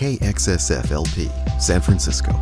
KXSFLP, 0.00 1.28
San 1.60 1.82
Francisco. 1.82 2.32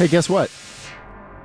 Hey, 0.00 0.08
guess 0.08 0.30
what? 0.30 0.50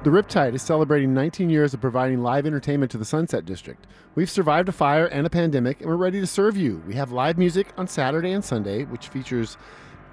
The 0.05 0.09
Riptide 0.09 0.55
is 0.55 0.61
celebrating 0.61 1.13
19 1.13 1.49
years 1.49 1.73
of 1.73 1.81
providing 1.81 2.23
live 2.23 2.45
entertainment 2.45 2.89
to 2.91 2.97
the 2.97 3.03
Sunset 3.03 3.43
District. 3.43 3.85
We've 4.15 4.29
survived 4.29 4.69
a 4.69 4.71
fire 4.71 5.07
and 5.07 5.27
a 5.27 5.29
pandemic, 5.29 5.81
and 5.81 5.89
we're 5.89 5.97
ready 5.97 6.21
to 6.21 6.25
serve 6.25 6.55
you. 6.55 6.81
We 6.87 6.93
have 6.93 7.11
live 7.11 7.37
music 7.37 7.67
on 7.75 7.85
Saturday 7.89 8.31
and 8.31 8.45
Sunday, 8.45 8.85
which 8.85 9.09
features 9.09 9.57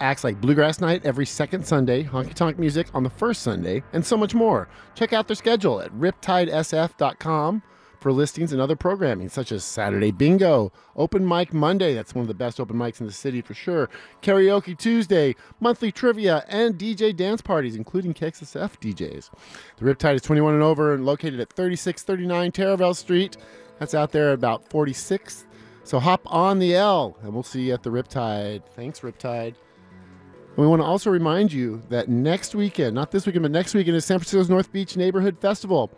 acts 0.01 0.25
like 0.25 0.41
Bluegrass 0.41 0.81
Night 0.81 1.07
every 1.07 1.25
second 1.25 1.65
Sunday, 1.65 2.03
honky 2.03 2.35
tonk 2.35 2.59
music 2.59 2.89
on 2.95 3.05
the 3.05 3.11
first 3.11 3.43
Sunday, 3.43 3.85
and 3.93 4.05
so 4.05 4.17
much 4.17 4.35
more. 4.35 4.67
Check 4.97 5.13
out 5.13 5.29
their 5.29 5.37
schedule 5.37 5.81
at 5.81 5.93
riptidesf.com 5.93 7.63
for 8.03 8.12
listings 8.12 8.53
and 8.53 8.61
other 8.61 8.77
programming, 8.77 9.29
such 9.29 9.53
as 9.53 9.65
Saturday 9.65 10.11
Bingo, 10.11 10.73
Open 10.97 11.27
Mic 11.27 11.55
Monday, 11.55 11.95
that's 11.95 12.15
one 12.15 12.23
of 12.23 12.29
the 12.29 12.35
best 12.35 12.61
open 12.61 12.77
mics 12.77 13.01
in 13.01 13.07
the 13.07 13.12
city 13.12 13.41
for 13.41 13.55
sure, 13.55 13.88
Karaoke 14.21 14.77
Tuesday, 14.77 15.35
monthly 15.61 15.93
trivia, 15.93 16.45
and 16.49 16.79
DJ 16.79 17.17
dance 17.17 17.41
parties, 17.41 17.77
including 17.77 18.12
KXSF 18.12 18.79
DJs. 18.81 19.31
The 19.77 19.85
Riptide 19.85 20.17
is 20.17 20.23
21 20.23 20.55
and 20.55 20.62
over 20.62 20.93
and 20.93 21.07
located 21.07 21.41
at 21.41 21.53
3639 21.53 22.53
Taraval 22.53 22.97
Street. 22.97 23.37
That's 23.79 23.95
out 23.95 24.12
there 24.12 24.33
about 24.33 24.69
46th. 24.69 25.45
So 25.85 25.99
hop 25.99 26.23
on 26.27 26.59
the 26.59 26.75
L, 26.77 27.17
and 27.23 27.33
we'll 27.33 27.43
see 27.43 27.62
you 27.62 27.75
at 27.75 27.83
the 27.83 27.91
Riptide. 27.91 28.65
Thanks, 28.75 29.01
Riptide. 29.01 29.55
And 29.55 30.57
we 30.57 30.67
want 30.67 30.83
to 30.83 30.87
also 30.87 31.11
remind 31.11 31.53
you 31.53 31.83
that 31.88 32.09
next 32.09 32.55
weekend, 32.55 32.95
not 32.95 33.11
this 33.11 33.27
weekend, 33.27 33.43
but 33.43 33.53
next 33.53 33.75
weekend 33.75 33.97
is 33.97 34.05
San 34.05 34.19
Francisco's 34.19 34.51
North 34.51 34.71
Beach 34.71 34.97
Neighborhood 34.97 35.38
Festival. 35.41 35.91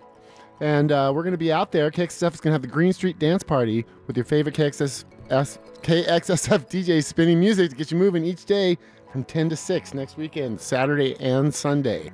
And 0.60 0.92
uh, 0.92 1.12
we're 1.14 1.22
going 1.22 1.32
to 1.32 1.38
be 1.38 1.52
out 1.52 1.72
there. 1.72 1.90
KXSF 1.90 2.34
is 2.34 2.40
going 2.40 2.50
to 2.50 2.52
have 2.52 2.62
the 2.62 2.68
Green 2.68 2.92
Street 2.92 3.18
Dance 3.18 3.42
Party 3.42 3.84
with 4.06 4.16
your 4.16 4.24
favorite 4.24 4.54
KXS, 4.54 5.04
KXSF 5.28 6.70
DJs 6.70 7.04
spinning 7.08 7.40
music 7.40 7.70
to 7.70 7.76
get 7.76 7.90
you 7.90 7.96
moving 7.96 8.24
each 8.24 8.44
day 8.44 8.78
from 9.10 9.24
10 9.24 9.48
to 9.50 9.56
6 9.56 9.94
next 9.94 10.16
weekend, 10.16 10.60
Saturday 10.60 11.16
and 11.20 11.54
Sunday. 11.54 12.12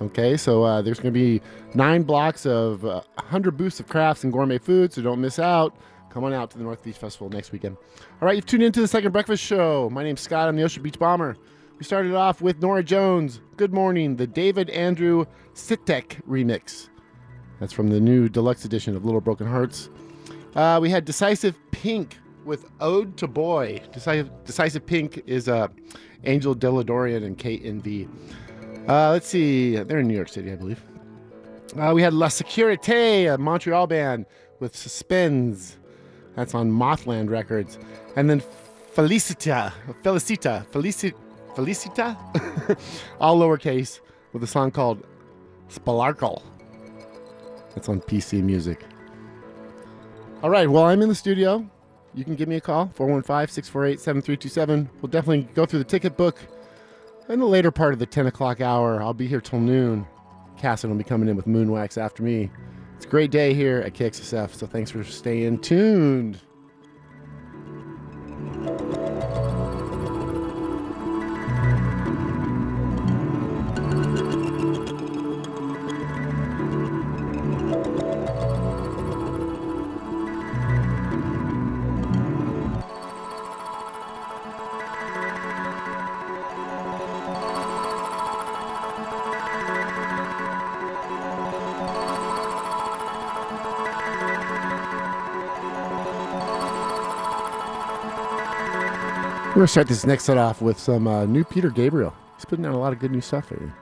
Okay, 0.00 0.36
so 0.36 0.62
uh, 0.62 0.80
there's 0.80 1.00
going 1.00 1.12
to 1.12 1.18
be 1.18 1.42
nine 1.74 2.04
blocks 2.04 2.46
of 2.46 2.84
uh, 2.84 3.02
100 3.16 3.56
booths 3.56 3.80
of 3.80 3.88
crafts 3.88 4.24
and 4.24 4.32
gourmet 4.32 4.58
food, 4.58 4.92
so 4.92 5.02
don't 5.02 5.20
miss 5.20 5.38
out. 5.38 5.76
Come 6.10 6.24
on 6.24 6.32
out 6.32 6.50
to 6.52 6.58
the 6.58 6.64
North 6.64 6.82
Beach 6.82 6.96
Festival 6.96 7.28
next 7.28 7.50
weekend. 7.52 7.76
All 8.20 8.26
right, 8.26 8.36
you've 8.36 8.46
tuned 8.46 8.62
into 8.62 8.80
the 8.80 8.88
Second 8.88 9.12
Breakfast 9.12 9.42
Show. 9.42 9.90
My 9.90 10.02
name's 10.02 10.20
Scott. 10.20 10.48
I'm 10.48 10.56
the 10.56 10.62
Ocean 10.62 10.82
Beach 10.82 10.98
Bomber. 10.98 11.36
We 11.78 11.84
started 11.84 12.14
off 12.14 12.40
with 12.40 12.60
Norah 12.60 12.82
Jones. 12.82 13.40
Good 13.56 13.72
morning, 13.72 14.16
the 14.16 14.26
David 14.26 14.70
Andrew 14.70 15.26
Sitek 15.54 16.24
remix. 16.28 16.88
That's 17.60 17.72
from 17.72 17.88
the 17.88 18.00
new 18.00 18.28
deluxe 18.28 18.64
edition 18.64 18.94
of 18.96 19.04
Little 19.04 19.20
Broken 19.20 19.46
Hearts. 19.46 19.90
Uh, 20.54 20.78
we 20.80 20.90
had 20.90 21.04
Decisive 21.04 21.56
Pink 21.70 22.16
with 22.44 22.66
Ode 22.80 23.16
to 23.16 23.26
Boy. 23.26 23.80
Decisive, 23.92 24.30
Decisive 24.44 24.86
Pink 24.86 25.22
is 25.26 25.48
uh, 25.48 25.68
Angel 26.24 26.54
Deradoorian 26.54 27.24
and 27.24 27.36
Kate 27.36 27.64
NV. 27.64 28.08
Uh, 28.88 29.10
let's 29.10 29.26
see. 29.26 29.76
They're 29.76 29.98
in 29.98 30.08
New 30.08 30.14
York 30.14 30.28
City, 30.28 30.52
I 30.52 30.56
believe. 30.56 30.82
Uh, 31.76 31.92
we 31.94 32.00
had 32.00 32.14
La 32.14 32.28
Sécurité, 32.28 33.32
a 33.32 33.36
Montreal 33.36 33.86
band 33.86 34.24
with 34.60 34.74
Suspens. 34.74 35.76
That's 36.34 36.54
on 36.54 36.70
Mothland 36.70 37.30
Records. 37.30 37.78
And 38.16 38.30
then 38.30 38.40
Felicita, 38.94 39.72
Felicita, 40.02 40.66
Felicita, 40.68 41.14
Felicita, 41.54 42.78
all 43.20 43.38
lowercase, 43.38 44.00
with 44.32 44.42
a 44.42 44.46
song 44.46 44.70
called 44.70 45.04
Spalarkle. 45.68 46.42
That's 47.74 47.88
on 47.88 48.00
PC 48.00 48.42
Music. 48.42 48.84
All 50.42 50.50
right, 50.50 50.70
well, 50.70 50.84
I'm 50.84 51.02
in 51.02 51.08
the 51.08 51.14
studio. 51.14 51.68
You 52.14 52.24
can 52.24 52.34
give 52.34 52.48
me 52.48 52.56
a 52.56 52.60
call, 52.60 52.90
415 52.94 53.52
648 53.52 54.00
7327. 54.00 54.90
We'll 55.00 55.10
definitely 55.10 55.48
go 55.54 55.66
through 55.66 55.80
the 55.80 55.84
ticket 55.84 56.16
book 56.16 56.38
in 57.28 57.40
the 57.40 57.46
later 57.46 57.70
part 57.70 57.92
of 57.92 57.98
the 57.98 58.06
10 58.06 58.26
o'clock 58.26 58.60
hour. 58.60 59.02
I'll 59.02 59.14
be 59.14 59.26
here 59.26 59.40
till 59.40 59.60
noon. 59.60 60.06
Casson 60.56 60.90
will 60.90 60.96
be 60.96 61.04
coming 61.04 61.28
in 61.28 61.36
with 61.36 61.46
Moonwax 61.46 61.98
after 61.98 62.22
me. 62.22 62.50
It's 62.96 63.04
a 63.04 63.08
great 63.08 63.30
day 63.30 63.54
here 63.54 63.78
at 63.78 63.94
KXSF, 63.94 64.54
so 64.54 64.66
thanks 64.66 64.90
for 64.90 65.04
staying 65.04 65.60
tuned. 65.60 66.40
We're 99.58 99.62
gonna 99.62 99.68
start 99.70 99.88
this 99.88 100.06
next 100.06 100.22
set 100.22 100.38
off 100.38 100.62
with 100.62 100.78
some 100.78 101.08
uh, 101.08 101.26
new 101.26 101.42
Peter 101.42 101.68
Gabriel. 101.68 102.14
He's 102.36 102.44
putting 102.44 102.64
out 102.64 102.74
a 102.74 102.78
lot 102.78 102.92
of 102.92 103.00
good 103.00 103.10
new 103.10 103.20
stuff 103.20 103.50
lately. 103.50 103.72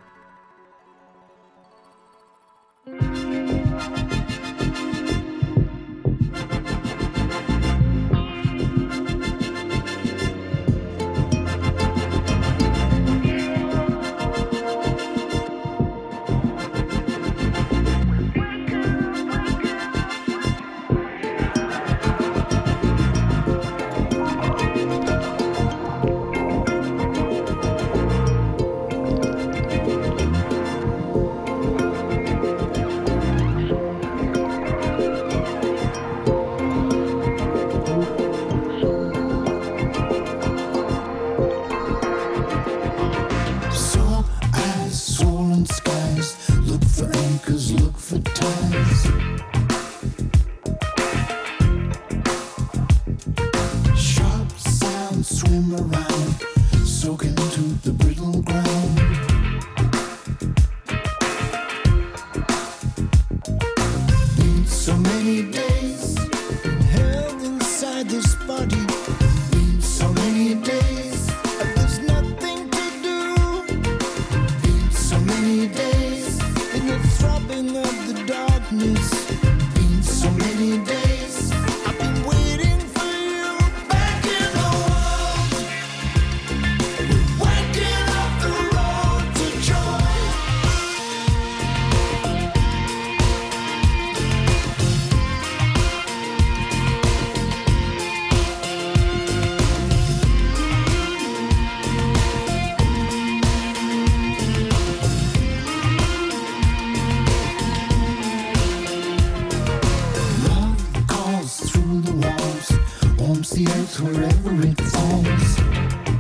The 111.87 112.12
walls, 112.12 113.18
warms 113.18 113.51
the 113.51 113.66
earth 113.66 114.01
wherever 114.01 114.66
it 114.66 114.81
falls. 114.81 116.15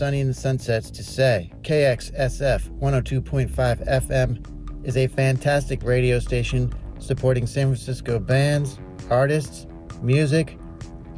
Sonny 0.00 0.22
and 0.22 0.30
the 0.30 0.34
Sunsets 0.34 0.90
to 0.92 1.04
say 1.04 1.52
KXSF 1.60 2.70
102.5 2.80 3.50
FM 3.86 4.86
is 4.86 4.96
a 4.96 5.06
fantastic 5.08 5.82
radio 5.82 6.18
station 6.18 6.72
supporting 6.98 7.46
San 7.46 7.66
Francisco 7.66 8.18
bands, 8.18 8.78
artists, 9.10 9.66
music. 10.00 10.56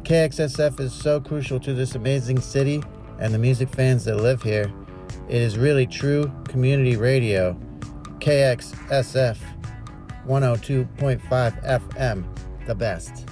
KXSF 0.01 0.81
is 0.81 0.91
so 0.91 1.21
crucial 1.21 1.61
to 1.61 1.73
this 1.73 1.95
amazing 1.95 2.41
city 2.41 2.83
and 3.19 3.33
the 3.33 3.39
music 3.39 3.69
fans 3.69 4.03
that 4.03 4.17
live 4.17 4.43
here. 4.43 4.69
It 5.29 5.41
is 5.41 5.57
really 5.57 5.87
true 5.87 6.29
community 6.49 6.97
radio. 6.97 7.57
KXSF 8.19 9.37
102.5 10.27 11.21
FM, 11.29 12.65
the 12.65 12.75
best. 12.75 13.29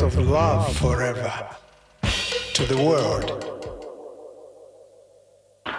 Lots 0.00 0.16
of 0.16 0.28
love 0.28 0.76
forever 0.78 1.56
to 2.54 2.64
the 2.64 2.82
world. 2.82 3.44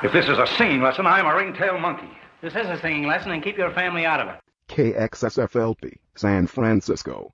If 0.04 0.14
this 0.14 0.30
is 0.30 0.38
a 0.38 0.46
singing 0.46 0.84
lesson, 0.84 1.08
I'm 1.08 1.26
a 1.26 1.36
ringtail 1.36 1.80
monkey. 1.80 2.08
This 2.40 2.54
is 2.54 2.68
a 2.68 2.80
singing 2.82 3.08
lesson, 3.08 3.32
and 3.32 3.42
keep 3.42 3.58
your 3.58 3.72
family 3.72 4.06
out 4.06 4.20
of 4.20 4.28
it. 4.28 4.36
KXSFLP, 4.70 5.98
San 6.14 6.46
Francisco. 6.46 7.34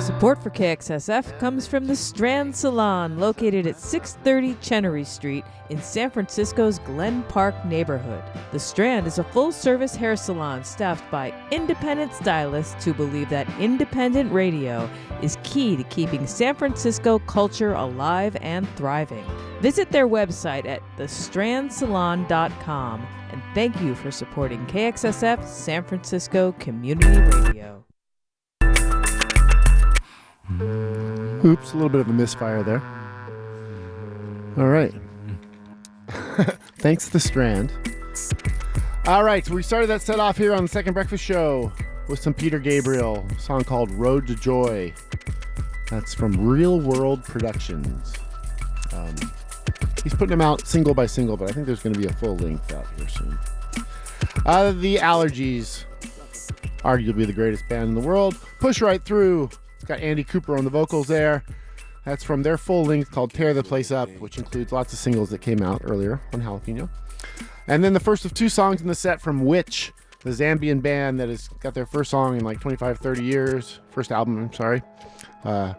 Support 0.00 0.42
for 0.42 0.48
KXSF 0.50 1.38
comes 1.38 1.66
from 1.66 1.86
the 1.86 1.96
Strand 1.96 2.56
Salon, 2.56 3.18
located 3.18 3.66
at 3.66 3.76
630 3.76 4.54
Chenery 4.62 5.04
Street 5.04 5.44
in 5.68 5.82
San 5.82 6.08
Francisco's 6.10 6.78
Glen 6.78 7.22
Park 7.24 7.66
neighborhood. 7.66 8.22
The 8.52 8.58
Strand 8.58 9.06
is 9.06 9.18
a 9.18 9.24
full 9.24 9.52
service 9.52 9.94
hair 9.94 10.16
salon 10.16 10.64
staffed 10.64 11.10
by 11.10 11.34
independent 11.50 12.14
stylists 12.14 12.82
who 12.84 12.94
believe 12.94 13.28
that 13.30 13.48
independent 13.58 14.32
radio 14.32 14.88
is 15.20 15.36
key 15.42 15.76
to 15.76 15.84
keeping 15.84 16.26
San 16.26 16.54
Francisco 16.54 17.18
culture 17.18 17.74
alive 17.74 18.34
and 18.40 18.66
thriving. 18.76 19.26
Visit 19.60 19.90
their 19.90 20.08
website 20.08 20.66
at 20.66 20.82
thestrandsalon.com 20.96 23.00
and 23.00 23.19
thank 23.54 23.80
you 23.80 23.94
for 23.94 24.10
supporting 24.10 24.64
KXSF 24.66 25.46
San 25.46 25.84
Francisco 25.84 26.52
Community 26.52 27.20
Radio. 27.20 27.84
Oops, 31.42 31.72
a 31.72 31.74
little 31.74 31.88
bit 31.88 32.00
of 32.00 32.08
a 32.08 32.12
misfire 32.12 32.62
there. 32.62 32.82
All 34.58 34.68
right. 34.68 34.92
Thanks, 36.78 37.08
The 37.08 37.20
Strand. 37.20 37.72
All 39.06 39.24
right, 39.24 39.44
so 39.46 39.54
we 39.54 39.62
started 39.62 39.86
that 39.88 40.02
set 40.02 40.20
off 40.20 40.36
here 40.36 40.52
on 40.52 40.62
the 40.62 40.68
Second 40.68 40.92
Breakfast 40.92 41.24
Show 41.24 41.72
with 42.08 42.20
some 42.20 42.34
Peter 42.34 42.58
Gabriel, 42.58 43.26
song 43.38 43.64
called 43.64 43.90
Road 43.92 44.26
to 44.26 44.34
Joy. 44.34 44.92
That's 45.90 46.12
from 46.14 46.32
Real 46.46 46.80
World 46.80 47.24
Productions. 47.24 48.14
Um, 48.92 49.14
he's 50.02 50.14
putting 50.14 50.30
them 50.30 50.40
out 50.40 50.66
single 50.66 50.94
by 50.94 51.06
single, 51.06 51.36
but 51.36 51.48
I 51.48 51.52
think 51.52 51.66
there's 51.66 51.82
going 51.82 51.94
to 51.94 52.00
be 52.00 52.06
a 52.06 52.12
full 52.12 52.36
length 52.36 52.72
out 52.72 52.86
here 52.96 53.08
soon. 53.08 53.38
Uh, 54.46 54.72
the 54.72 54.96
Allergies, 54.96 55.84
arguably 56.78 57.26
the 57.26 57.32
greatest 57.32 57.68
band 57.68 57.90
in 57.90 57.94
the 57.94 58.06
world. 58.06 58.36
Push 58.60 58.80
Right 58.80 59.04
Through. 59.04 59.50
It's 59.76 59.84
got 59.84 60.00
Andy 60.00 60.24
Cooper 60.24 60.56
on 60.56 60.64
the 60.64 60.70
vocals 60.70 61.06
there. 61.06 61.44
That's 62.04 62.24
from 62.24 62.42
their 62.42 62.56
full 62.56 62.84
length 62.84 63.10
called 63.10 63.32
Tear 63.32 63.52
the 63.52 63.62
Place 63.62 63.90
Up, 63.90 64.08
which 64.18 64.38
includes 64.38 64.72
lots 64.72 64.92
of 64.92 64.98
singles 64.98 65.30
that 65.30 65.40
came 65.40 65.62
out 65.62 65.82
earlier 65.84 66.20
on 66.32 66.42
Jalapeno. 66.42 66.88
And 67.66 67.84
then 67.84 67.92
the 67.92 68.00
first 68.00 68.24
of 68.24 68.34
two 68.34 68.48
songs 68.48 68.80
in 68.80 68.88
the 68.88 68.94
set 68.94 69.20
from 69.20 69.44
Witch, 69.44 69.92
the 70.24 70.30
Zambian 70.30 70.82
band 70.82 71.20
that 71.20 71.28
has 71.28 71.48
got 71.60 71.74
their 71.74 71.86
first 71.86 72.10
song 72.10 72.36
in 72.36 72.44
like 72.44 72.60
25, 72.60 72.98
30 72.98 73.22
years. 73.22 73.80
First 73.90 74.12
album, 74.12 74.38
I'm 74.38 74.52
sorry. 74.52 74.82
Uh, 75.44 75.74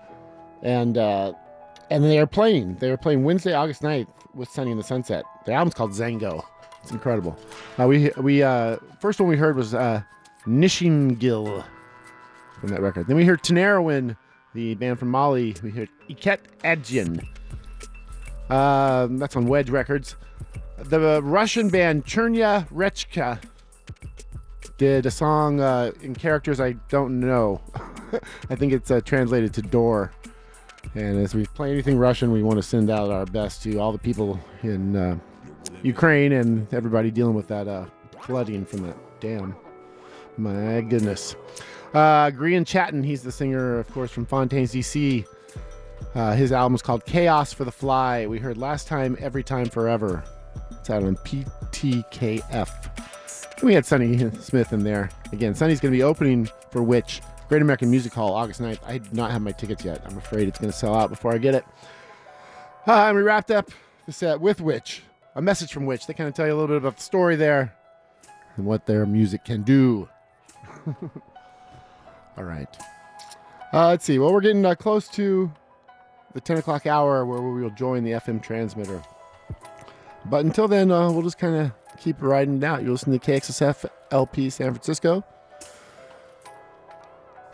and 0.61 0.97
uh, 0.97 1.33
and 1.91 2.05
they 2.05 2.17
are 2.19 2.25
playing. 2.25 2.75
They 2.75 2.89
are 2.89 2.97
playing 2.97 3.23
Wednesday, 3.23 3.53
August 3.53 3.81
9th 3.81 4.07
with 4.33 4.49
Sonny 4.49 4.71
and 4.71 4.79
the 4.79 4.83
Sunset. 4.83 5.25
The 5.45 5.51
album's 5.51 5.75
called 5.75 5.91
Zango. 5.91 6.43
It's 6.81 6.91
incredible. 6.91 7.37
Uh, 7.77 7.85
we 7.85 8.09
we 8.17 8.41
uh, 8.41 8.77
first 8.99 9.19
one 9.19 9.29
we 9.29 9.35
heard 9.37 9.55
was 9.55 9.75
uh, 9.75 10.01
Nishingil 10.47 11.63
from 12.59 12.69
that 12.69 12.81
record. 12.81 13.07
Then 13.07 13.17
we 13.17 13.25
heard 13.25 13.43
Tinariwen, 13.43 14.15
the 14.55 14.73
band 14.75 14.97
from 14.97 15.09
Mali. 15.09 15.55
We 15.61 15.69
heard 15.69 15.89
Iket 16.09 16.39
Adjian. 16.63 17.27
Um, 18.49 19.17
that's 19.17 19.35
on 19.35 19.45
Wedge 19.45 19.69
Records. 19.69 20.15
The 20.77 21.21
Russian 21.21 21.69
band 21.69 22.05
Chernya 22.05 22.67
Rechka 22.69 23.39
did 24.77 25.05
a 25.05 25.11
song 25.11 25.59
uh, 25.59 25.91
in 26.01 26.15
characters 26.15 26.59
I 26.59 26.71
don't 26.89 27.19
know. 27.19 27.61
I 28.49 28.55
think 28.55 28.73
it's 28.73 28.89
uh, 28.89 29.01
translated 29.01 29.53
to 29.55 29.61
door. 29.61 30.11
And 30.95 31.23
as 31.23 31.33
we 31.33 31.45
play 31.45 31.71
anything 31.71 31.97
Russian, 31.97 32.31
we 32.31 32.43
want 32.43 32.57
to 32.57 32.63
send 32.63 32.89
out 32.89 33.09
our 33.09 33.25
best 33.25 33.63
to 33.63 33.77
all 33.77 33.91
the 33.91 33.97
people 33.97 34.39
in 34.63 34.95
uh, 34.95 35.17
Ukraine 35.83 36.33
and 36.33 36.71
everybody 36.73 37.11
dealing 37.11 37.33
with 37.33 37.47
that 37.47 37.67
uh, 37.67 37.85
flooding 38.21 38.65
from 38.65 38.87
that 38.87 38.97
dam. 39.19 39.55
My 40.37 40.81
goodness. 40.81 41.35
Uh, 41.93 42.31
Grian 42.31 42.65
Chatten, 42.65 43.03
he's 43.03 43.21
the 43.21 43.31
singer, 43.31 43.79
of 43.79 43.91
course, 43.93 44.11
from 44.11 44.25
Fontaines 44.25 44.73
DC. 44.73 45.25
Uh, 46.15 46.33
his 46.33 46.51
album 46.51 46.75
is 46.75 46.81
called 46.81 47.05
Chaos 47.05 47.53
for 47.53 47.63
the 47.63 47.71
Fly. 47.71 48.25
We 48.27 48.39
heard 48.39 48.57
last 48.57 48.87
time, 48.87 49.17
Every 49.19 49.43
Time 49.43 49.67
Forever. 49.67 50.23
It's 50.71 50.89
out 50.89 51.03
on 51.03 51.15
PTKF. 51.17 52.69
We 53.63 53.73
had 53.73 53.85
Sonny 53.85 54.17
Smith 54.39 54.73
in 54.73 54.83
there. 54.83 55.09
Again, 55.31 55.53
Sonny's 55.53 55.79
going 55.79 55.91
to 55.91 55.97
be 55.97 56.03
opening 56.03 56.49
for 56.71 56.81
Witch, 56.81 57.21
Great 57.51 57.61
American 57.61 57.91
Music 57.91 58.13
Hall, 58.13 58.33
August 58.33 58.61
9th. 58.61 58.79
I 58.87 58.99
do 58.99 59.09
not 59.11 59.29
have 59.31 59.41
my 59.41 59.51
tickets 59.51 59.83
yet. 59.83 60.01
I'm 60.05 60.17
afraid 60.17 60.47
it's 60.47 60.57
going 60.57 60.71
to 60.71 60.77
sell 60.77 60.95
out 60.95 61.09
before 61.09 61.33
I 61.33 61.37
get 61.37 61.53
it. 61.53 61.65
Uh, 62.87 63.07
and 63.07 63.17
we 63.17 63.23
wrapped 63.23 63.51
up 63.51 63.69
the 64.05 64.13
set 64.13 64.39
with 64.39 64.61
Witch, 64.61 65.03
a 65.35 65.41
message 65.41 65.73
from 65.73 65.85
Witch. 65.85 66.07
They 66.07 66.13
kind 66.13 66.29
of 66.29 66.33
tell 66.33 66.47
you 66.47 66.53
a 66.53 66.55
little 66.55 66.69
bit 66.69 66.77
about 66.77 66.95
the 66.95 67.03
story 67.03 67.35
there 67.35 67.75
and 68.55 68.65
what 68.65 68.85
their 68.85 69.05
music 69.05 69.43
can 69.43 69.63
do. 69.63 70.07
All 72.37 72.45
right. 72.45 72.73
Uh, 73.73 73.89
let's 73.89 74.05
see. 74.05 74.17
Well, 74.17 74.31
we're 74.31 74.39
getting 74.39 74.65
uh, 74.65 74.73
close 74.75 75.09
to 75.09 75.51
the 76.33 76.39
10 76.39 76.59
o'clock 76.59 76.87
hour 76.87 77.25
where 77.25 77.41
we 77.41 77.61
will 77.61 77.69
join 77.71 78.05
the 78.05 78.11
FM 78.11 78.41
transmitter. 78.41 79.03
But 80.23 80.45
until 80.45 80.69
then, 80.69 80.89
uh, 80.89 81.11
we'll 81.11 81.23
just 81.23 81.37
kind 81.37 81.55
of 81.57 81.73
keep 81.99 82.15
riding 82.21 82.59
it 82.59 82.63
out. 82.63 82.81
You 82.81 82.93
listen 82.93 83.11
to 83.11 83.19
KXSF 83.19 83.89
LP 84.09 84.49
San 84.49 84.71
Francisco, 84.71 85.25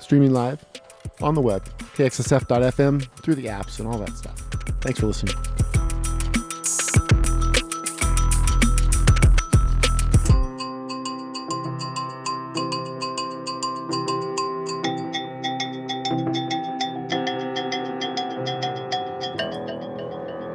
streaming 0.08 0.32
live 0.32 0.64
on 1.20 1.36
the 1.36 1.41
web, 1.41 1.66
kxsf.fm, 1.97 3.05
through 3.22 3.36
the 3.36 3.47
apps 3.47 3.80
and 3.80 3.89
all 3.89 3.97
that 3.97 4.16
stuff. 4.16 4.39
Thanks 4.80 5.01
for 5.01 5.08
listening. 5.08 5.36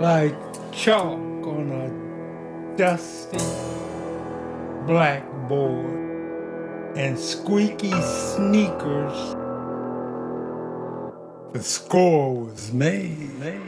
like 0.01 0.35
chalk 0.73 1.47
on 1.47 1.71
a 1.71 2.77
dusty 2.77 3.37
blackboard 4.87 6.97
and 6.97 7.19
squeaky 7.19 7.93
sneakers. 8.01 9.42
The 11.53 11.63
score 11.63 12.47
was 12.47 12.73
made. 12.73 13.29
They 13.39 13.61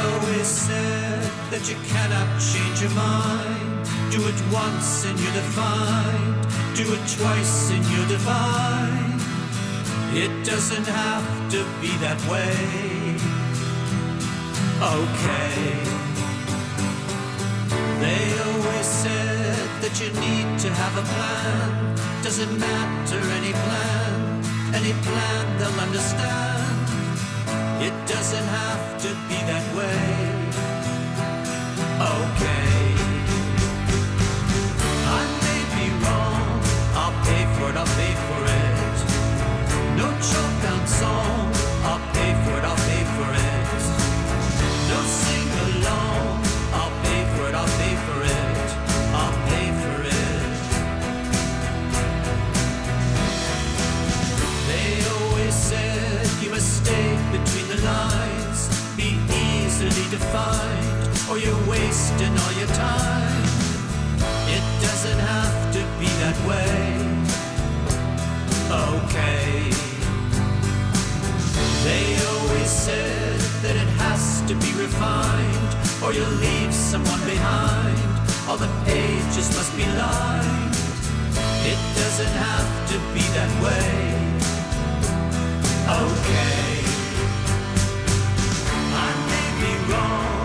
always 0.00 0.46
said 0.46 1.22
that 1.50 1.68
you 1.68 1.76
cannot 1.84 2.40
change 2.40 2.80
your 2.80 2.90
mind. 2.92 3.84
Do 4.10 4.26
it 4.26 4.40
once 4.50 5.04
and 5.04 5.20
you're 5.20 5.32
defined. 5.34 6.46
Do 6.74 6.94
it 6.94 7.04
twice 7.18 7.70
and 7.72 7.84
you're 7.92 8.08
divine. 8.08 9.20
It 10.16 10.46
doesn't 10.46 10.86
have 10.86 11.50
to 11.50 11.58
be 11.82 11.94
that 11.98 12.18
way. 12.30 12.87
Okay. 14.80 15.74
They 17.98 18.22
always 18.46 18.86
said 18.86 19.68
that 19.82 19.94
you 19.98 20.08
need 20.20 20.56
to 20.60 20.70
have 20.70 20.94
a 20.96 21.02
plan. 21.02 21.96
Doesn't 22.22 22.60
matter 22.60 23.18
any 23.38 23.52
plan, 23.64 24.44
any 24.72 24.92
plan 25.02 25.58
they'll 25.58 25.80
understand. 25.80 26.78
It 27.82 27.94
doesn't 28.06 28.46
have 28.46 29.02
to 29.02 29.08
be 29.28 29.38
that 29.50 29.66
way. 29.76 30.17
Easily 60.18 60.30
defined, 60.30 61.30
or 61.30 61.38
you're 61.38 61.68
wasting 61.68 62.32
all 62.38 62.52
your 62.52 62.68
time. 62.68 63.44
It 64.48 64.62
doesn't 64.80 65.18
have 65.18 65.72
to 65.72 65.80
be 65.98 66.06
that 66.22 66.36
way. 66.46 67.06
Okay. 68.70 69.70
They 71.84 72.04
always 72.26 72.70
said 72.70 73.40
that 73.62 73.76
it 73.76 73.88
has 73.98 74.42
to 74.48 74.54
be 74.54 74.72
refined, 74.78 75.76
or 76.02 76.12
you'll 76.12 76.38
leave 76.40 76.72
someone 76.74 77.20
behind. 77.24 77.98
All 78.48 78.56
the 78.56 78.70
pages 78.84 79.54
must 79.56 79.76
be 79.76 79.84
lined. 79.84 80.76
It 81.64 81.78
doesn't 81.96 82.34
have 82.46 82.88
to 82.90 82.98
be 83.14 83.24
that 83.36 83.50
way. 83.62 84.18
Okay. 85.88 86.77
May 89.98 90.37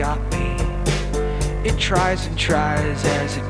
got 0.00 0.18
me. 0.32 0.56
It 1.62 1.78
tries 1.78 2.24
and 2.24 2.38
tries 2.38 3.04
as 3.04 3.36
it 3.36 3.49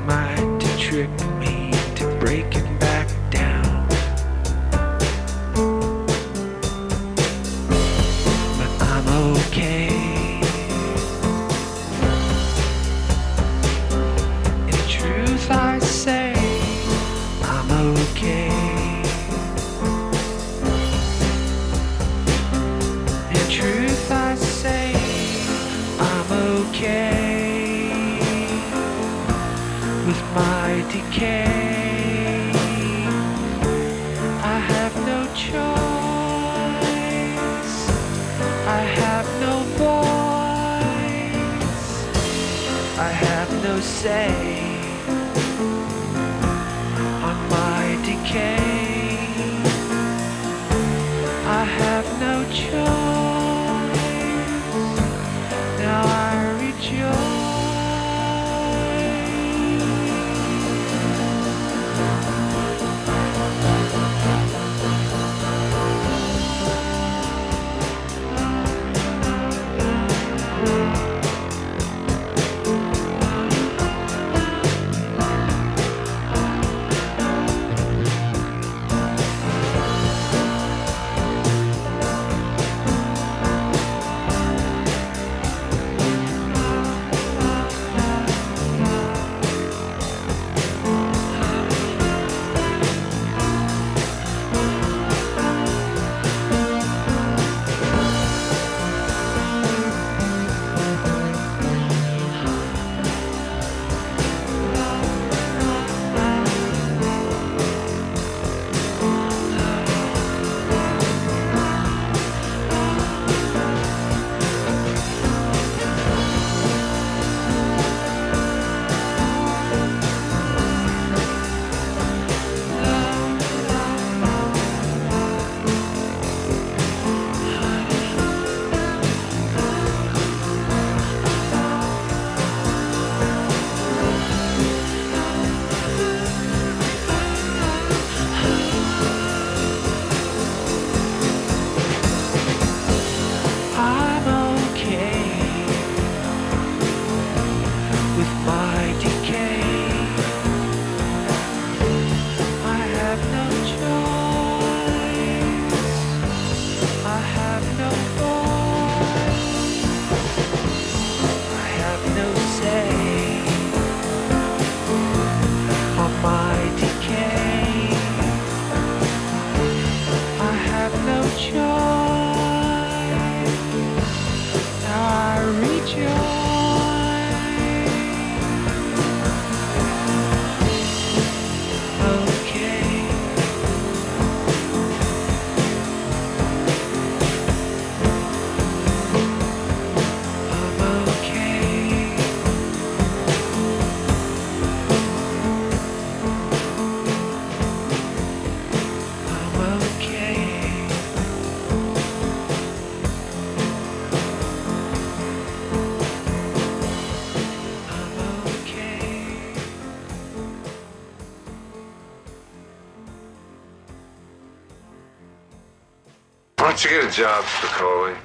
don't 216.82 216.92
you 216.92 217.00
get 217.02 217.12
a 217.12 217.14
job, 217.14 217.44
Spicoli? 217.44 218.16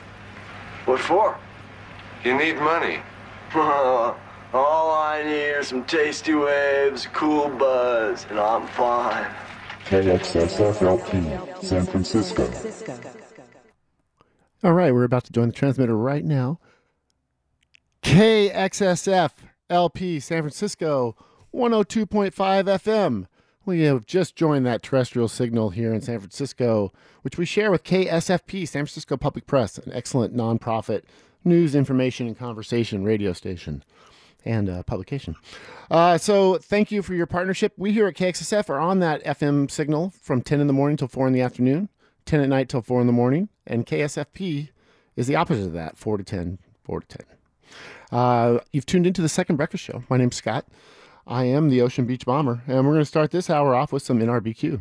What 0.86 1.02
for? 1.02 1.38
You 2.24 2.38
need 2.38 2.56
money. 2.58 3.00
All 3.56 4.92
I 4.92 5.24
need 5.26 5.52
are 5.52 5.64
some 5.64 5.84
tasty 5.84 6.34
waves, 6.34 7.08
cool 7.12 7.50
buzz, 7.50 8.26
and 8.30 8.40
I'm 8.40 8.66
fine. 8.68 9.30
KXSFLP, 9.86 11.64
San 11.64 11.86
Francisco. 11.86 12.50
All 14.64 14.74
right, 14.74 14.94
we're 14.94 15.04
about 15.04 15.26
to 15.26 15.34
join 15.34 15.48
the 15.48 15.54
transmitter 15.54 15.98
right 15.98 16.24
now. 16.24 16.60
KXSF 18.04 19.32
LP 19.70 20.20
San 20.20 20.44
Francisco 20.44 21.16
102.5 21.54 22.32
FM. 22.32 23.26
We 23.66 23.82
have 23.82 24.06
just 24.06 24.36
joined 24.36 24.66
that 24.68 24.84
terrestrial 24.84 25.28
signal 25.28 25.72
here 25.72 25.92
in 25.92 26.02
San 26.02 26.20
Francisco, 26.20 26.94
which 27.24 27.40
we 27.40 27.46
share 27.46 27.72
with 27.72 27.84
KSFP, 27.84 28.68
San 28.68 28.86
Francisco 28.86 29.18
Public 29.18 29.48
Press, 29.48 29.80
an 29.80 29.92
excellent 29.92 30.36
nonprofit 30.36 31.02
news, 31.44 31.74
information, 31.74 32.28
and 32.28 32.38
conversation 32.38 33.04
radio 33.04 33.34
station 33.34 33.84
and 34.46 34.70
uh, 34.70 34.84
publication. 34.84 35.36
Uh, 35.90 36.20
so 36.20 36.60
thank 36.60 36.92
you 36.92 37.02
for 37.02 37.16
your 37.16 37.26
partnership. 37.26 37.74
We 37.76 37.92
here 37.92 38.06
at 38.06 38.16
KXSF 38.16 38.70
are 38.70 38.80
on 38.80 39.00
that 39.00 39.24
FM 39.24 39.72
signal 39.72 40.14
from 40.22 40.44
10 40.44 40.62
in 40.62 40.68
the 40.68 40.74
morning 40.74 40.96
till 40.96 41.08
4 41.08 41.26
in 41.26 41.34
the 41.34 41.42
afternoon, 41.42 41.90
10 42.26 42.42
at 42.42 42.50
night 42.50 42.70
till 42.70 42.84
4 42.84 43.02
in 43.02 43.08
the 43.08 43.14
morning, 43.14 43.50
and 43.66 43.88
KSFP 43.88 44.70
is 45.16 45.26
the 45.26 45.36
opposite 45.36 45.66
of 45.66 45.74
that, 45.74 45.98
4 45.98 46.18
to 46.18 46.24
10, 46.24 46.60
4 46.84 47.02
to 47.02 47.08
10. 47.08 47.26
Uh, 48.12 48.60
you've 48.72 48.86
tuned 48.86 49.08
into 49.08 49.24
the 49.24 49.30
second 49.30 49.56
breakfast 49.56 49.84
show. 49.84 50.04
My 50.08 50.18
name's 50.18 50.36
Scott. 50.36 50.68
I 51.28 51.46
am 51.46 51.70
the 51.70 51.82
Ocean 51.82 52.06
Beach 52.06 52.24
Bomber, 52.24 52.62
and 52.68 52.86
we're 52.86 52.94
going 52.94 53.00
to 53.00 53.06
start 53.06 53.32
this 53.32 53.50
hour 53.50 53.74
off 53.74 53.92
with 53.92 54.04
some 54.04 54.20
NRBQ. 54.20 54.80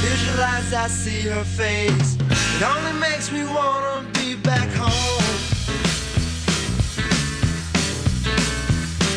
Visualize, 0.00 0.72
I 0.74 0.88
see 0.88 1.28
her 1.28 1.44
face. 1.44 2.16
It 2.56 2.62
only 2.64 2.98
makes 2.98 3.30
me 3.30 3.44
want 3.44 4.12
to 4.12 4.20
be 4.20 4.34
back 4.34 4.68
home. 4.70 4.90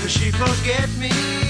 Does 0.03 0.11
she 0.11 0.29
forget 0.29 0.87
me? 0.99 1.44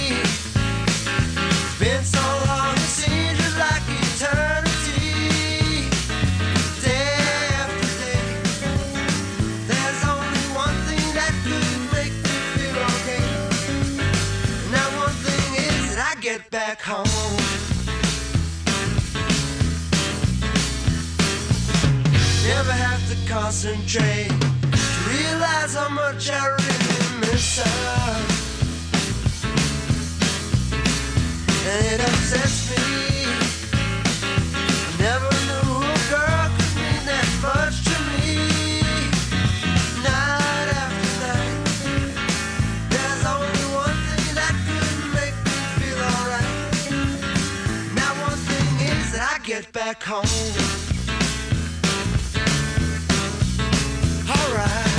concentrate 23.42 24.30
to 24.30 25.10
realize 25.12 25.76
how 25.76 25.90
much 25.90 26.30
I 26.32 26.48
really 26.56 27.20
miss 27.20 27.58
her. 27.58 28.16
And 31.68 31.86
it 31.86 32.00
upsets 32.00 32.60
me. 32.72 33.28
I 34.80 34.96
never 35.08 35.32
knew 35.48 35.70
a 35.84 36.00
girl 36.14 36.48
could 36.56 36.74
mean 36.80 37.02
that 37.12 37.30
much 37.44 37.76
to 37.90 37.96
me. 38.16 38.32
Night 40.08 40.70
after 40.84 41.14
night, 41.28 41.60
there's 42.90 43.24
only 43.36 43.66
one 43.84 44.00
thing 44.08 44.28
that 44.40 44.56
could 44.66 45.00
make 45.20 45.38
me 45.44 45.58
feel 45.76 46.00
alright. 46.16 46.56
Now 48.00 48.12
one 48.30 48.40
thing 48.48 48.68
is 48.88 49.12
that 49.12 49.28
I 49.36 49.46
get 49.46 49.74
back 49.74 50.02
home. 50.04 50.85
right. 54.56 54.95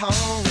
home. 0.00 0.44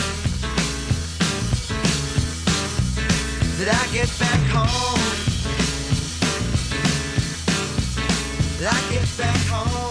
That 3.57 3.69
I 3.73 3.87
get 3.91 4.09
back 4.19 4.41
home. 4.53 5.01
Did 8.59 8.67
I 8.67 8.91
get 8.91 9.17
back 9.17 9.37
home. 9.47 9.88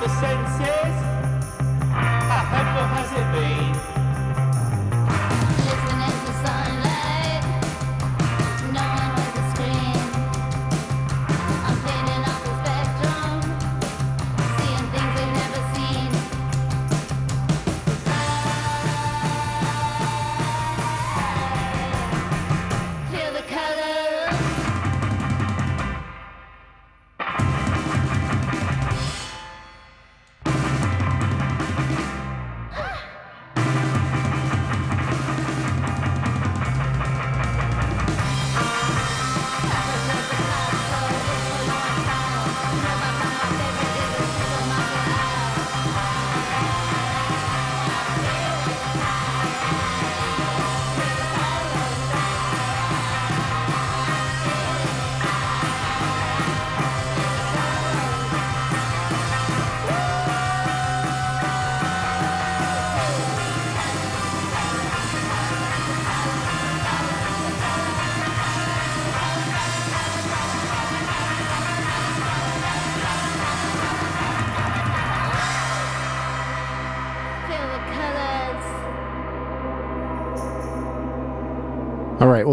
the 0.00 0.08
senses. 0.08 1.09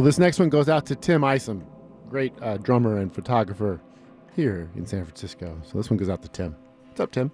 this 0.07 0.17
next 0.17 0.39
one 0.39 0.47
goes 0.47 0.69
out 0.69 0.85
to 0.85 0.95
Tim 0.95 1.25
Isom, 1.25 1.65
great 2.09 2.31
uh, 2.41 2.55
drummer 2.55 2.99
and 2.99 3.13
photographer 3.13 3.81
here 4.37 4.69
in 4.77 4.85
San 4.85 5.03
Francisco. 5.03 5.59
So 5.65 5.77
this 5.77 5.89
one 5.89 5.97
goes 5.97 6.07
out 6.07 6.21
to 6.21 6.29
Tim. 6.29 6.55
What's 6.87 7.01
up, 7.01 7.11
Tim? 7.11 7.29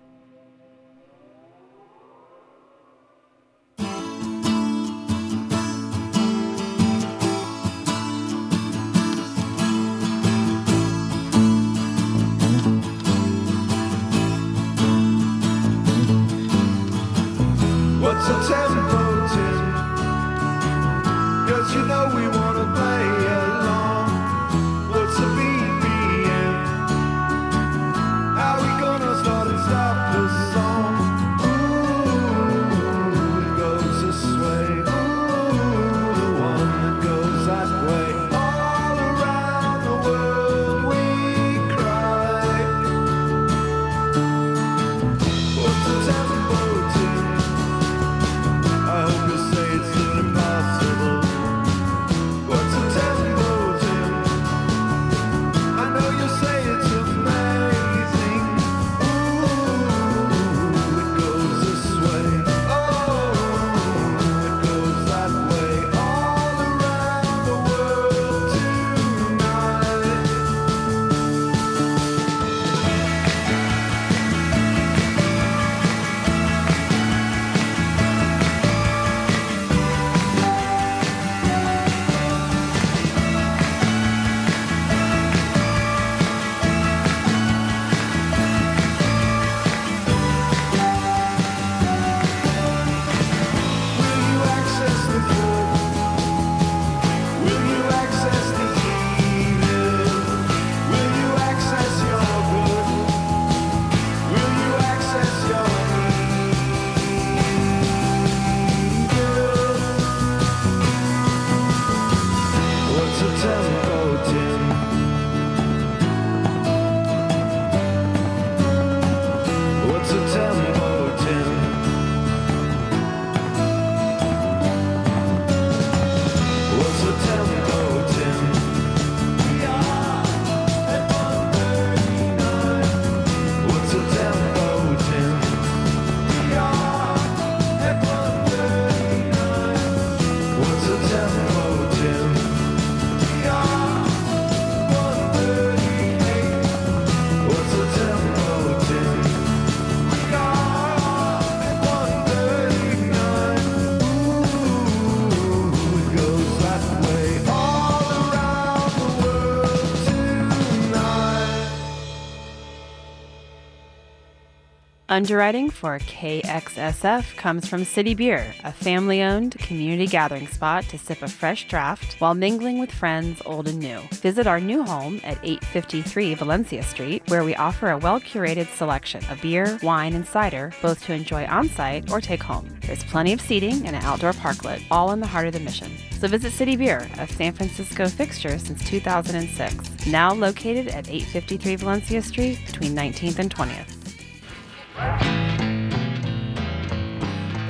Underwriting 165.14 165.70
for 165.70 166.00
KXSF 166.00 167.36
comes 167.36 167.68
from 167.68 167.86
City 167.86 168.16
Beer, 168.16 168.52
a 168.64 168.72
family 168.72 169.22
owned 169.22 169.52
community 169.60 170.08
gathering 170.08 170.48
spot 170.48 170.86
to 170.86 170.98
sip 170.98 171.22
a 171.22 171.28
fresh 171.28 171.68
draft 171.68 172.20
while 172.20 172.34
mingling 172.34 172.80
with 172.80 172.92
friends 172.92 173.40
old 173.46 173.68
and 173.68 173.78
new. 173.78 174.00
Visit 174.24 174.48
our 174.48 174.60
new 174.60 174.82
home 174.82 175.22
at 175.24 175.38
853 175.44 176.34
Valencia 176.34 176.82
Street, 176.82 177.22
where 177.28 177.44
we 177.44 177.54
offer 177.54 177.92
a 177.92 177.98
well 178.00 178.20
curated 178.20 178.68
selection 178.76 179.24
of 179.30 179.40
beer, 179.40 179.78
wine, 179.84 180.16
and 180.16 180.26
cider, 180.26 180.74
both 180.82 181.06
to 181.06 181.14
enjoy 181.14 181.46
on 181.46 181.70
site 181.70 182.12
or 182.12 182.20
take 182.20 182.42
home. 182.42 182.68
There's 182.82 183.04
plenty 183.04 183.34
of 183.34 183.40
seating 183.40 183.86
and 183.86 183.96
an 183.96 184.02
outdoor 184.02 184.34
parklet, 184.34 184.82
all 184.90 185.12
in 185.12 185.20
the 185.20 185.28
heart 185.28 185.46
of 185.46 185.54
the 185.54 185.60
mission. 185.60 185.92
So 186.20 186.28
visit 186.28 186.54
City 186.54 186.76
Beer, 186.76 187.08
a 187.20 187.28
San 187.28 187.54
Francisco 187.54 188.08
fixture 188.08 188.58
since 188.58 188.84
2006, 188.90 190.08
now 190.08 190.34
located 190.34 190.88
at 190.88 191.08
853 191.08 191.76
Valencia 191.76 192.24
Street 192.24 192.58
between 192.66 192.96
19th 192.96 193.38
and 193.38 193.54
20th. 193.54 193.93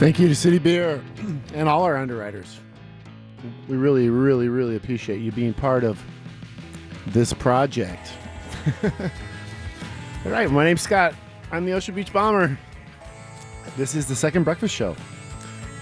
Thank 0.04 0.20
you 0.20 0.28
to 0.28 0.36
City 0.36 0.60
Beer 0.60 1.02
and 1.54 1.70
all 1.70 1.84
our 1.84 1.96
underwriters. 1.96 2.60
We 3.70 3.78
really, 3.78 4.10
really, 4.10 4.50
really 4.50 4.76
appreciate 4.76 5.22
you 5.22 5.32
being 5.32 5.54
part 5.54 5.86
of 5.86 5.98
this 7.08 7.32
project. 7.32 8.12
all 8.84 8.92
right, 10.26 10.52
my 10.52 10.66
name's 10.66 10.82
Scott. 10.82 11.16
I'm 11.54 11.64
the 11.64 11.72
Ocean 11.72 11.96
Beach 11.96 12.12
Bomber. 12.12 12.60
This 13.78 13.96
is 13.96 14.06
the 14.06 14.14
second 14.14 14.44
breakfast 14.44 14.76
show. 14.76 14.94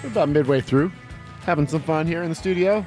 We're 0.04 0.10
about 0.10 0.30
midway 0.30 0.62
through, 0.62 0.92
having 1.42 1.66
some 1.66 1.82
fun 1.82 2.06
here 2.06 2.22
in 2.22 2.30
the 2.30 2.36
studio 2.36 2.86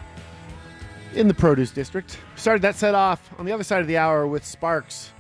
in 1.15 1.27
the 1.27 1.35
produce 1.35 1.73
district. 1.73 2.21
Started 2.37 2.63
that 2.63 2.77
set 2.77 2.95
off 2.95 3.29
on 3.41 3.45
the 3.45 3.51
other 3.51 3.65
side 3.65 3.81
of 3.81 3.89
the 3.89 3.97
hour 3.97 4.29
with 4.29 4.45
Sparks. 4.45 5.11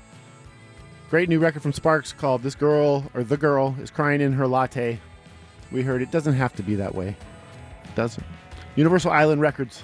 Great 1.11 1.29
new 1.29 1.41
record 1.41 1.63
from 1.63 1.73
Sparks 1.73 2.13
called 2.13 2.45
This 2.45 2.55
Girl 2.55 3.11
or 3.15 3.25
The 3.25 3.37
Girl 3.37 3.75
is 3.81 3.91
Crying 3.91 4.21
in 4.21 4.33
Her 4.35 4.47
Latte. 4.47 5.01
We 5.75 5.83
heard 5.83 6.03
it 6.03 6.13
doesn't 6.13 6.35
have 6.35 6.55
to 6.55 6.63
be 6.63 6.77
that 6.77 6.95
way. 6.95 7.09
It 7.09 7.95
doesn't. 7.97 8.25
Universal 8.77 9.11
Island 9.11 9.41
Records. 9.41 9.83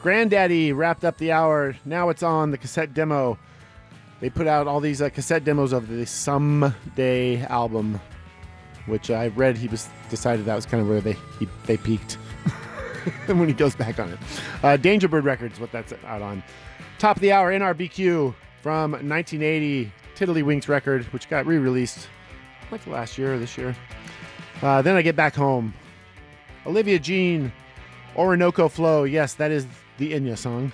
Grandaddy 0.00 0.74
wrapped 0.74 1.04
up 1.04 1.18
the 1.18 1.32
hour. 1.32 1.74
Now 1.84 2.08
it's 2.10 2.22
on 2.22 2.52
the 2.52 2.56
cassette 2.56 2.94
demo. 2.94 3.36
They 4.20 4.30
put 4.30 4.46
out 4.46 4.68
all 4.68 4.78
these 4.78 5.02
uh, 5.02 5.08
cassette 5.08 5.42
demos 5.42 5.72
of 5.72 5.88
the 5.88 6.04
Sumday 6.04 7.50
album, 7.50 8.00
which 8.86 9.10
I 9.10 9.26
read 9.28 9.56
he 9.56 9.66
was 9.66 9.88
decided 10.08 10.46
that 10.46 10.54
was 10.54 10.66
kind 10.66 10.80
of 10.80 10.88
where 10.88 11.00
they 11.00 11.16
he, 11.40 11.48
they 11.66 11.78
peaked. 11.78 12.16
and 13.26 13.40
when 13.40 13.48
he 13.48 13.54
goes 13.54 13.74
back 13.74 13.98
on 13.98 14.10
it. 14.10 14.18
Uh, 14.62 14.76
Dangerbird 14.76 15.24
Records, 15.24 15.58
what 15.58 15.72
that's 15.72 15.92
out 16.06 16.22
on. 16.22 16.44
Top 17.00 17.16
of 17.16 17.22
the 17.22 17.32
hour, 17.32 17.52
NRBQ 17.52 18.32
from 18.62 18.92
1980, 18.92 19.92
Tiddlywinks 20.14 20.68
record, 20.68 21.06
which 21.06 21.28
got 21.28 21.44
re 21.44 21.58
released 21.58 22.06
like 22.70 22.86
last 22.86 23.18
year 23.18 23.34
or 23.34 23.38
this 23.38 23.58
year. 23.58 23.74
Uh, 24.62 24.82
then 24.82 24.96
I 24.96 25.02
get 25.02 25.16
back 25.16 25.34
home. 25.34 25.74
Olivia 26.66 26.98
Jean, 26.98 27.52
Orinoco 28.16 28.68
Flow. 28.68 29.04
Yes, 29.04 29.34
that 29.34 29.50
is 29.50 29.66
the 29.98 30.12
Enya 30.12 30.36
song. 30.38 30.72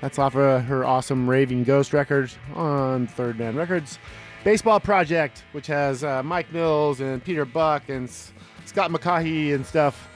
That's 0.00 0.18
off 0.18 0.36
of 0.36 0.64
her 0.64 0.84
awesome 0.84 1.28
Raving 1.28 1.64
Ghost 1.64 1.92
record 1.92 2.30
on 2.54 3.06
Third 3.08 3.38
Man 3.38 3.56
Records. 3.56 3.98
Baseball 4.44 4.78
Project, 4.78 5.42
which 5.52 5.66
has 5.66 6.04
uh, 6.04 6.22
Mike 6.22 6.52
Mills 6.52 7.00
and 7.00 7.22
Peter 7.24 7.44
Buck 7.44 7.88
and 7.88 8.08
S- 8.08 8.32
Scott 8.64 8.90
McCaughey 8.92 9.54
and 9.54 9.66
stuff 9.66 10.08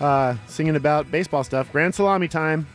uh, 0.00 0.36
singing 0.46 0.76
about 0.76 1.10
baseball 1.10 1.42
stuff. 1.42 1.72
Grand 1.72 1.94
Salami 1.94 2.28
Time. 2.28 2.66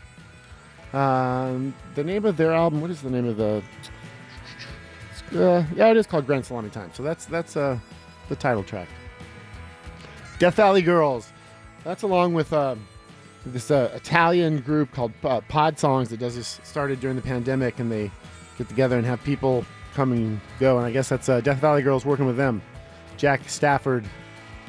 Um, 0.93 1.73
the 1.95 2.03
name 2.03 2.25
of 2.25 2.35
their 2.35 2.51
album, 2.51 2.81
what 2.81 2.89
is 2.89 3.01
the 3.01 3.09
name 3.11 3.27
of 3.27 3.37
the. 3.37 3.61
Uh, 5.33 5.63
yeah, 5.75 5.87
it 5.91 5.97
is 5.97 6.07
called 6.07 6.25
Grand 6.25 6.45
Salami 6.45 6.69
Time. 6.69 6.89
So 6.93 7.03
that's 7.03 7.25
that's 7.25 7.55
uh, 7.55 7.77
the 8.29 8.35
title 8.35 8.63
track. 8.63 8.89
Death 10.41 10.55
Valley 10.55 10.81
Girls. 10.81 11.31
That's 11.83 12.01
along 12.01 12.33
with 12.33 12.51
uh, 12.51 12.73
this 13.45 13.69
uh, 13.69 13.91
Italian 13.93 14.61
group 14.61 14.91
called 14.91 15.11
uh, 15.23 15.39
Pod 15.41 15.77
Songs 15.77 16.09
that 16.09 16.19
does 16.19 16.35
this. 16.35 16.59
Started 16.63 16.99
during 16.99 17.15
the 17.15 17.21
pandemic, 17.21 17.77
and 17.77 17.91
they 17.91 18.09
get 18.57 18.67
together 18.67 18.97
and 18.97 19.05
have 19.05 19.23
people 19.23 19.63
come 19.93 20.11
and 20.11 20.41
go. 20.59 20.79
And 20.79 20.87
I 20.87 20.91
guess 20.91 21.09
that's 21.09 21.29
uh, 21.29 21.41
Death 21.41 21.59
Valley 21.59 21.83
Girls 21.83 22.05
working 22.05 22.25
with 22.25 22.37
them. 22.37 22.63
Jack 23.17 23.47
Stafford. 23.49 24.03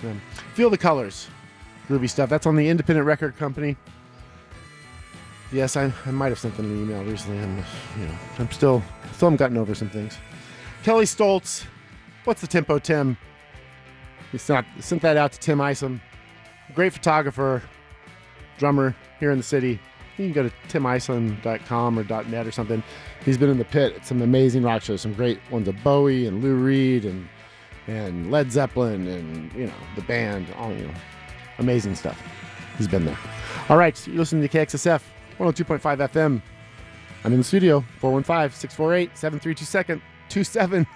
Um, 0.04 0.20
Feel 0.52 0.68
the 0.68 0.76
Colors. 0.76 1.28
Groovy 1.88 2.10
stuff. 2.10 2.28
That's 2.28 2.46
on 2.46 2.54
the 2.54 2.68
Independent 2.68 3.06
Record 3.06 3.38
Company. 3.38 3.78
Yes, 5.52 5.78
I, 5.78 5.90
I 6.04 6.10
might 6.10 6.28
have 6.28 6.38
sent 6.38 6.54
them 6.58 6.70
an 6.70 6.82
email 6.82 7.02
recently. 7.02 7.42
I'm, 7.42 7.56
you 7.98 8.06
know, 8.08 8.14
I'm 8.38 8.50
still 8.50 8.82
still 9.14 9.30
haven't 9.30 9.38
gotten 9.38 9.56
over 9.56 9.74
some 9.74 9.88
things. 9.88 10.18
Kelley 10.82 11.06
Stoltz. 11.06 11.64
What's 12.24 12.42
the 12.42 12.46
tempo, 12.46 12.78
Tim? 12.78 13.16
We 14.32 14.38
sent, 14.38 14.66
sent 14.80 15.02
that 15.02 15.16
out 15.16 15.32
to 15.32 15.38
Tim 15.38 15.60
Isom, 15.60 16.00
great 16.74 16.92
photographer, 16.92 17.62
drummer 18.58 18.96
here 19.20 19.30
in 19.30 19.38
the 19.38 19.44
city. 19.44 19.78
You 20.16 20.26
can 20.26 20.32
go 20.32 20.42
to 20.48 20.52
timisom.com 20.68 21.98
or 21.98 22.04
.net 22.04 22.46
or 22.46 22.52
something. 22.52 22.82
He's 23.24 23.38
been 23.38 23.50
in 23.50 23.58
the 23.58 23.64
pit 23.64 23.94
at 23.94 24.06
some 24.06 24.22
amazing 24.22 24.62
rock 24.62 24.82
shows, 24.82 25.00
some 25.00 25.14
great 25.14 25.38
ones 25.50 25.68
of 25.68 25.82
Bowie 25.82 26.26
and 26.26 26.42
Lou 26.42 26.54
Reed 26.54 27.04
and 27.04 27.28
and 27.88 28.30
Led 28.30 28.52
Zeppelin 28.52 29.08
and 29.08 29.52
you 29.54 29.66
know 29.66 29.72
the 29.96 30.02
band, 30.02 30.46
all 30.56 30.72
you 30.72 30.86
know, 30.86 30.94
amazing 31.58 31.94
stuff. 31.94 32.20
He's 32.78 32.88
been 32.88 33.04
there. 33.04 33.18
All 33.68 33.76
right, 33.76 34.06
you're 34.06 34.18
listening 34.18 34.46
to 34.46 34.48
KXSF 34.48 35.02
102.5 35.38 35.80
FM. 36.08 36.42
I'm 37.24 37.32
in 37.32 37.38
the 37.38 37.44
studio 37.44 37.84
415 37.98 38.56
648 38.58 39.16
7327. 39.16 40.86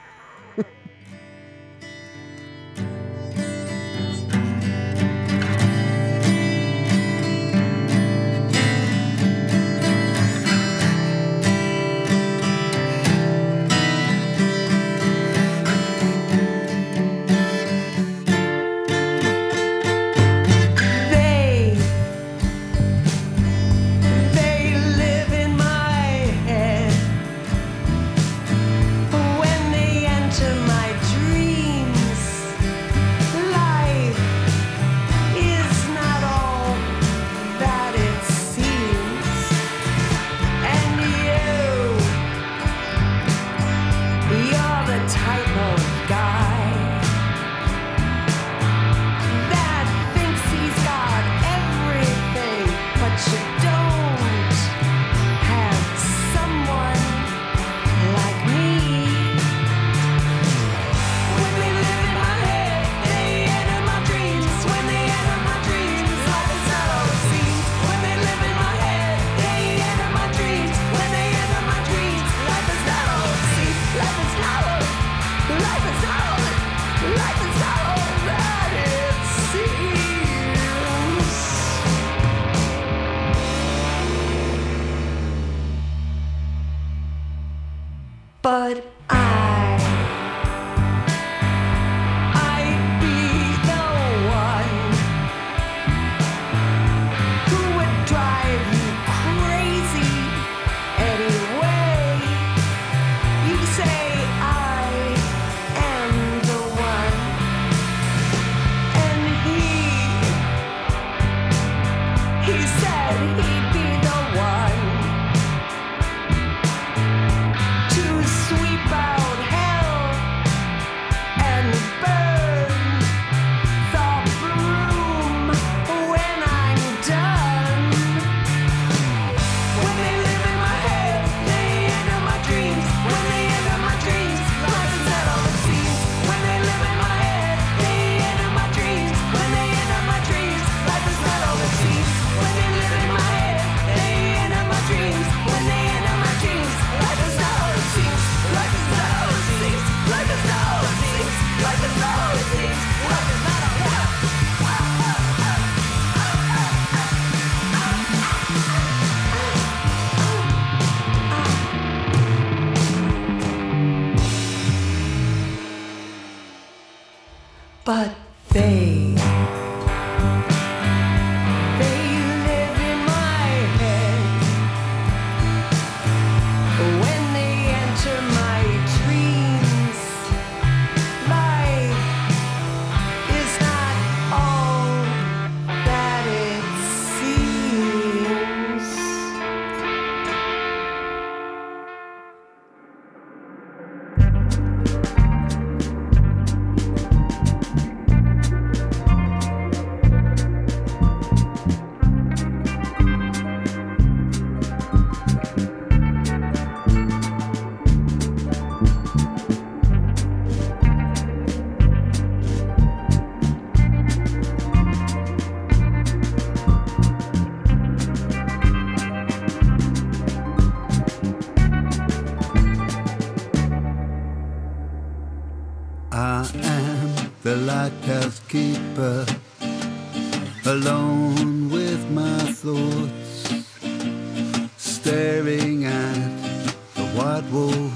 white 237.17 237.49
wool 237.51 237.91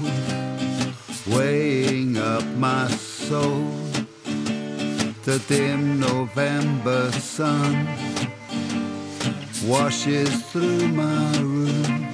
weighing 1.27 2.17
up 2.17 2.43
my 2.57 2.87
soul. 2.87 3.65
The 5.23 5.39
dim 5.47 5.99
November 5.99 7.11
sun 7.11 7.87
washes 9.63 10.43
through 10.51 10.87
my 10.87 11.37
room. 11.37 12.07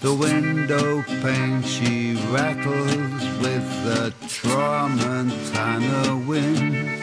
The 0.00 0.14
window 0.14 1.02
pane 1.22 1.62
she 1.62 2.14
rattles 2.30 3.22
with 3.42 3.66
the 3.84 4.12
tramontana 4.28 6.26
wind. 6.26 6.97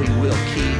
We 0.00 0.08
will 0.18 0.34
keep. 0.54 0.79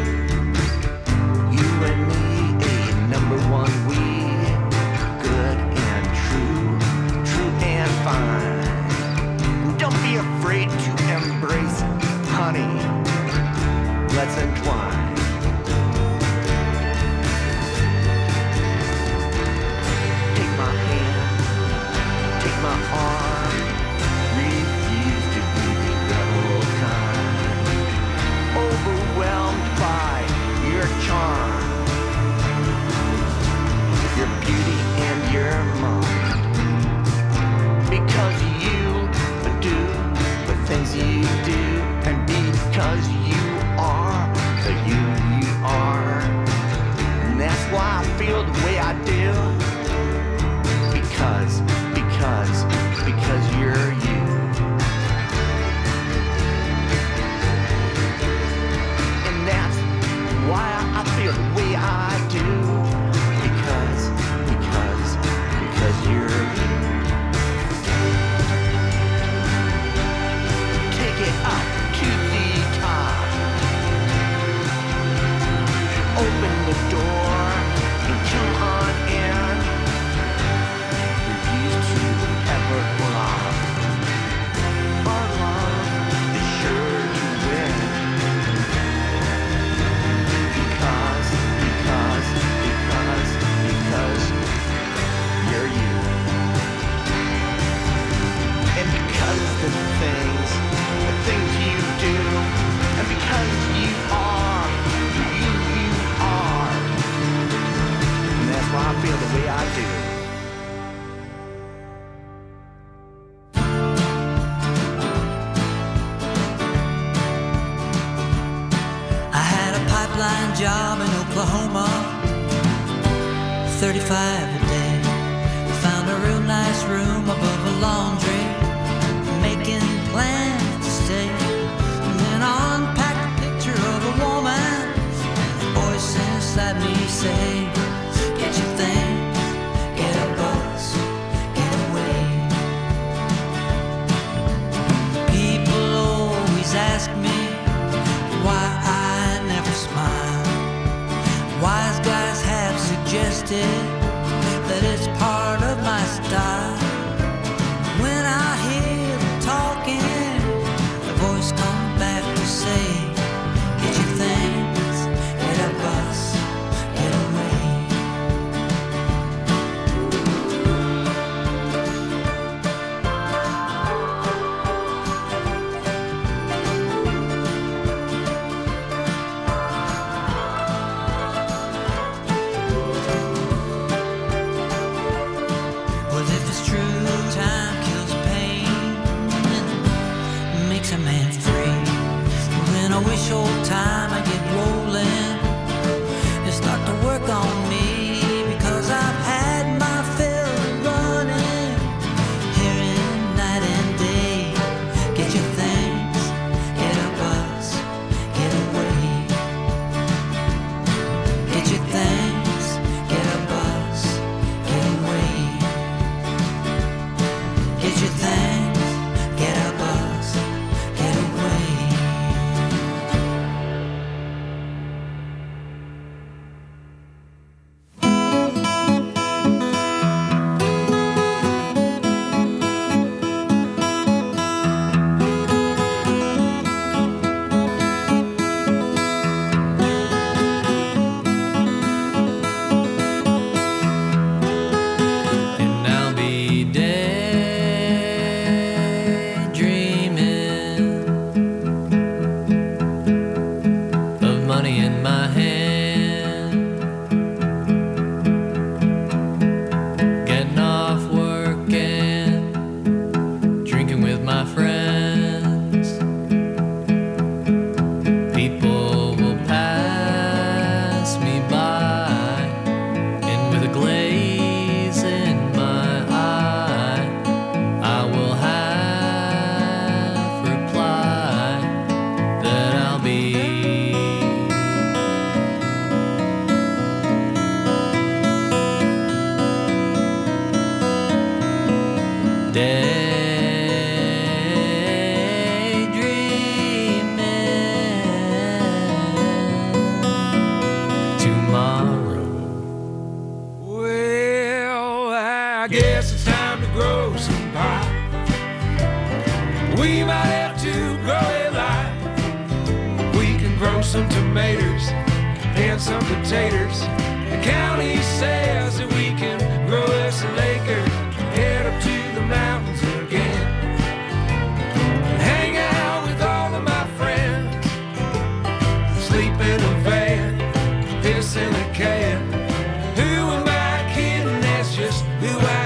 Who 335.01 335.60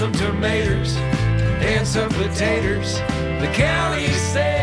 some 0.00 0.12
tomatoes 0.12 0.96
and 0.96 1.86
some 1.86 2.08
potatoes. 2.08 2.94
The 3.38 3.52
county 3.54 4.06
says 4.06 4.59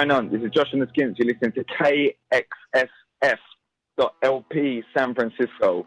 going 0.00 0.10
on? 0.10 0.30
This 0.32 0.40
is 0.42 0.50
Josh 0.50 0.68
and 0.72 0.80
the 0.80 0.86
Skins. 0.86 1.16
You're 1.18 1.28
listening 1.28 1.52
to 1.52 1.64
KXSF.LP 3.20 4.82
San 4.96 5.14
Francisco. 5.14 5.86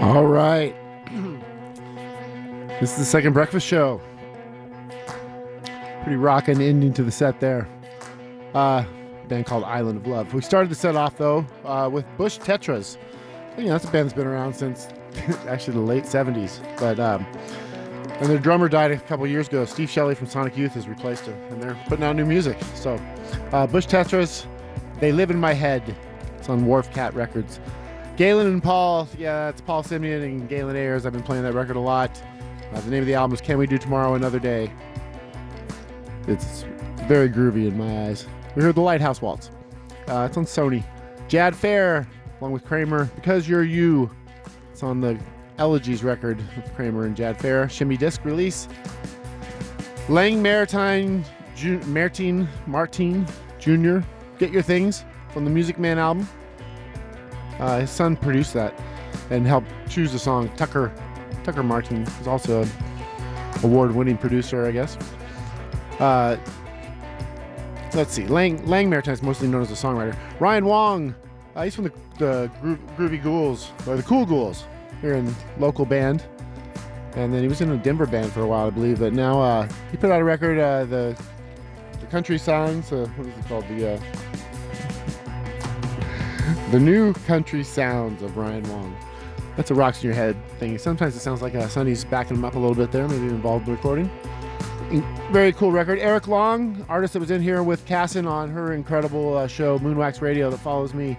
All 0.00 0.26
right. 0.26 0.74
this 2.80 2.92
is 2.92 2.98
the 2.98 3.04
second 3.04 3.32
breakfast 3.32 3.66
show. 3.66 4.00
Pretty 6.02 6.16
rocking 6.16 6.60
ending 6.60 6.92
to 6.94 7.02
the 7.02 7.10
set 7.10 7.40
there. 7.40 7.68
Uh, 8.54 8.84
band 9.26 9.46
called 9.46 9.64
Island 9.64 9.98
of 9.98 10.06
Love. 10.06 10.32
We 10.32 10.40
started 10.40 10.70
the 10.70 10.76
set 10.76 10.94
off 10.94 11.16
though 11.18 11.44
uh, 11.64 11.90
with 11.92 12.06
Bush 12.16 12.38
Tetras. 12.38 12.96
You 13.56 13.64
know, 13.64 13.70
that's 13.72 13.84
a 13.84 13.90
band 13.90 14.08
that's 14.08 14.16
been 14.16 14.28
around 14.28 14.54
since 14.54 14.88
actually 15.48 15.74
the 15.74 15.80
late 15.80 16.04
70s. 16.04 16.60
But 16.78 17.00
um, 17.00 17.26
and 18.20 18.26
their 18.28 18.38
drummer 18.38 18.68
died 18.68 18.92
a 18.92 18.98
couple 18.98 19.26
years 19.26 19.48
ago. 19.48 19.64
Steve 19.64 19.90
Shelley 19.90 20.14
from 20.14 20.28
Sonic 20.28 20.56
Youth 20.56 20.74
has 20.74 20.88
replaced 20.88 21.26
him, 21.26 21.34
and 21.50 21.62
they're 21.62 21.78
putting 21.88 22.04
out 22.04 22.16
new 22.16 22.24
music. 22.24 22.58
So, 22.74 23.00
uh, 23.52 23.66
Bush 23.66 23.86
Tetras, 23.86 24.46
they 24.98 25.12
live 25.12 25.30
in 25.30 25.38
my 25.38 25.54
head. 25.54 25.96
It's 26.36 26.48
on 26.48 26.66
Wharf 26.66 26.92
Cat 26.92 27.14
Records. 27.14 27.60
Galen 28.18 28.48
and 28.48 28.60
Paul, 28.60 29.08
yeah, 29.16 29.48
it's 29.48 29.60
Paul 29.60 29.84
Simonon 29.84 30.24
and 30.24 30.48
Galen 30.48 30.74
Ayers. 30.74 31.06
I've 31.06 31.12
been 31.12 31.22
playing 31.22 31.44
that 31.44 31.52
record 31.54 31.76
a 31.76 31.80
lot. 31.80 32.20
Uh, 32.72 32.80
the 32.80 32.90
name 32.90 32.98
of 32.98 33.06
the 33.06 33.14
album 33.14 33.32
is 33.32 33.40
Can 33.40 33.58
We 33.58 33.68
Do 33.68 33.78
Tomorrow 33.78 34.14
Another 34.14 34.40
Day? 34.40 34.72
It's 36.26 36.64
very 37.06 37.30
groovy 37.30 37.68
in 37.68 37.78
my 37.78 38.08
eyes. 38.08 38.26
We 38.56 38.62
heard 38.64 38.74
the 38.74 38.80
Lighthouse 38.80 39.22
Waltz. 39.22 39.52
Uh, 40.08 40.26
it's 40.28 40.36
on 40.36 40.46
Sony. 40.46 40.84
Jad 41.28 41.54
Fair, 41.54 42.08
along 42.40 42.50
with 42.50 42.64
Kramer, 42.64 43.04
Because 43.14 43.48
You're 43.48 43.62
You. 43.62 44.10
It's 44.72 44.82
on 44.82 45.00
the 45.00 45.16
Elegies 45.58 46.02
record 46.02 46.38
with 46.56 46.74
Kramer 46.74 47.04
and 47.04 47.16
Jad 47.16 47.38
Fair. 47.38 47.68
Shimmy 47.68 47.96
disc 47.96 48.24
release. 48.24 48.66
Layng 50.08 50.42
Martine, 50.42 51.24
Ju- 51.54 51.78
Martine, 51.86 52.48
Martine 52.66 53.24
Jr. 53.60 54.00
Get 54.40 54.50
Your 54.50 54.62
Things 54.62 55.04
from 55.32 55.44
the 55.44 55.52
Music 55.52 55.78
Man 55.78 56.00
album. 56.00 56.28
Uh, 57.58 57.80
his 57.80 57.90
son 57.90 58.16
produced 58.16 58.54
that 58.54 58.74
and 59.30 59.46
helped 59.46 59.70
choose 59.88 60.12
the 60.12 60.18
song. 60.18 60.48
Tucker 60.56 60.92
Tucker 61.44 61.62
Martine 61.62 62.02
is 62.20 62.26
also 62.26 62.62
an 62.62 62.70
award-winning 63.62 64.18
producer, 64.18 64.66
I 64.66 64.70
guess. 64.70 64.96
Uh, 65.98 66.36
let's 67.94 68.12
see. 68.12 68.24
Layng 68.24 68.60
Layng 68.66 68.88
Martine 68.88 69.14
is 69.14 69.22
mostly 69.22 69.48
known 69.48 69.62
as 69.62 69.70
a 69.70 69.74
songwriter. 69.74 70.16
Ryan 70.38 70.66
Wong, 70.66 71.14
uh, 71.56 71.64
he's 71.64 71.74
from 71.74 71.84
the, 71.84 71.92
the 72.18 72.50
Gro- 72.60 72.78
Groovy 72.96 73.22
Ghouls 73.22 73.72
or 73.86 73.96
the 73.96 74.02
Cool 74.02 74.24
Ghouls 74.26 74.64
here 75.00 75.14
in 75.14 75.34
local 75.58 75.84
band, 75.84 76.24
and 77.16 77.32
then 77.32 77.42
he 77.42 77.48
was 77.48 77.60
in 77.60 77.70
a 77.70 77.76
Denver 77.76 78.06
band 78.06 78.32
for 78.32 78.42
a 78.42 78.46
while, 78.46 78.66
I 78.66 78.70
believe. 78.70 79.00
But 79.00 79.12
now 79.12 79.40
uh, 79.40 79.68
he 79.90 79.96
put 79.96 80.10
out 80.10 80.20
a 80.20 80.24
record, 80.24 80.58
uh, 80.58 80.84
the 80.84 81.16
the 82.00 82.06
Country 82.06 82.38
Sounds. 82.38 82.92
Uh, 82.92 83.08
what 83.16 83.26
is 83.26 83.36
it 83.36 83.48
called? 83.48 83.64
The 83.68 84.00
the 86.70 86.80
new 86.80 87.12
country 87.12 87.64
sounds 87.64 88.22
of 88.22 88.36
Ryan 88.36 88.68
Wong. 88.70 88.96
That's 89.56 89.70
a 89.70 89.74
rocks 89.74 90.02
in 90.02 90.06
your 90.06 90.14
head 90.14 90.36
thing. 90.58 90.78
Sometimes 90.78 91.16
it 91.16 91.20
sounds 91.20 91.42
like 91.42 91.54
uh, 91.54 91.66
Sonny's 91.68 92.04
backing 92.04 92.36
him 92.36 92.44
up 92.44 92.54
a 92.54 92.58
little 92.58 92.76
bit 92.76 92.92
there, 92.92 93.08
maybe 93.08 93.26
involved 93.26 93.66
in 93.66 93.72
the 93.72 93.76
recording. 93.76 94.10
Very 95.32 95.52
cool 95.52 95.72
record. 95.72 95.98
Eric 95.98 96.28
Long, 96.28 96.84
artist 96.88 97.14
that 97.14 97.20
was 97.20 97.30
in 97.30 97.42
here 97.42 97.62
with 97.62 97.84
Cassin 97.84 98.26
on 98.26 98.50
her 98.50 98.72
incredible 98.72 99.36
uh, 99.36 99.46
show 99.46 99.78
Moonwax 99.78 100.20
Radio 100.20 100.48
that 100.50 100.58
follows 100.58 100.94
me, 100.94 101.18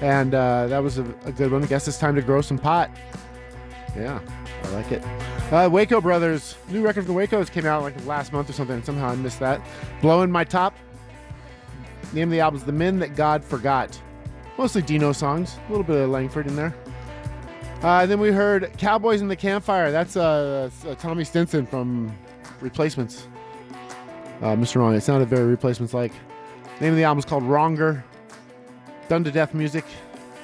and 0.00 0.34
uh, 0.34 0.66
that 0.66 0.82
was 0.82 0.98
a, 0.98 1.04
a 1.24 1.32
good 1.32 1.52
one. 1.52 1.62
I 1.62 1.66
guess 1.66 1.86
it's 1.86 1.98
time 1.98 2.14
to 2.16 2.22
grow 2.22 2.40
some 2.40 2.58
pot. 2.58 2.90
Yeah, 3.96 4.20
I 4.64 4.68
like 4.70 4.92
it. 4.92 5.02
Uh, 5.52 5.68
Waco 5.70 6.00
Brothers, 6.00 6.56
new 6.68 6.82
record 6.82 7.04
from 7.04 7.14
the 7.14 7.16
Waco's 7.16 7.48
came 7.50 7.66
out 7.66 7.82
like 7.82 8.04
last 8.04 8.32
month 8.32 8.50
or 8.50 8.52
something. 8.52 8.82
Somehow 8.82 9.08
I 9.08 9.16
missed 9.16 9.40
that. 9.40 9.60
Blowing 10.02 10.30
my 10.30 10.44
top. 10.44 10.76
Name 12.12 12.28
of 12.28 12.32
the 12.32 12.40
album 12.40 12.58
is 12.58 12.64
The 12.64 12.72
Men 12.72 12.98
That 12.98 13.14
God 13.14 13.44
Forgot. 13.44 13.98
Mostly 14.60 14.82
Deano 14.82 15.16
songs, 15.16 15.56
a 15.56 15.70
little 15.70 15.86
bit 15.86 15.96
of 15.96 16.10
Langford 16.10 16.46
in 16.46 16.54
there. 16.54 16.74
Uh, 17.80 18.04
then 18.04 18.20
we 18.20 18.30
heard 18.30 18.70
Cowboys 18.76 19.22
in 19.22 19.28
the 19.28 19.34
Campfire. 19.34 19.90
That's 19.90 20.18
uh, 20.18 20.68
uh, 20.86 20.94
Tommy 20.96 21.24
Stinson 21.24 21.64
from 21.64 22.14
Replacements. 22.60 23.26
Uh, 24.42 24.48
Mr. 24.48 24.76
Wrong. 24.76 24.94
It 24.94 25.00
sounded 25.00 25.30
very 25.30 25.46
Replacements 25.46 25.94
like. 25.94 26.12
Name 26.78 26.90
of 26.90 26.96
the 26.98 27.04
album 27.04 27.20
is 27.20 27.24
called 27.24 27.44
Wronger. 27.44 28.04
Done 29.08 29.24
to 29.24 29.30
Death 29.30 29.54
Music, 29.54 29.86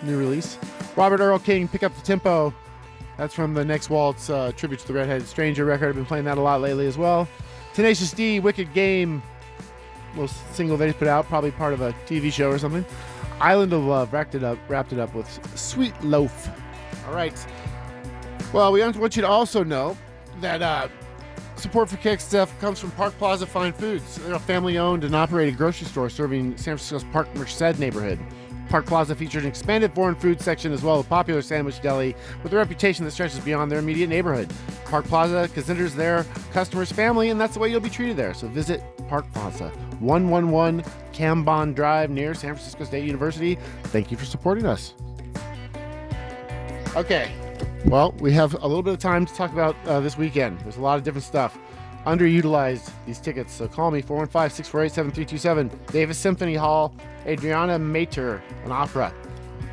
new 0.03 0.19
release. 0.19 0.57
Robert 0.97 1.21
Earl 1.21 1.39
Keen, 1.39 1.69
Pick 1.69 1.83
Up 1.83 1.95
the 1.95 2.01
Tempo. 2.01 2.55
That's 3.19 3.35
from 3.35 3.53
the 3.53 3.67
Next 3.67 3.91
Waltz 3.91 4.31
uh, 4.31 4.51
tribute 4.57 4.81
to 4.81 4.87
the 4.87 4.95
Redheaded 4.95 5.29
Stranger 5.29 5.67
record. 5.67 5.91
I've 5.91 5.95
been 5.95 6.07
playing 6.07 6.25
that 6.25 6.39
a 6.39 6.41
lot 6.41 6.63
lately 6.63 6.87
as 6.87 6.97
well. 6.97 7.29
Tenacious 7.75 8.13
D, 8.13 8.41
Wicked 8.41 8.73
Game. 8.73 9.23
Little 10.15 10.29
single 10.55 10.79
they 10.79 10.87
just 10.87 10.99
put 10.99 11.07
out, 11.07 11.27
probably 11.27 11.51
part 11.51 11.75
of 11.75 11.83
a 11.83 11.93
TV 12.07 12.33
show 12.33 12.49
or 12.49 12.59
something. 12.59 12.87
Island 13.41 13.73
of 13.73 13.85
Love 13.85 14.13
wrapped 14.13 14.35
it 14.35 14.43
up, 14.43 14.59
wrapped 14.69 14.93
it 14.93 14.99
up 14.99 15.15
with 15.15 15.29
Sweet 15.57 15.95
Loaf. 16.03 16.49
All 17.07 17.15
right. 17.15 17.47
Well, 18.53 18.73
we 18.73 18.81
want 18.81 19.17
you 19.17 19.23
to 19.23 19.29
also 19.29 19.63
know 19.63 19.97
that 20.41 20.63
uh, 20.63 20.89
support 21.57 21.89
for 21.89 22.19
Stuff 22.19 22.59
comes 22.61 22.79
from 22.79 22.91
Park 22.93 23.17
Plaza 23.19 23.47
Fine 23.47 23.75
Foods. 23.75 24.17
They're 24.17 24.35
a 24.35 24.39
family-owned 24.39 25.05
and 25.05 25.15
operated 25.15 25.57
grocery 25.57 25.87
store 25.87 26.09
serving 26.09 26.57
San 26.57 26.77
Francisco's 26.77 27.05
Park 27.13 27.35
Merced 27.35 27.79
neighborhood. 27.79 28.19
Park 28.69 28.87
Plaza 28.87 29.15
features 29.15 29.45
an 29.45 29.49
expanded 29.49 29.95
foreign 29.95 30.15
food 30.15 30.41
section 30.41 30.73
as 30.73 30.83
well 30.83 30.99
as 30.99 31.07
a 31.07 31.09
popular 31.09 31.43
sandwich 31.43 31.81
deli 31.81 32.15
with 32.43 32.53
a 32.53 32.57
reputation 32.57 33.05
that 33.05 33.13
stretches 33.13 33.39
beyond 33.41 33.71
their 33.71 33.79
immediate 33.79 34.09
neighborhood. 34.09 34.53
Park 34.87 35.05
Plaza 35.07 35.49
considers 35.53 35.95
their 35.95 36.25
customers 36.53 36.91
family, 36.91 37.31
and 37.31 37.41
that's 37.41 37.55
the 37.55 37.61
way 37.61 37.71
you'll 37.71 37.81
be 37.81 37.91
treated 37.91 38.17
there. 38.17 38.35
So 38.35 38.49
visit 38.49 38.83
Park 39.09 39.31
Plaza, 39.33 39.69
111 40.01 40.83
Cambon 41.13 41.75
Drive 41.75 42.11
near 42.11 42.35
San 42.35 42.55
Francisco 42.55 42.85
State 42.85 43.05
University. 43.05 43.57
Thank 43.85 44.11
you 44.11 44.17
for 44.17 44.25
supporting 44.25 44.67
us. 44.67 44.95
Okay. 46.97 47.31
Well, 47.87 48.13
we 48.19 48.33
have 48.33 48.55
a 48.55 48.67
little 48.67 48.83
bit 48.83 48.95
of 48.95 48.99
time 48.99 49.27
to 49.27 49.35
talk 49.35 49.53
about 49.53 49.77
uh, 49.87 50.01
this 50.01 50.19
weekend. 50.19 50.59
There's 50.61 50.77
a 50.77 50.81
lot 50.81 50.99
of 50.99 51.05
different 51.05 51.25
stuff. 51.25 51.57
Underutilized 52.07 52.91
these 53.05 53.19
tickets, 53.19 53.53
so 53.53 53.67
call 53.67 53.91
me 53.91 54.01
415 54.01 54.55
648 54.55 54.93
7327. 54.93 55.93
Davis 55.93 56.19
Symphony 56.19 56.55
Hall, 56.55 56.95
Adriana 57.27 57.79
Mater, 57.79 58.43
an 58.65 58.73
opera. 58.73 59.13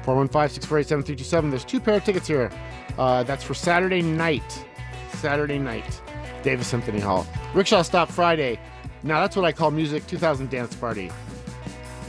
415-648-7327. 0.03 1.49
There's 1.49 1.65
two 1.65 1.79
pair 1.79 1.95
of 1.95 2.03
tickets 2.03 2.27
here. 2.27 2.51
Uh, 2.97 3.23
that's 3.23 3.43
for 3.43 3.53
Saturday 3.53 4.01
night. 4.01 4.65
Saturday 5.13 5.57
night. 5.57 6.01
Davis 6.43 6.67
Symphony 6.67 6.99
Hall. 6.99 7.25
Rickshaw 7.53 7.81
Stop 7.81 8.11
Friday. 8.11 8.59
Now 9.03 9.21
that's 9.21 9.35
what 9.35 9.45
I 9.45 9.51
call 9.51 9.71
Music 9.71 10.05
2000 10.07 10.49
Dance 10.49 10.75
Party. 10.75 11.09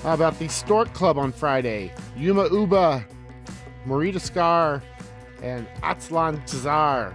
How 0.02 0.14
about 0.14 0.38
the 0.38 0.48
Stork 0.48 0.92
Club 0.92 1.18
on 1.18 1.32
Friday? 1.32 1.92
Yuma 2.16 2.48
Uba, 2.50 3.06
Marita 3.86 4.20
Scar, 4.20 4.82
and 5.42 5.66
Atzlan 5.82 6.44
Tazar. 6.46 7.14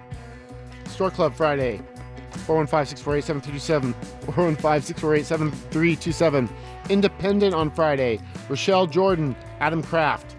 Stork 0.87 1.13
Club 1.13 1.35
Friday. 1.35 1.81
415-648-7327. 2.49 3.93
415-648-7327. 4.25 6.49
Independent 6.89 7.53
on 7.53 7.69
Friday. 7.69 8.19
Rochelle 8.49 8.87
Jordan, 8.87 9.35
Adam 9.59 9.83
Kraft. 9.83 10.35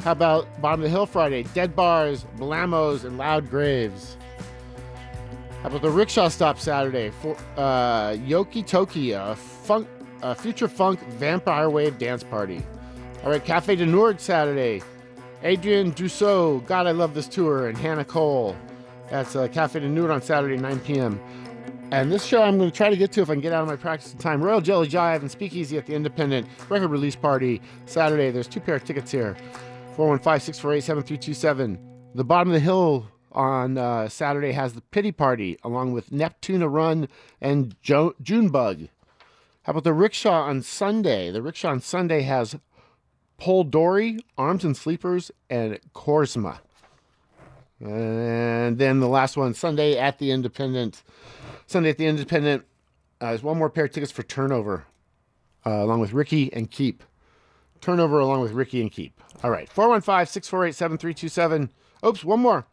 How 0.00 0.12
about 0.12 0.60
Bottom 0.60 0.80
of 0.80 0.84
the 0.84 0.90
Hill 0.90 1.06
Friday? 1.06 1.44
Dead 1.54 1.74
Bars, 1.74 2.26
Blamos, 2.36 3.04
and 3.04 3.16
Loud 3.16 3.48
Graves. 3.48 4.18
How 5.62 5.68
about 5.68 5.80
the 5.80 5.90
Rickshaw 5.90 6.28
Stop 6.28 6.60
Saturday? 6.60 7.10
For 7.10 7.34
uh, 7.56 8.10
Yoki 8.10 8.64
Toki, 8.64 9.12
a 9.12 9.34
funk, 9.34 9.88
a 10.22 10.34
future 10.34 10.68
funk 10.68 11.00
vampire 11.14 11.70
wave 11.70 11.98
dance 11.98 12.22
party. 12.22 12.62
All 13.24 13.30
right, 13.30 13.42
Cafe 13.42 13.74
du 13.74 13.86
Nord 13.86 14.20
Saturday. 14.20 14.82
Adrian 15.42 15.92
Dussault, 15.92 16.66
God, 16.66 16.86
I 16.86 16.90
love 16.90 17.14
this 17.14 17.26
tour, 17.26 17.68
and 17.68 17.78
Hannah 17.78 18.04
Cole. 18.04 18.54
That's 19.10 19.36
uh, 19.36 19.48
Cafe 19.48 19.80
du 19.80 19.88
Nord 19.88 20.10
on 20.10 20.20
Saturday, 20.20 20.56
9 20.56 20.80
p.m. 20.80 21.20
And 21.92 22.10
this 22.10 22.24
show 22.24 22.42
I'm 22.42 22.58
going 22.58 22.70
to 22.70 22.76
try 22.76 22.90
to 22.90 22.96
get 22.96 23.12
to 23.12 23.22
if 23.22 23.30
I 23.30 23.34
can 23.34 23.40
get 23.40 23.52
out 23.52 23.62
of 23.62 23.68
my 23.68 23.76
practice 23.76 24.12
in 24.12 24.18
time. 24.18 24.42
Royal 24.42 24.60
Jelly 24.60 24.88
Jive 24.88 25.20
and 25.20 25.30
Speakeasy 25.30 25.78
at 25.78 25.86
the 25.86 25.94
Independent 25.94 26.48
record 26.68 26.88
release 26.88 27.14
party 27.14 27.62
Saturday. 27.86 28.30
There's 28.30 28.48
two 28.48 28.58
pair 28.60 28.74
of 28.74 28.84
tickets 28.84 29.12
here. 29.12 29.36
415-648-7327. 29.96 31.78
The 32.14 32.24
Bottom 32.24 32.48
of 32.48 32.54
the 32.54 32.60
Hill 32.60 33.06
on 33.30 33.78
uh, 33.78 34.08
Saturday 34.08 34.52
has 34.52 34.72
the 34.72 34.80
Pity 34.80 35.12
Party 35.12 35.58
along 35.62 35.92
with 35.92 36.10
Neptuna 36.10 36.70
Run 36.70 37.08
and 37.40 37.76
jo- 37.82 38.14
Junebug. 38.20 38.88
How 39.62 39.70
about 39.70 39.84
the 39.84 39.92
Rickshaw 39.92 40.42
on 40.42 40.62
Sunday? 40.62 41.30
The 41.30 41.42
Rickshaw 41.42 41.70
on 41.70 41.80
Sunday 41.80 42.22
has 42.22 42.56
Pole 43.38 43.64
Dory, 43.64 44.18
Arms 44.38 44.64
and 44.64 44.76
Sleepers, 44.76 45.30
and 45.50 45.78
Korsma. 45.94 46.58
And 47.80 48.78
then 48.78 49.00
the 49.00 49.08
last 49.08 49.36
one, 49.36 49.54
Sunday 49.54 49.98
at 49.98 50.18
the 50.18 50.30
Independent. 50.30 51.02
Sunday 51.66 51.90
at 51.90 51.98
the 51.98 52.06
Independent. 52.06 52.64
Uh, 53.20 53.28
there's 53.28 53.42
one 53.42 53.58
more 53.58 53.70
pair 53.70 53.84
of 53.84 53.92
tickets 53.92 54.12
for 54.12 54.22
Turnover, 54.22 54.86
uh, 55.64 55.82
along 55.82 56.00
with 56.00 56.12
Ricky 56.12 56.52
and 56.52 56.70
Keep. 56.70 57.02
Turnover 57.80 58.18
along 58.18 58.40
with 58.40 58.52
Ricky 58.52 58.80
and 58.80 58.90
Keep. 58.90 59.20
All 59.42 59.50
right, 59.50 59.68
415 59.68 60.26
648 60.26 60.74
7327. 60.74 61.70
Oops, 62.04 62.24
one 62.24 62.40
more. 62.40 62.66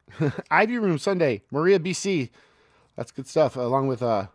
Ivy 0.50 0.78
Room 0.78 0.98
Sunday, 0.98 1.42
Maria 1.50 1.78
BC. 1.78 2.30
That's 2.96 3.10
good 3.10 3.26
stuff, 3.26 3.56
along 3.56 3.88
with 3.88 4.02
uh, 4.02 4.26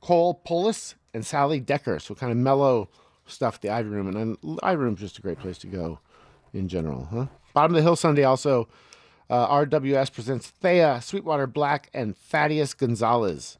Cole 0.00 0.34
Polis 0.34 0.94
and 1.14 1.24
Sally 1.24 1.60
Decker. 1.60 1.98
So 1.98 2.14
kind 2.14 2.30
of 2.30 2.38
mellow 2.38 2.88
stuff, 3.26 3.60
the 3.60 3.70
Ivy 3.70 3.88
Room. 3.88 4.14
And 4.14 4.58
Ivy 4.62 4.82
Room's 4.82 5.00
just 5.00 5.18
a 5.18 5.22
great 5.22 5.38
place 5.38 5.58
to 5.58 5.66
go 5.66 5.98
in 6.52 6.68
general, 6.68 7.08
huh? 7.10 7.26
Bottom 7.54 7.74
of 7.74 7.76
the 7.76 7.82
Hill 7.82 7.96
Sunday 7.96 8.24
also. 8.24 8.68
Uh, 9.32 9.64
RWS 9.64 10.12
presents 10.12 10.48
Thea, 10.48 11.00
Sweetwater 11.00 11.46
Black, 11.46 11.88
and 11.94 12.14
Thaddeus 12.14 12.74
Gonzalez. 12.74 13.56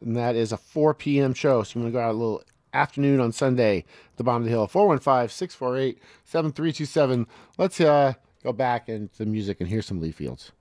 And 0.00 0.16
that 0.16 0.36
is 0.36 0.52
a 0.52 0.56
4 0.56 0.94
p.m. 0.94 1.34
show. 1.34 1.64
So 1.64 1.80
you 1.80 1.82
want 1.82 1.92
to 1.92 1.98
go 1.98 2.04
out 2.04 2.12
a 2.12 2.16
little 2.16 2.44
afternoon 2.72 3.18
on 3.18 3.32
Sunday 3.32 3.78
at 3.78 4.16
the 4.18 4.22
bottom 4.22 4.42
of 4.42 4.44
the 4.44 4.52
hill. 4.52 4.68
415 4.68 5.28
648 5.28 5.98
7327. 6.26 7.26
Let's 7.58 7.80
uh, 7.80 8.12
go 8.44 8.52
back 8.52 8.88
into 8.88 9.26
music 9.26 9.60
and 9.60 9.68
hear 9.68 9.82
some 9.82 10.00
Lee 10.00 10.12
Fields. 10.12 10.52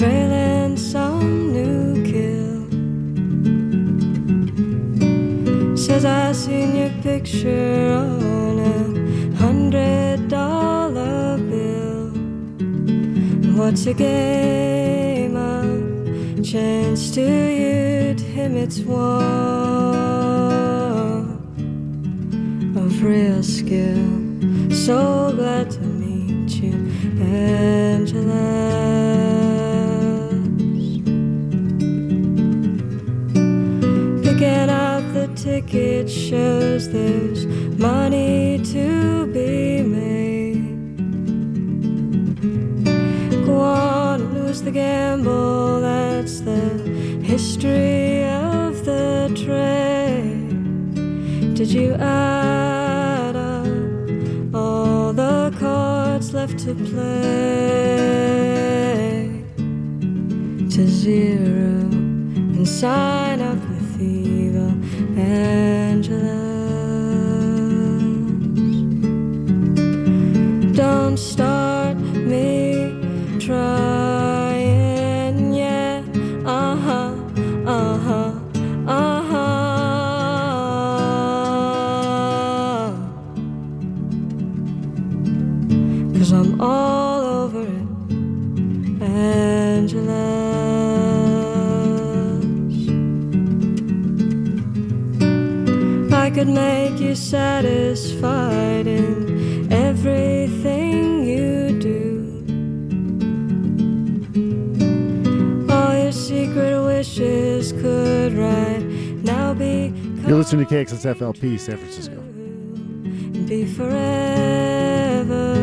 Trailing 0.00 0.78
some 0.78 1.52
new 1.52 2.02
kill. 2.10 2.64
Says 5.76 6.06
I 6.06 6.32
seen 6.32 6.74
your 6.74 6.88
picture 7.02 7.92
on 7.92 8.58
a 8.60 9.36
hundred 9.36 10.28
dollar 10.28 11.36
bill. 11.36 12.12
What's 13.58 13.84
a 13.84 13.92
game 13.92 15.36
of 15.36 16.42
chance 16.42 17.10
to 17.16 17.20
you? 17.20 18.14
To 18.14 18.24
him, 18.24 18.56
it's 18.56 18.80
one 18.80 19.04
of 22.74 23.02
real 23.02 23.42
skill. 23.42 24.08
So 24.70 25.30
glad 25.36 25.70
to 25.72 25.80
meet 25.80 26.52
you, 26.62 26.72
shows 36.30 36.88
there's 36.90 37.44
money 37.76 38.60
to 38.62 39.26
be 39.32 39.82
made. 39.82 40.94
Go 43.44 43.58
on 43.58 44.32
lose 44.32 44.62
the 44.62 44.70
gamble, 44.70 45.80
that's 45.80 46.38
the 46.42 46.60
history 47.24 48.24
of 48.26 48.84
the 48.84 49.28
trade. 49.44 50.54
Did 51.56 51.72
you 51.72 51.94
add 51.94 53.34
up 53.34 53.66
all 54.54 55.12
the 55.12 55.52
cards 55.58 56.32
left 56.32 56.60
to 56.60 56.76
play 56.76 57.40
to 60.74 60.86
zero 60.86 61.90
and 62.56 62.68
make 96.54 96.98
you 97.00 97.14
satisfied 97.14 98.86
in 98.86 99.72
everything 99.72 101.24
you 101.24 101.78
do. 101.80 102.00
All 105.72 105.94
your 106.02 106.12
secret 106.12 106.82
wishes 106.84 107.72
could 107.72 108.32
right 108.34 108.82
now 109.24 109.54
be 109.54 109.92
You're 110.26 110.38
listening 110.38 110.66
to 110.66 110.74
KXSFLP 110.74 111.58
San 111.58 111.76
Francisco. 111.78 112.14
and 112.14 113.48
be 113.48 113.64
forever 113.66 115.54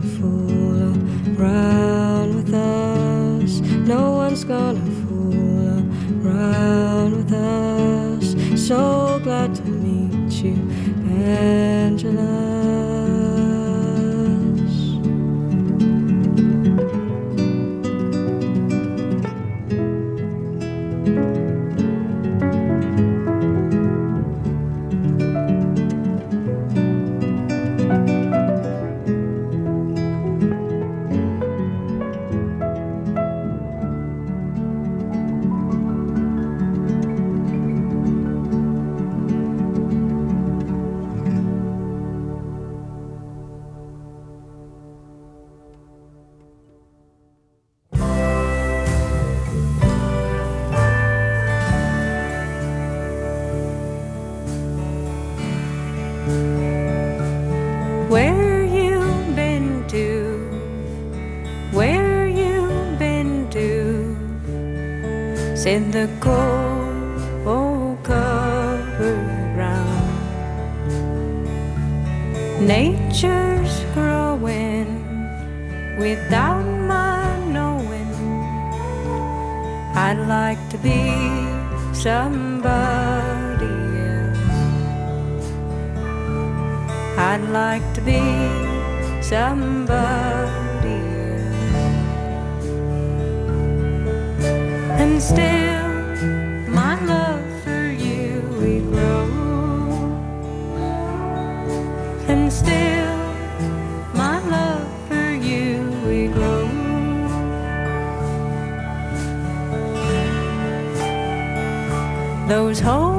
Those 112.71 112.79
holy 112.79 113.10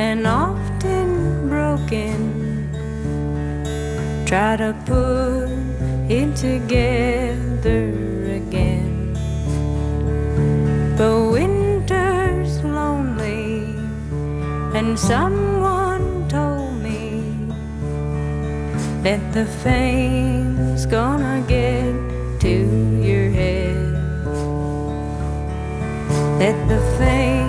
and 0.00 0.26
often 0.26 1.48
broken. 1.50 2.18
Try 4.24 4.56
to 4.56 4.70
put 4.86 5.50
it 6.08 6.30
together 6.36 7.84
again. 8.40 9.12
But 10.96 11.14
winter's 11.36 12.52
lonely, 12.64 13.76
and 14.78 14.98
someone 14.98 16.06
told 16.28 16.72
me 16.86 17.06
that 19.04 19.22
the 19.36 19.46
fame's 19.66 20.86
gonna 20.86 21.44
get 21.46 21.92
to 22.44 22.54
your 23.08 23.28
head. 23.40 23.76
That 26.40 26.56
the 26.72 26.80
fame 26.98 27.39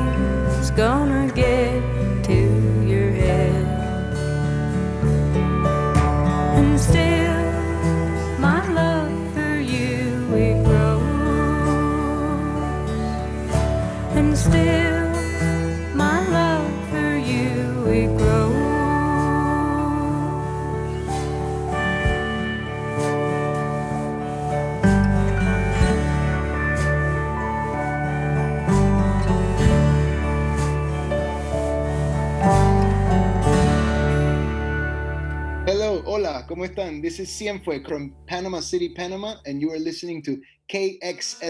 ¿Cómo 36.52 36.66
están? 36.66 37.02
This 37.02 37.22
is 37.22 37.30
Cienfue 37.30 37.88
from 37.88 38.14
Panama 38.28 38.60
City, 38.60 38.90
Panama, 38.90 39.36
and 39.46 39.62
you 39.62 39.72
are 39.72 39.80
listening 39.80 40.22
to 40.24 40.38
KXSF.LP 40.68 41.48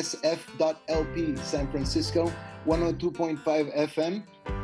San 1.38 1.72
Francisco 1.72 2.32
102.5 2.68 3.44
FM. 3.76 4.61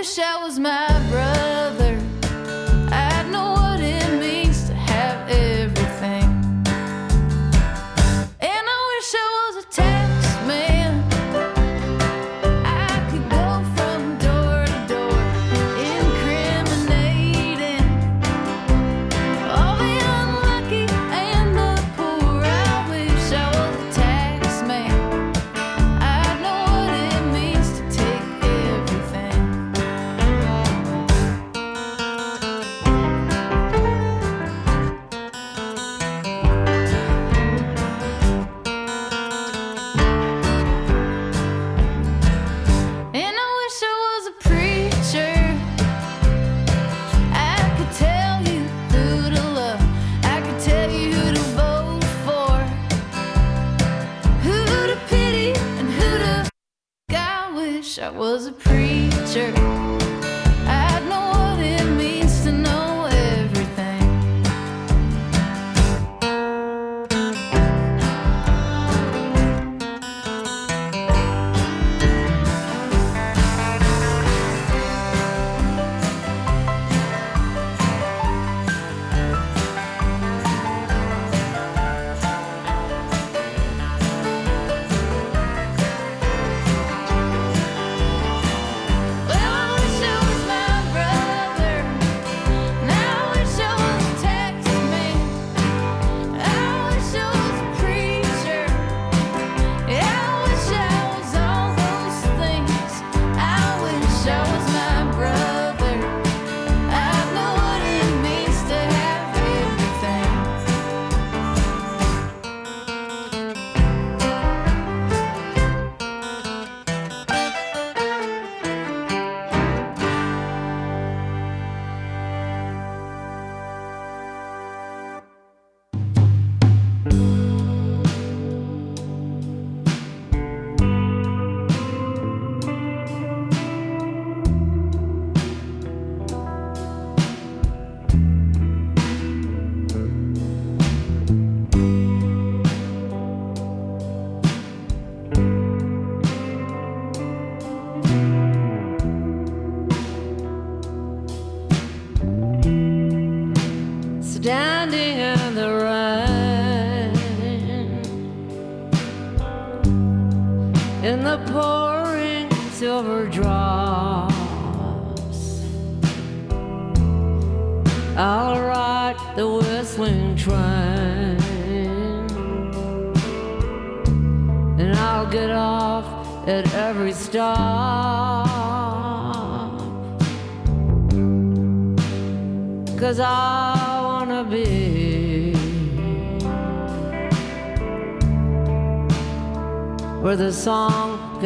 wish 0.00 0.18
I 0.18 0.42
was 0.42 0.58
my 0.58 0.89
was 58.20 58.48
a 58.48 58.52
preacher. 58.52 59.69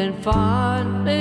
and 0.05 0.23
finally 0.23 1.19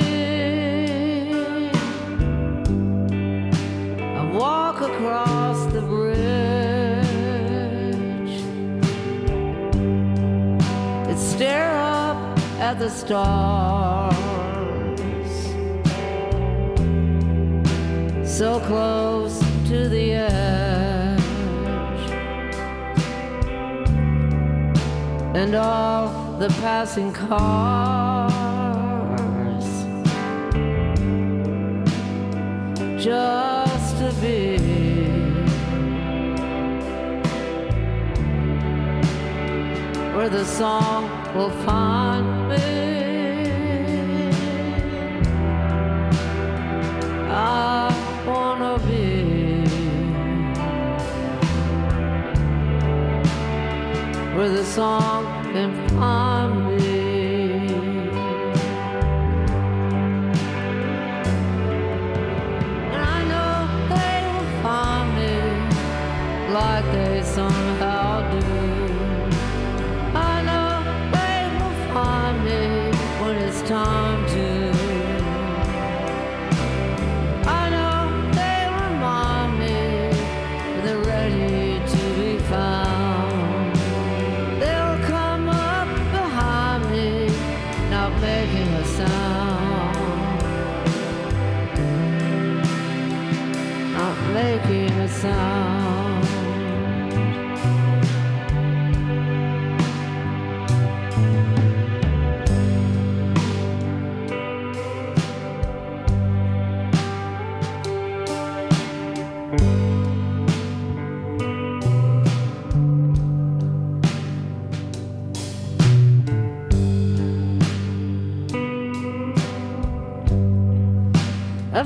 I 4.20 4.30
walk 4.36 4.82
across 4.82 5.64
the 5.72 5.80
bridge. 5.80 6.16
And 11.08 11.18
stare 11.18 11.74
up 11.78 12.38
at 12.60 12.78
the 12.78 12.90
stars. 12.90 14.14
So 18.38 18.60
close 18.68 19.38
to 19.70 19.88
the 19.88 20.12
edge. 20.12 21.20
And 25.40 25.54
all 25.54 26.36
the 26.38 26.50
passing 26.60 27.14
cars 27.14 27.93
song 40.58 41.10
will 41.34 41.50
find 41.66 42.48
me. 42.48 42.56
I 47.28 47.90
wanna 48.24 48.78
be 48.86 49.66
where 54.36 54.48
the 54.48 54.64
song 54.64 55.24
can 55.52 55.72
find 55.88 56.68
me. 56.68 56.73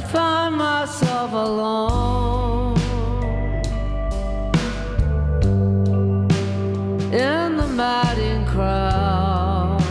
Find 0.07 0.57
myself 0.57 1.33
alone 1.33 2.79
in 7.13 7.57
the 7.57 7.67
madding 7.69 8.47
crowd 8.47 9.83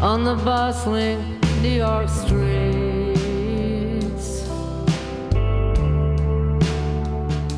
on 0.00 0.24
the 0.24 0.36
bustling 0.44 1.40
New 1.62 1.70
York 1.70 2.08
streets. 2.08 2.46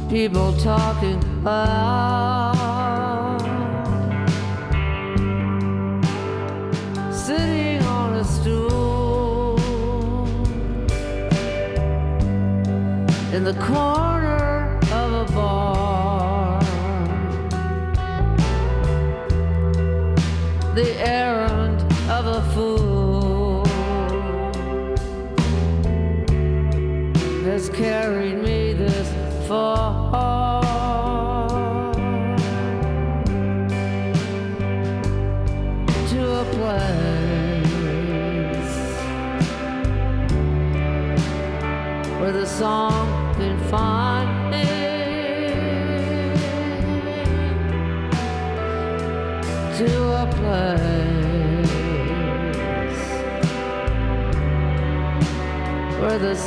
People 0.09 0.53
talking 0.57 1.23
about. 1.41 2.28
in 13.39 13.45
the 13.45 13.55
corner. 13.55 14.08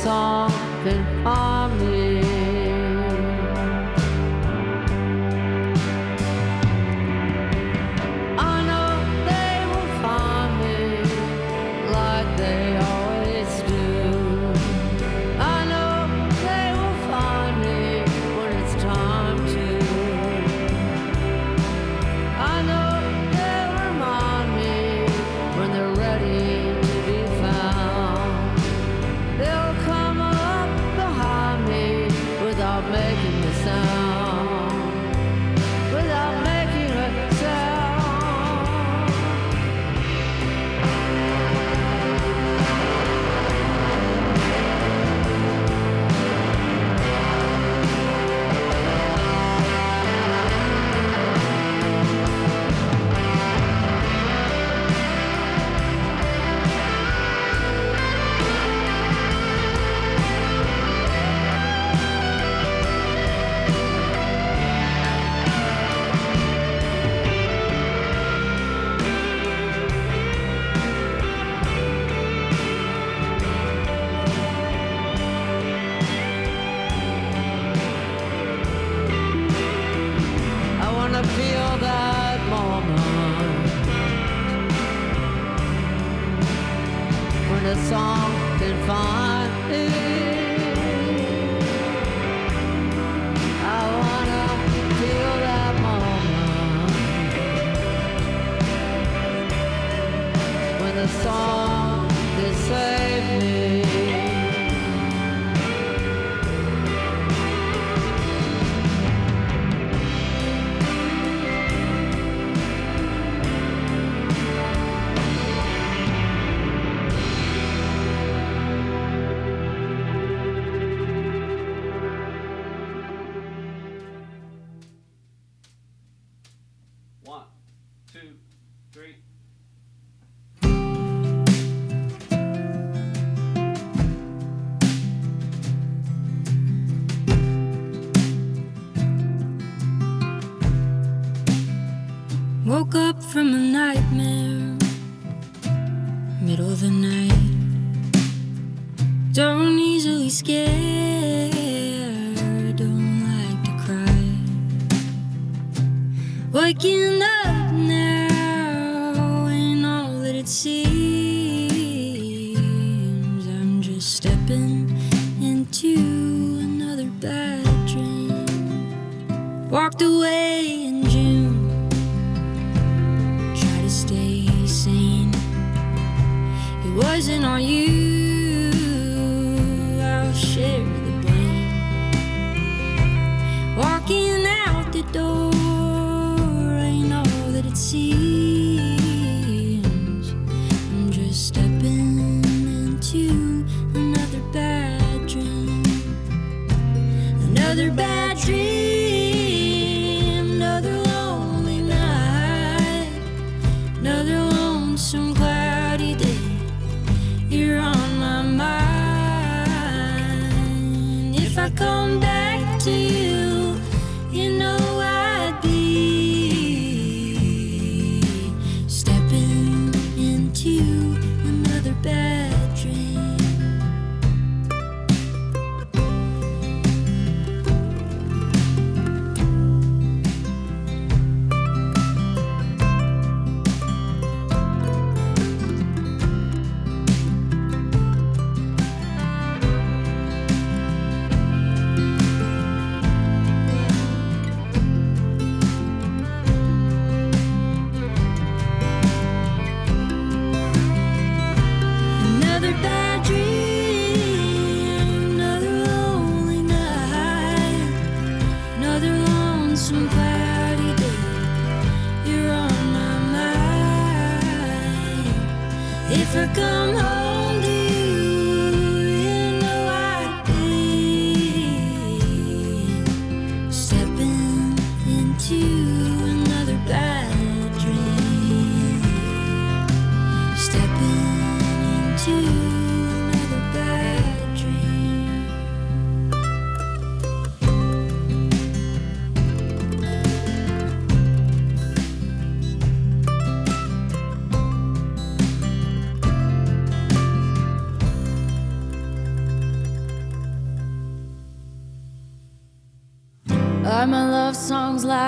song. 0.02 0.41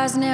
Lies 0.04 0.18
now 0.18 0.33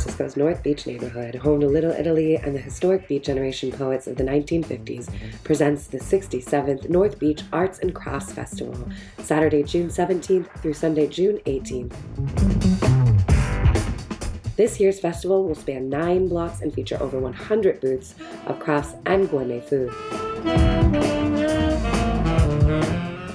Francisco's 0.00 0.34
North 0.34 0.62
Beach 0.62 0.86
neighborhood, 0.86 1.34
home 1.34 1.60
to 1.60 1.66
Little 1.68 1.90
Italy 1.90 2.36
and 2.36 2.54
the 2.54 2.58
historic 2.58 3.06
Beat 3.06 3.22
Generation 3.22 3.70
poets 3.70 4.06
of 4.06 4.16
the 4.16 4.24
1950s, 4.24 5.10
presents 5.44 5.88
the 5.88 5.98
67th 5.98 6.88
North 6.88 7.18
Beach 7.18 7.42
Arts 7.52 7.80
and 7.80 7.94
Crafts 7.94 8.32
Festival, 8.32 8.88
Saturday, 9.18 9.62
June 9.62 9.88
17th 9.88 10.48
through 10.62 10.72
Sunday, 10.72 11.06
June 11.06 11.36
18th. 11.44 11.92
This 14.56 14.80
year's 14.80 14.98
festival 14.98 15.44
will 15.44 15.54
span 15.54 15.90
nine 15.90 16.28
blocks 16.28 16.62
and 16.62 16.72
feature 16.72 16.96
over 16.98 17.18
100 17.18 17.82
booths 17.82 18.14
of 18.46 18.58
crafts 18.58 18.94
and 19.04 19.28
gourmet 19.28 19.60
food. 19.60 19.90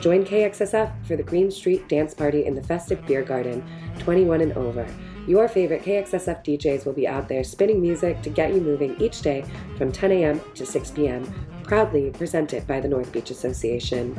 Join 0.01 0.25
KXSF 0.25 0.91
for 1.05 1.15
the 1.15 1.23
Green 1.23 1.51
Street 1.51 1.87
Dance 1.87 2.15
Party 2.15 2.45
in 2.45 2.55
the 2.55 2.63
festive 2.63 3.05
beer 3.05 3.21
garden, 3.21 3.63
21 3.99 4.41
and 4.41 4.53
over. 4.53 4.87
Your 5.27 5.47
favorite 5.47 5.83
KXSF 5.83 6.45
DJs 6.45 6.85
will 6.85 6.93
be 6.93 7.07
out 7.07 7.27
there 7.27 7.43
spinning 7.43 7.81
music 7.81 8.21
to 8.21 8.29
get 8.29 8.53
you 8.53 8.61
moving 8.61 8.95
each 9.01 9.21
day 9.21 9.43
from 9.77 9.91
10 9.91 10.11
a.m. 10.11 10.41
to 10.53 10.65
6 10.65 10.91
p.m. 10.91 11.23
Proudly 11.63 12.11
presented 12.11 12.67
by 12.67 12.79
the 12.79 12.87
North 12.87 13.11
Beach 13.11 13.31
Association. 13.31 14.13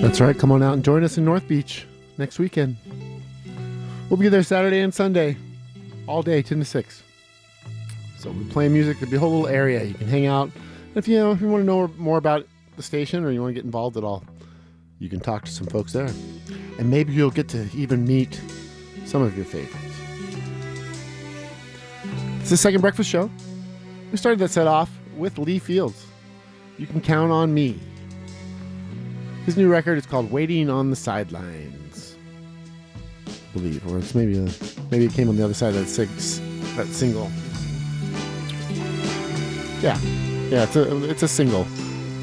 That's 0.00 0.20
right. 0.20 0.38
Come 0.38 0.52
on 0.52 0.62
out 0.62 0.74
and 0.74 0.84
join 0.84 1.02
us 1.02 1.18
in 1.18 1.24
North 1.24 1.46
Beach 1.48 1.86
next 2.16 2.38
weekend. 2.38 2.76
We'll 4.08 4.18
be 4.18 4.28
there 4.28 4.44
Saturday 4.44 4.80
and 4.80 4.94
Sunday, 4.94 5.36
all 6.06 6.22
day, 6.22 6.40
10 6.40 6.60
to 6.60 6.64
6. 6.64 7.02
So 8.18 8.30
we 8.30 8.44
play 8.44 8.68
music. 8.68 8.98
There'll 8.98 9.10
be 9.10 9.16
a 9.16 9.20
whole 9.20 9.40
little 9.40 9.48
area 9.48 9.82
you 9.82 9.94
can 9.94 10.06
hang 10.06 10.26
out. 10.26 10.50
If 10.94 11.08
you 11.08 11.18
know, 11.18 11.32
if 11.32 11.40
you 11.40 11.48
want 11.48 11.62
to 11.62 11.66
know 11.66 11.88
more 11.98 12.16
about 12.16 12.46
the 12.76 12.82
station 12.82 13.24
or 13.24 13.32
you 13.32 13.42
want 13.42 13.50
to 13.50 13.54
get 13.54 13.64
involved 13.64 13.96
at 13.96 14.04
all, 14.04 14.24
you 15.00 15.08
can 15.08 15.20
talk 15.20 15.44
to 15.44 15.50
some 15.50 15.66
folks 15.66 15.92
there, 15.92 16.10
and 16.78 16.88
maybe 16.88 17.12
you'll 17.12 17.30
get 17.30 17.48
to 17.48 17.68
even 17.74 18.06
meet 18.06 18.40
some 19.04 19.22
of 19.22 19.36
your 19.36 19.44
favorites. 19.44 19.96
It's 22.40 22.50
the 22.50 22.56
second 22.56 22.80
breakfast 22.80 23.10
show. 23.10 23.28
We 24.10 24.18
started 24.18 24.38
that 24.38 24.50
set 24.50 24.66
off 24.66 24.90
with 25.16 25.36
Lee 25.36 25.58
Fields. 25.58 26.06
You 26.78 26.86
can 26.86 27.00
count 27.00 27.32
on 27.32 27.52
me. 27.52 27.78
His 29.44 29.56
new 29.56 29.68
record 29.68 29.98
is 29.98 30.06
called 30.06 30.30
"Waiting 30.30 30.70
on 30.70 30.90
the 30.90 30.96
Sidelines." 30.96 31.85
Believe, 33.56 33.86
or 33.90 33.98
it's 33.98 34.14
maybe 34.14 34.36
a, 34.36 34.48
maybe 34.90 35.06
it 35.06 35.12
came 35.12 35.30
on 35.30 35.36
the 35.36 35.44
other 35.44 35.54
side 35.54 35.74
of 35.74 35.76
that 35.76 35.88
six 35.88 36.40
that 36.76 36.86
single. 36.88 37.30
Yeah, 39.80 39.98
yeah, 40.50 40.64
it's 40.64 40.76
a 40.76 41.10
it's 41.10 41.22
a 41.22 41.28
single, 41.28 41.66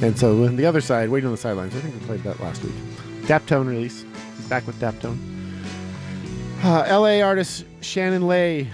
and 0.01 0.17
so 0.17 0.45
on 0.45 0.55
the 0.57 0.65
other 0.65 0.79
side, 0.79 1.09
"Waiting 1.09 1.25
on 1.25 1.33
the 1.33 1.37
Sidelines." 1.37 1.75
I 1.75 1.79
think 1.79 1.99
we 1.99 2.05
played 2.05 2.23
that 2.23 2.39
last 2.39 2.63
week. 2.63 2.73
Daptone 3.23 3.67
release. 3.67 4.05
He's 4.37 4.47
back 4.47 4.67
with 4.67 4.79
Daptone. 4.79 5.17
Uh, 6.63 6.83
L.A. 6.87 7.23
artist 7.23 7.65
Shannon 7.81 8.27
Lay 8.27 8.69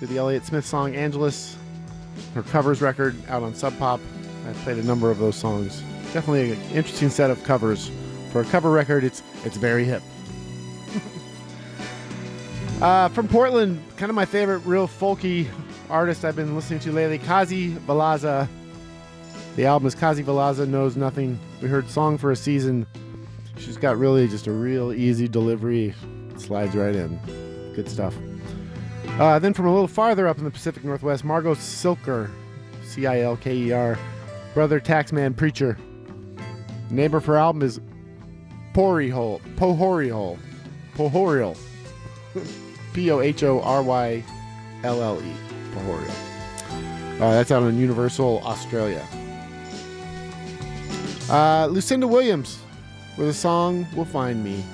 did 0.00 0.08
the 0.08 0.18
Elliott 0.18 0.44
Smith 0.44 0.66
song 0.66 0.96
"Angeles." 0.96 1.56
Her 2.34 2.42
covers 2.42 2.82
record 2.82 3.16
out 3.28 3.42
on 3.44 3.54
Sub 3.54 3.76
Pop. 3.78 4.00
I 4.48 4.52
played 4.64 4.78
a 4.78 4.82
number 4.82 5.10
of 5.10 5.18
those 5.18 5.36
songs. 5.36 5.80
Definitely 6.12 6.52
an 6.52 6.60
interesting 6.72 7.08
set 7.08 7.30
of 7.30 7.42
covers 7.44 7.90
for 8.32 8.40
a 8.40 8.44
cover 8.46 8.70
record. 8.70 9.04
It's 9.04 9.22
it's 9.44 9.56
very 9.56 9.84
hip. 9.84 10.02
uh, 12.80 13.08
from 13.08 13.28
Portland, 13.28 13.82
kind 13.96 14.10
of 14.10 14.16
my 14.16 14.24
favorite 14.24 14.58
real 14.60 14.88
folky 14.88 15.46
artist 15.88 16.24
I've 16.24 16.36
been 16.36 16.54
listening 16.54 16.80
to 16.80 16.92
lately, 16.92 17.18
Kassi 17.18 17.76
Valazza. 17.80 18.48
The 19.56 19.66
album 19.66 19.86
is 19.86 19.94
Kassi 19.94 20.24
Valazza 20.24 20.66
Knows 20.66 20.96
Nothing. 20.96 21.38
We 21.60 21.68
heard 21.68 21.88
Song 21.90 22.16
for 22.16 22.30
a 22.30 22.36
Season. 22.36 22.86
She's 23.58 23.76
got 23.76 23.98
really 23.98 24.28
just 24.28 24.46
a 24.46 24.52
real 24.52 24.92
easy 24.92 25.28
delivery. 25.28 25.94
Slides 26.36 26.74
right 26.74 26.94
in. 26.94 27.18
Good 27.74 27.88
stuff. 27.88 28.14
Uh, 29.18 29.38
then 29.38 29.52
from 29.52 29.66
a 29.66 29.72
little 29.72 29.88
farther 29.88 30.26
up 30.26 30.38
in 30.38 30.44
the 30.44 30.50
Pacific 30.50 30.84
Northwest, 30.84 31.24
Margo 31.24 31.54
Cilker, 31.54 32.30
C 32.84 33.06
I 33.06 33.20
L 33.20 33.36
K 33.36 33.54
E 33.54 33.72
R, 33.72 33.98
brother 34.54 34.80
Taxman 34.80 35.36
Preacher. 35.36 35.76
Of 36.90 37.24
her 37.26 37.36
album 37.36 37.62
is 37.62 37.80
Pori 38.72 39.10
Hole, 39.10 39.40
Pohori 39.56 40.10
Hole, 40.10 40.38
Pohorial, 40.96 41.56
P 42.92 43.10
O 43.10 43.20
H 43.20 43.42
O 43.42 43.60
R 43.60 43.82
Y 43.82 44.24
L 44.84 45.02
L 45.02 45.20
E, 45.22 45.32
Pohorial. 45.74 46.10
Uh, 47.20 47.32
that's 47.32 47.50
out 47.50 47.62
on 47.62 47.78
Universal 47.78 48.40
Australia. 48.44 49.06
Uh, 51.28 51.66
Lucinda 51.70 52.06
Williams 52.06 52.58
with 53.16 53.28
a 53.28 53.34
song 53.34 53.86
"Will 53.94 54.04
Find 54.04 54.42
Me." 54.42 54.64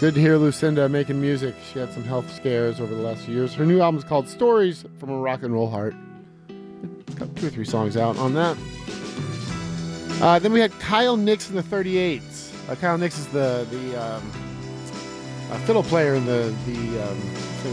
Good 0.00 0.14
to 0.14 0.20
hear 0.20 0.36
Lucinda 0.36 0.88
making 0.88 1.20
music. 1.20 1.56
She 1.72 1.78
had 1.80 1.92
some 1.92 2.04
health 2.04 2.32
scares 2.34 2.80
over 2.80 2.94
the 2.94 3.02
last 3.02 3.22
few 3.22 3.34
years. 3.34 3.52
Her 3.52 3.66
new 3.66 3.80
album 3.80 3.98
is 3.98 4.04
called 4.04 4.28
Stories 4.28 4.84
from 4.98 5.10
a 5.10 5.18
Rock 5.18 5.42
and 5.42 5.52
Roll 5.52 5.68
Heart. 5.68 5.96
Got 7.16 7.34
two 7.34 7.48
or 7.48 7.50
three 7.50 7.64
songs 7.64 7.96
out 7.96 8.16
on 8.16 8.32
that. 8.34 8.56
Uh, 10.20 10.38
then 10.38 10.52
we 10.52 10.60
had 10.60 10.70
Kyle 10.78 11.16
Nix 11.16 11.50
in 11.50 11.56
the 11.56 11.62
38s. 11.62 12.52
Uh, 12.68 12.74
Kyle 12.76 12.96
Nix 12.96 13.18
is 13.18 13.26
the 13.28 13.66
the 13.70 13.96
um, 13.96 14.47
uh, 15.50 15.58
fiddle 15.60 15.82
player 15.82 16.14
in 16.14 16.24
the 16.26 16.54
the 16.66 17.10
um, 17.10 17.20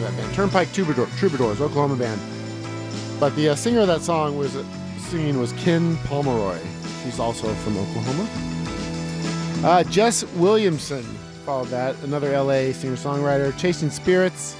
that 0.02 0.16
band 0.18 0.34
Turnpike 0.34 0.72
Troubadour, 0.74 1.08
Troubadours, 1.18 1.62
Oklahoma 1.62 1.96
band. 1.96 2.20
But 3.20 3.36
the 3.36 3.50
uh, 3.50 3.56
singer 3.56 3.82
of 3.82 3.88
that 3.88 4.02
song 4.02 4.38
was 4.38 4.58
singing 4.98 5.40
was 5.40 5.54
Ken 5.54 5.96
Pomeroy. 6.06 6.60
She's 7.04 7.20
also 7.20 7.54
from 7.56 7.78
Oklahoma. 7.78 8.28
Uh, 9.66 9.84
Jess 9.84 10.24
Williamson 10.34 11.04
followed 11.46 11.68
that, 11.68 11.96
another 12.04 12.32
LA 12.38 12.72
singer 12.74 12.96
songwriter. 12.96 13.58
Chasing 13.58 13.90
Spirits. 13.90 14.56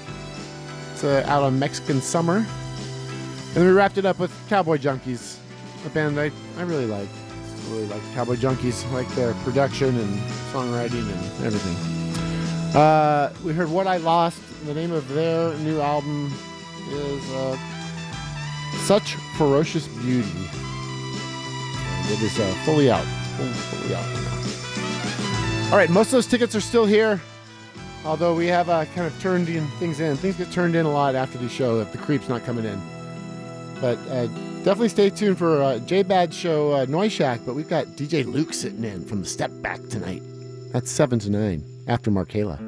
It's 0.94 1.04
uh, 1.04 1.26
out 1.28 1.44
on 1.44 1.60
Mexican 1.60 2.00
Summer. 2.00 2.38
And 2.38 3.56
then 3.56 3.66
we 3.66 3.72
wrapped 3.72 3.98
it 3.98 4.06
up 4.06 4.20
with 4.20 4.32
Cowboy 4.48 4.78
Junkies, 4.78 5.38
a 5.86 5.90
band 5.90 6.20
I, 6.20 6.32
I 6.58 6.62
really 6.64 6.86
like. 6.86 7.10
Really 7.70 7.88
like 7.88 8.02
Cowboy 8.14 8.36
Junkies, 8.36 8.90
like 8.92 9.08
their 9.16 9.34
production 9.44 9.98
and 9.98 10.20
songwriting 10.54 11.12
and 11.12 11.46
everything. 11.46 12.05
Uh, 12.76 13.32
we 13.46 13.54
heard 13.54 13.70
What 13.70 13.88
I 13.88 13.96
Lost. 13.98 14.42
The 14.66 14.74
name 14.74 14.92
of 14.92 15.08
their 15.08 15.54
new 15.60 15.80
album 15.80 16.30
is 16.90 17.32
uh, 17.32 17.58
Such 18.80 19.16
Ferocious 19.38 19.88
Beauty. 19.88 20.28
And 21.88 22.12
it 22.12 22.22
is 22.22 22.38
uh, 22.38 22.54
fully 22.66 22.92
out. 22.92 23.06
Fully, 23.38 23.50
fully 23.54 23.96
out. 23.96 25.72
All 25.72 25.78
right, 25.78 25.90
most 25.90 26.08
of 26.08 26.12
those 26.12 26.28
tickets 26.28 26.54
are 26.54 26.60
still 26.60 26.86
here. 26.86 27.22
Although 28.04 28.36
we 28.36 28.48
have 28.48 28.68
uh, 28.68 28.84
kind 28.94 29.08
of 29.08 29.18
turned 29.22 29.48
in 29.48 29.66
things 29.80 30.02
in. 30.02 30.18
Things 30.18 30.36
get 30.36 30.52
turned 30.52 30.76
in 30.76 30.86
a 30.86 30.92
lot 30.92 31.16
after 31.16 31.38
the 31.38 31.48
show 31.48 31.80
if 31.80 31.94
the 31.94 31.98
creep's 31.98 32.28
not 32.28 32.44
coming 32.44 32.66
in. 32.66 32.82
But 33.80 33.98
uh, 34.10 34.28
definitely 34.66 34.90
stay 34.90 35.10
tuned 35.10 35.38
for 35.38 35.64
uh, 35.64 35.80
J 35.80 36.04
Bad 36.04 36.34
show 36.34 36.74
uh, 36.74 36.86
Noise 36.90 37.14
Shack. 37.14 37.40
But 37.46 37.56
we've 37.56 37.70
got 37.70 37.86
DJ 37.96 38.26
Luke 38.26 38.54
sitting 38.54 38.84
in 38.84 39.06
from 39.06 39.22
the 39.22 39.28
Step 39.28 39.52
Back 39.62 39.80
tonight. 39.88 40.22
That's 40.74 40.92
7 40.92 41.20
to 41.20 41.30
9 41.30 41.75
after 41.88 42.12
Markela. 42.12 42.60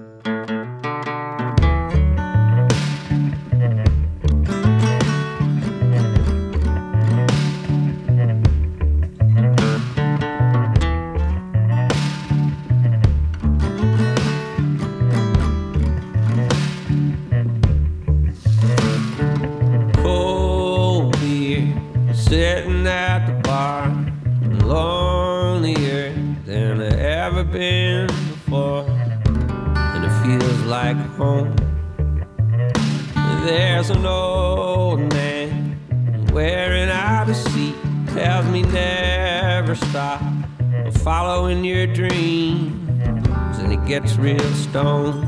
Following 41.08 41.64
your 41.64 41.88
dreams, 41.88 43.58
and 43.60 43.72
it 43.72 43.86
gets 43.86 44.18
real 44.18 44.52
stoned. 44.56 45.24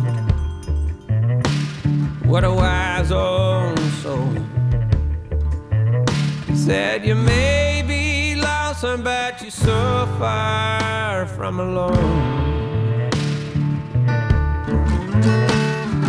What 2.25 2.43
a 2.43 2.53
wise 2.53 3.13
old 3.13 3.79
soul. 4.03 4.29
Said 6.53 7.05
you 7.05 7.15
may 7.15 7.81
be 7.87 8.35
lonesome, 8.35 9.03
but 9.03 9.41
you're 9.41 9.51
so 9.51 10.05
far 10.19 11.25
from 11.27 11.61
alone. 11.61 13.09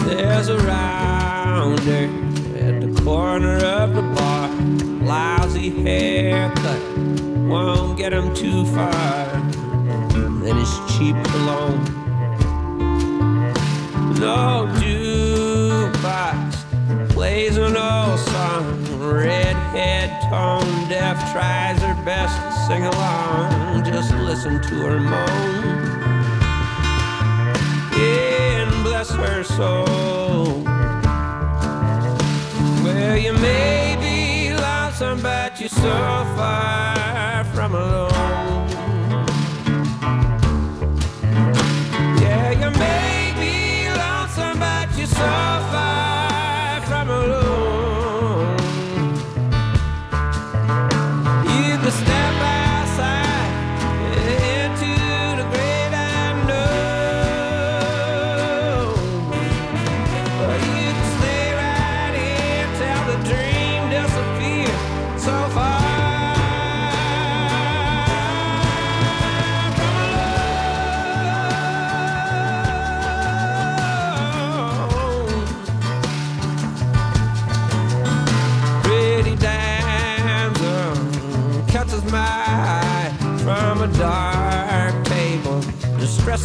There's 0.08 0.48
a 0.48 0.58
rounder 0.58 2.10
at 2.58 2.80
the 2.80 3.02
corner 3.04 3.58
of 3.58 3.94
the 3.94 4.02
bar. 4.02 4.48
Lousy 5.06 5.70
haircut, 5.84 6.82
won't 7.48 7.96
get 7.96 8.12
him 8.12 8.34
too 8.34 8.64
far. 8.74 9.49
Then 10.50 10.58
his 10.58 10.80
cheap 10.98 11.14
cologne. 11.26 11.84
No 14.18 14.66
jukebox 14.80 16.56
plays 17.10 17.56
an 17.56 17.76
old 17.76 18.18
song. 18.18 18.84
Redhead, 18.98 20.10
tone 20.28 20.88
deaf, 20.88 21.30
tries 21.30 21.80
her 21.82 21.94
best 22.04 22.34
to 22.42 22.50
sing 22.66 22.84
along. 22.84 23.84
Just 23.84 24.12
listen 24.12 24.60
to 24.60 24.74
her 24.88 24.98
moan. 24.98 25.62
Yeah, 27.96 28.66
and 28.66 28.82
bless 28.82 29.10
her 29.10 29.44
soul. 29.44 30.64
Well, 32.82 33.16
you 33.16 33.34
may 33.34 33.96
be 34.00 34.52
lonesome, 34.60 35.22
but 35.22 35.60
you're 35.60 35.68
so 35.68 36.24
far 36.34 37.44
from 37.54 37.76
alone. 37.76 38.09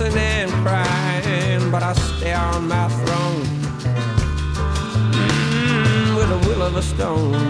fussing 0.06 0.20
and 0.20 0.52
crying, 0.66 1.72
but 1.72 1.84
I 1.84 1.94
stay 1.94 2.34
on 2.34 2.68
my 2.68 2.88
throne 2.90 3.44
mm, 5.12 6.18
with 6.18 6.30
the 6.30 6.50
will 6.50 6.62
of 6.62 6.76
a 6.76 6.82
stone. 6.82 7.45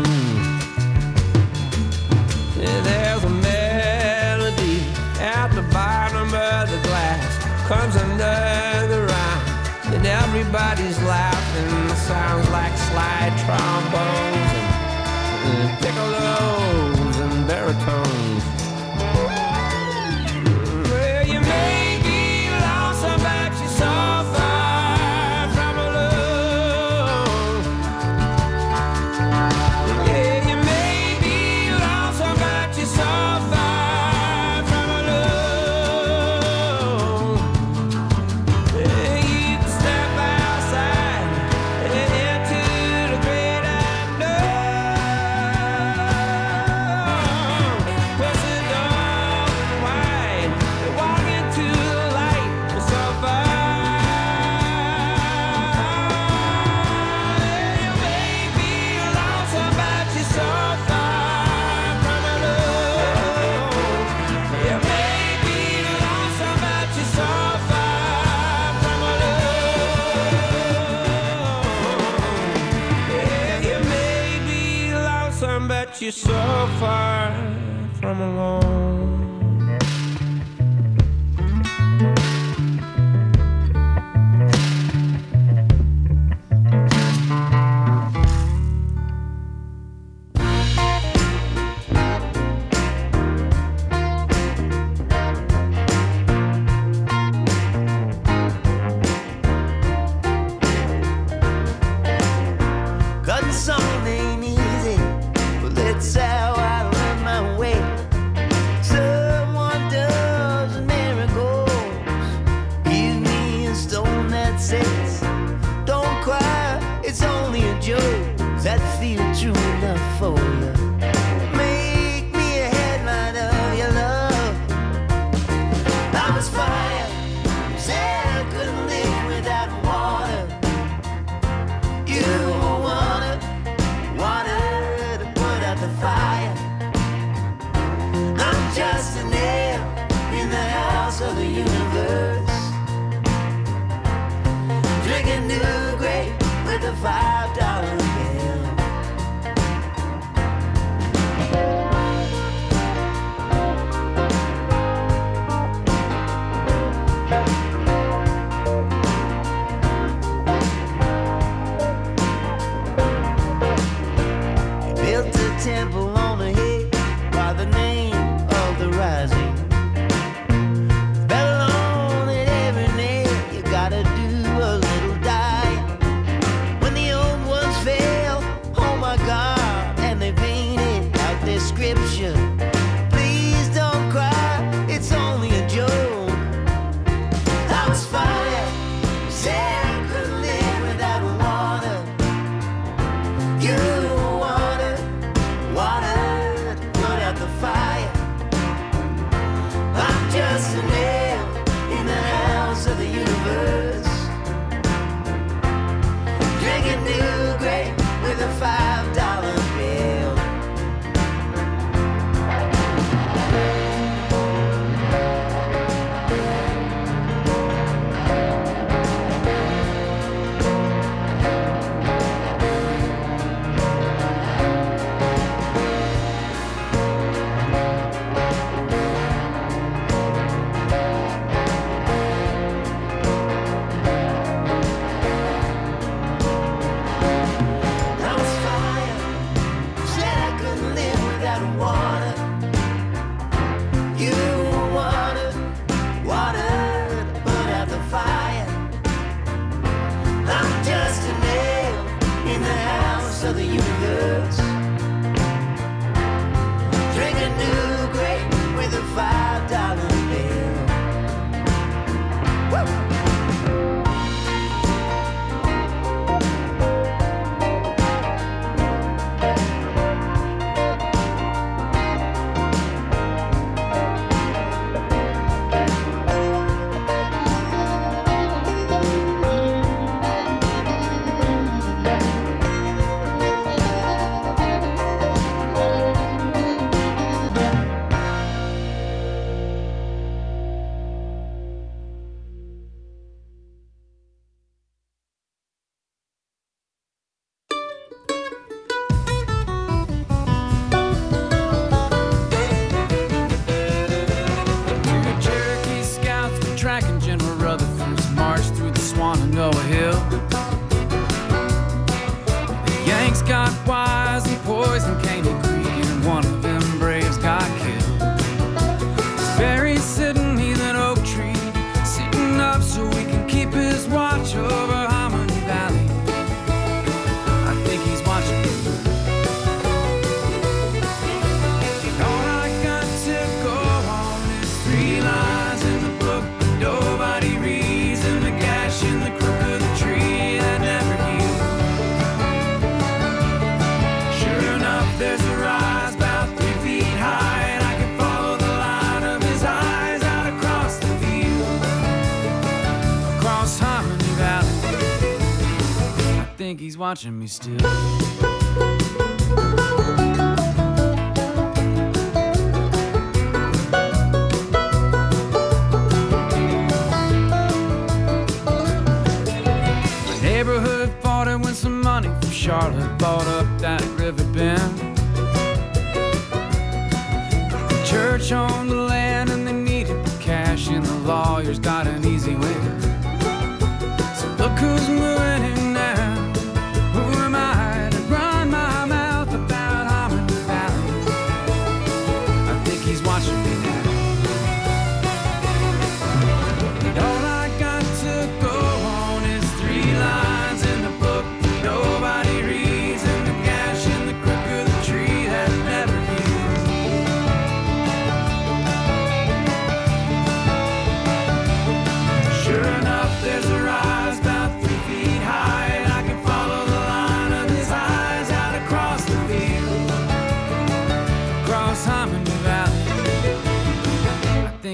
He's 356.96 357.00
watching 357.00 357.38
me 357.38 357.48
still. 357.48 358.15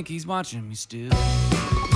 Think 0.01 0.07
he's 0.07 0.25
watching 0.25 0.67
me 0.67 0.73
still. 0.73 1.90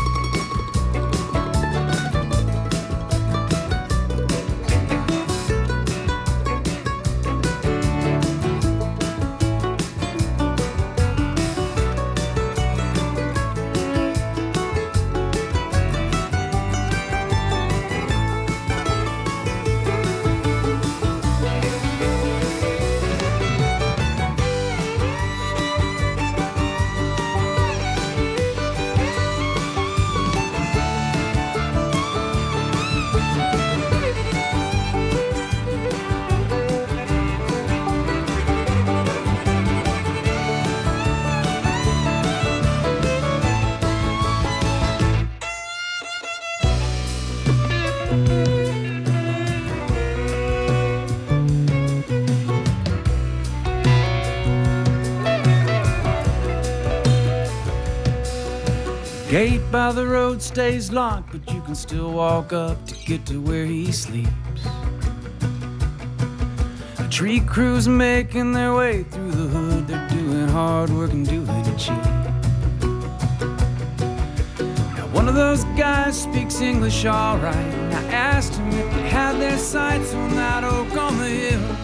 By 59.76 59.92
the 59.92 60.08
road 60.08 60.42
stays 60.42 60.90
locked, 60.90 61.34
but 61.34 61.54
you 61.54 61.62
can 61.64 61.76
still 61.76 62.10
walk 62.14 62.54
up 62.54 62.78
to 62.88 62.96
get 63.06 63.26
to 63.26 63.42
where 63.42 63.66
he 63.66 63.92
sleeps. 63.92 64.32
A 66.98 67.08
tree 67.10 67.42
crew's 67.42 67.86
making 67.86 68.54
their 68.54 68.74
way 68.74 69.04
through 69.04 69.32
the 69.32 69.48
hood. 69.50 69.86
They're 69.86 70.08
doing 70.08 70.48
hard 70.48 70.92
work 70.92 71.12
and 71.12 71.28
doing 71.28 71.50
it 71.50 71.78
cheap. 71.78 72.06
Now, 74.96 75.08
one 75.12 75.28
of 75.28 75.36
those 75.36 75.66
guys 75.78 76.22
speaks 76.22 76.62
English 76.62 77.04
alright, 77.04 77.74
and 77.84 77.94
I 77.96 78.04
asked 78.14 78.56
him 78.56 78.70
if 78.70 78.94
they 78.94 79.10
had 79.10 79.42
their 79.42 79.58
sights 79.58 80.14
on 80.14 80.38
that 80.38 80.64
oak 80.64 80.96
on 80.96 81.18
the 81.18 81.28
hill 81.28 81.75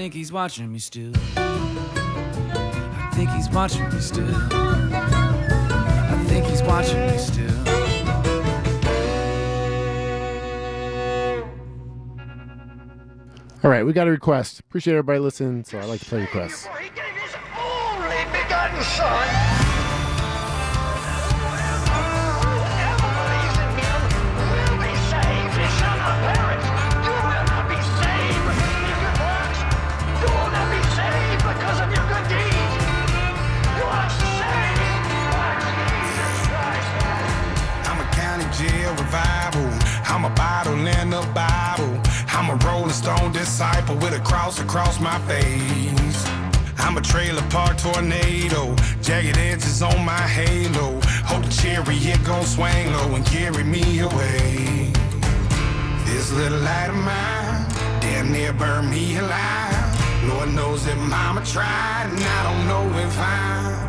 think 0.00 0.14
he's 0.14 0.32
watching 0.32 0.72
me 0.72 0.78
still. 0.78 1.12
I 1.36 3.10
think 3.12 3.28
he's 3.32 3.50
watching 3.50 3.86
me 3.90 4.00
still. 4.00 4.34
I 4.34 6.24
think 6.26 6.46
he's 6.46 6.62
watching 6.62 7.06
me 7.06 7.18
still. 7.18 7.50
All 13.62 13.70
right, 13.70 13.84
we 13.84 13.92
got 13.92 14.08
a 14.08 14.10
request. 14.10 14.60
Appreciate 14.60 14.94
everybody 14.94 15.18
listening, 15.18 15.64
so 15.64 15.78
I 15.78 15.84
like 15.84 16.00
to 16.00 16.06
play 16.06 16.20
requests. 16.22 16.66
With 43.96 44.14
a 44.14 44.20
cross 44.20 44.60
across 44.60 45.00
my 45.00 45.18
face. 45.20 46.24
I'm 46.78 46.96
a 46.96 47.00
trailer 47.00 47.42
park 47.50 47.76
tornado, 47.78 48.74
jagged 49.02 49.36
edges 49.36 49.82
on 49.82 50.04
my 50.04 50.20
halo. 50.38 51.00
Hope 51.24 51.44
the 51.44 51.50
cherry 51.50 51.98
chariot 51.98 52.24
gon' 52.24 52.44
swing 52.44 52.92
low 52.92 53.14
and 53.14 53.24
carry 53.26 53.64
me 53.64 54.00
away. 54.00 54.92
This 56.06 56.32
little 56.32 56.58
light 56.58 56.88
of 56.88 56.96
mine, 56.96 57.66
damn 58.00 58.32
near 58.32 58.52
burned 58.52 58.90
me 58.90 59.16
alive. 59.18 60.28
Lord 60.28 60.52
knows 60.54 60.84
that 60.86 60.98
mama 60.98 61.44
tried, 61.44 62.08
and 62.10 62.22
I 62.22 62.42
don't 62.46 62.66
know 62.66 62.98
if 62.98 63.18
I'm 63.18 63.79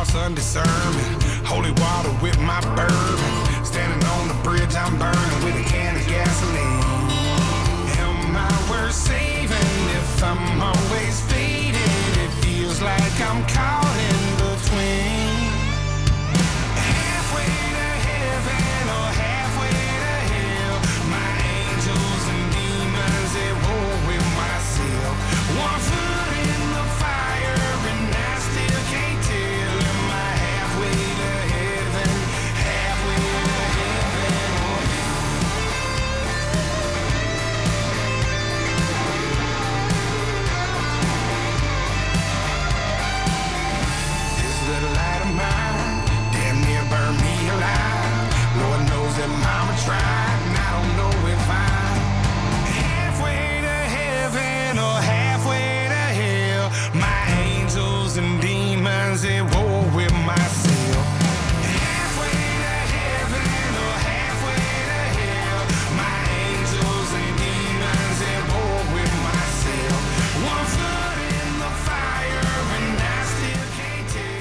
all 0.00 0.06
Sunday 0.06 0.40
sermon. 0.40 1.20
Holy 1.44 1.72
water 1.72 2.12
with 2.22 2.38
my 2.40 2.58
bourbon. 2.74 3.64
Standing 3.64 4.02
on 4.08 4.28
the 4.28 4.38
bridge, 4.42 4.74
I'm 4.74 4.98
burning 4.98 5.44
with 5.44 5.56
a 5.56 5.64
can 5.68 5.94
of 5.94 6.06
gasoline. 6.06 7.10
Am 8.00 8.34
I 8.34 8.70
worth 8.70 8.94
saving 8.94 9.78
if 9.98 10.24
I'm 10.24 10.62
always 10.62 11.20
fading? 11.30 11.74
It 12.24 12.30
feels 12.42 12.80
like 12.80 13.20
I'm 13.20 13.46
caught. 13.46 13.79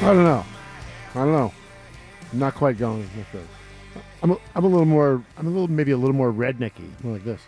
I 0.10 0.14
don't 0.14 0.24
know. 0.24 0.44
I 1.12 1.14
don't 1.14 1.32
know. 1.34 1.54
I'm 2.32 2.40
not 2.40 2.56
quite 2.56 2.80
going 2.80 2.98
with 2.98 3.16
Nick 3.16 3.28
I'm 4.24 4.32
a, 4.32 4.38
I'm 4.56 4.66
a 4.66 4.68
little 4.68 4.88
more. 4.88 5.24
I'm 5.38 5.46
a 5.46 5.50
little 5.52 5.68
maybe 5.68 5.92
a 5.92 5.98
little 5.98 6.16
more 6.16 6.34
rednecky, 6.34 6.90
more 7.04 7.14
like 7.14 7.24
this. 7.24 7.40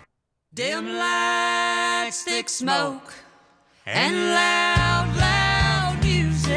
Dim 0.53 0.85
light, 0.85 2.11
thick 2.13 2.49
smoke, 2.49 3.15
and 3.87 4.15
loud, 4.15 5.07
loud 5.17 6.03
music. 6.03 6.51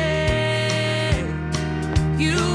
You. 2.21 2.54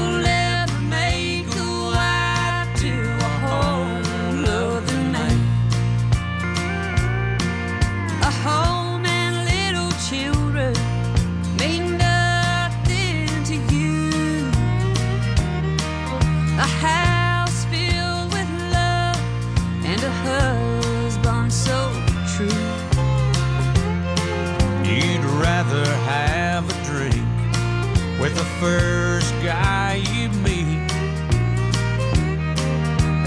with 28.30 28.38
the 28.38 28.44
first 28.60 29.32
guy 29.42 29.94
you 30.12 30.28
meet, 30.28 30.92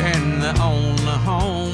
and 0.01 0.41
the 0.41 0.61
only 0.61 1.17
home. 1.23 1.72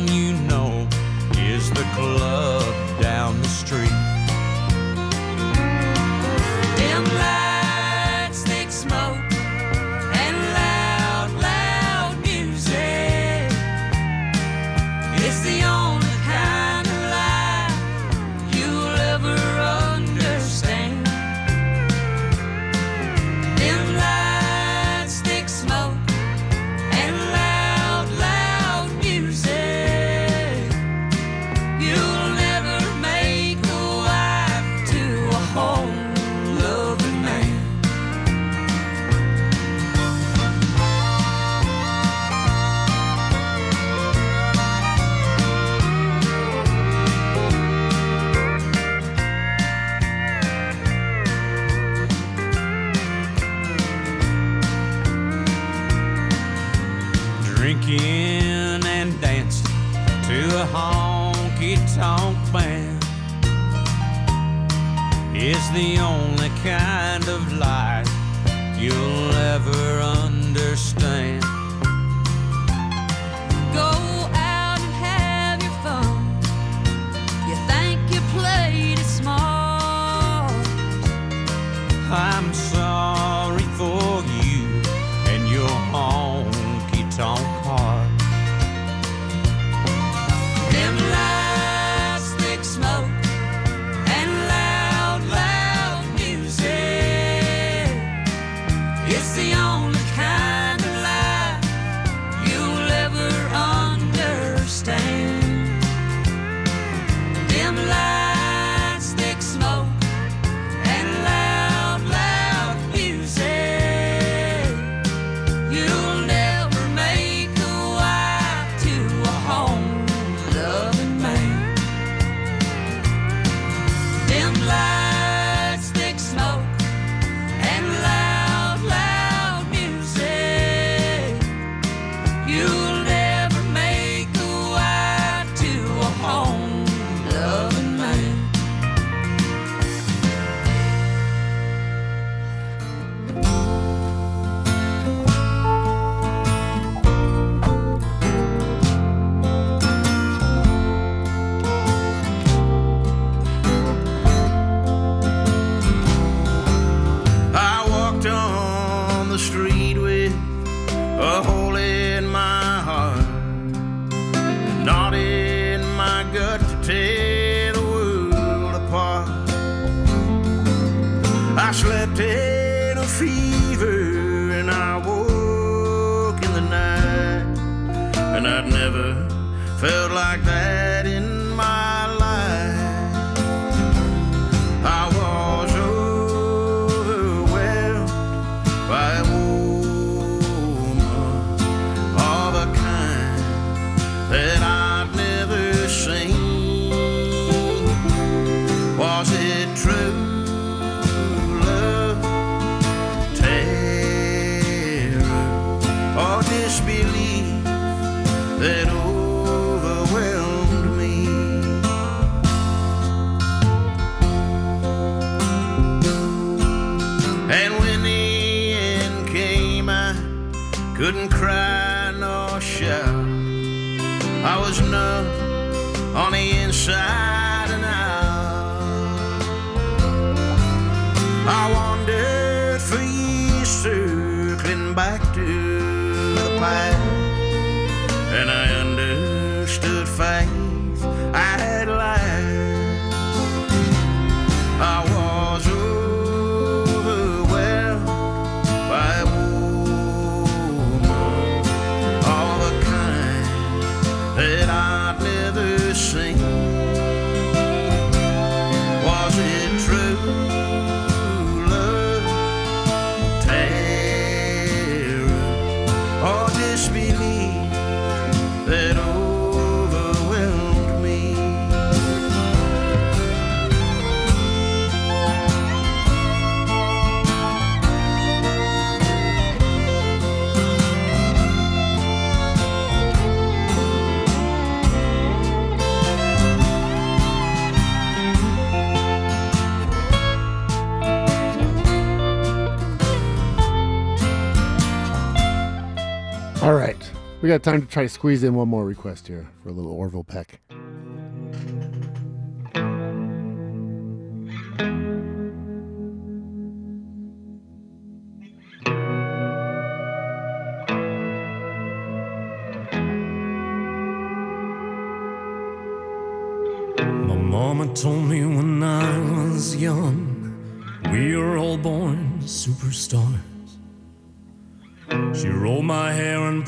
We 297.49 297.53
got 297.53 297.63
time 297.63 297.81
to 297.81 297.87
try 297.87 298.03
to 298.03 298.09
squeeze 298.09 298.43
in 298.43 298.53
one 298.53 298.67
more 298.67 298.85
request 298.85 299.27
here 299.27 299.47
for 299.63 299.69
a 299.69 299.71
little 299.71 299.91
Orville 299.91 300.23
Peck. 300.23 300.59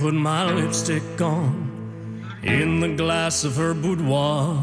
put 0.02 0.16
my 0.16 0.52
lipstick 0.52 1.22
on 1.22 2.34
in 2.42 2.80
the 2.80 2.88
glass 2.96 3.44
of 3.44 3.56
her 3.56 3.76
boudoir. 3.76 4.60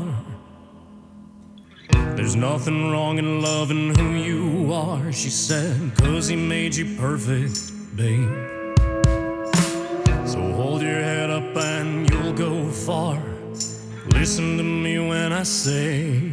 There's 2.16 2.34
nothing 2.34 2.90
wrong 2.90 3.18
in 3.18 3.40
loving 3.40 3.94
who 3.94 4.14
you 4.16 4.72
are, 4.72 5.12
she 5.12 5.30
said, 5.30 5.92
cause 5.98 6.26
he 6.26 6.34
made 6.34 6.74
you 6.74 6.96
perfect, 6.96 7.70
babe. 7.94 8.28
So 10.26 10.40
hold 10.58 10.82
your 10.82 11.00
head 11.10 11.30
up 11.30 11.56
and 11.56 12.10
you'll 12.10 12.32
go 12.32 12.68
far. 12.68 13.22
Listen 14.08 14.56
to 14.56 14.64
me 14.64 14.98
when 14.98 15.32
I 15.32 15.44
say, 15.44 16.32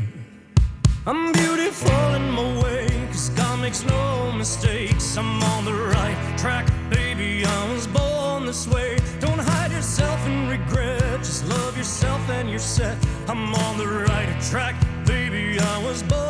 I'm 1.06 1.32
beautiful 1.32 2.16
in 2.16 2.32
my 2.32 2.64
way, 2.64 2.88
cause 3.12 3.30
God 3.30 3.60
makes 3.60 3.86
no 3.86 4.32
mistakes. 4.32 5.16
I'm 5.16 5.44
on 5.44 5.64
the 5.64 5.74
right 5.74 6.38
track, 6.40 6.66
baby, 6.90 7.46
I 7.46 7.72
was 7.72 7.86
born 7.86 8.15
this 8.46 8.68
way. 8.68 8.98
Don't 9.20 9.40
hide 9.40 9.72
yourself 9.72 10.20
in 10.28 10.48
regret. 10.48 11.20
Just 11.20 11.46
love 11.46 11.78
yourself 11.78 12.22
and 12.30 12.50
you're 12.50 12.60
set. 12.60 12.98
I'm 13.28 13.54
on 13.56 13.78
the 13.78 13.88
right 13.88 14.42
track, 14.50 14.76
baby. 15.06 15.60
I 15.60 15.84
was 15.84 16.04
born. 16.04 16.25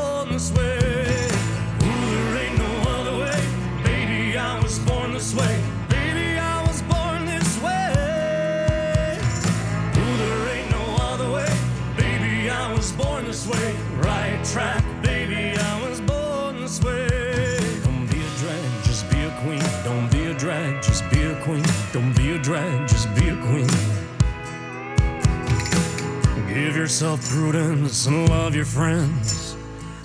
yourself 26.85 27.27
prudence 27.29 28.05
and 28.05 28.29
love 28.29 28.53
your 28.53 28.63
friends. 28.63 29.57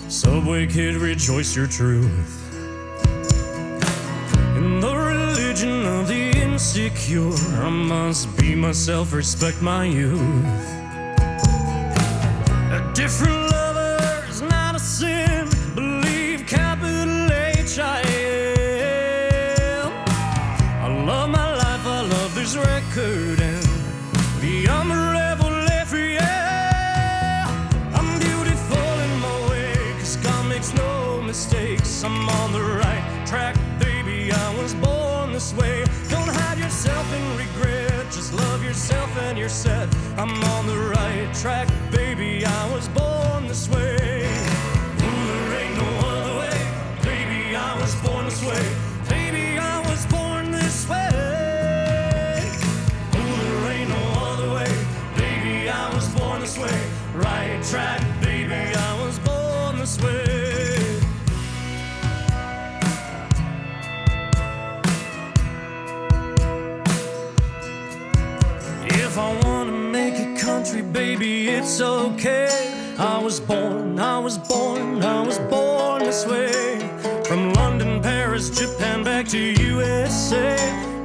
Subway 0.07 0.65
kid, 0.65 0.95
rejoice 0.95 1.55
your 1.55 1.67
truth. 1.67 2.55
In 4.57 4.79
the 4.79 4.95
religion 4.95 5.85
of 5.85 6.07
the 6.07 6.31
insecure, 6.41 7.35
I 7.63 7.69
must 7.69 8.35
be 8.35 8.55
myself, 8.55 9.13
respect 9.13 9.61
my 9.61 9.83
youth. 9.83 10.19
A 12.71 12.91
different 12.95 13.40
you're 39.41 39.49
set. 39.49 39.89
I'm 40.17 40.29
on 40.43 40.67
the 40.67 40.77
right 40.77 41.33
track. 41.33 41.67
okay. 71.81 72.95
I 72.97 73.17
was 73.17 73.39
born, 73.39 73.99
I 73.99 74.19
was 74.19 74.37
born, 74.37 75.03
I 75.03 75.25
was 75.25 75.39
born 75.39 76.03
this 76.03 76.25
way. 76.25 76.79
From 77.25 77.53
London, 77.53 78.01
Paris, 78.01 78.49
Japan, 78.49 79.03
back 79.03 79.27
to 79.29 79.37
USA. 79.37 80.57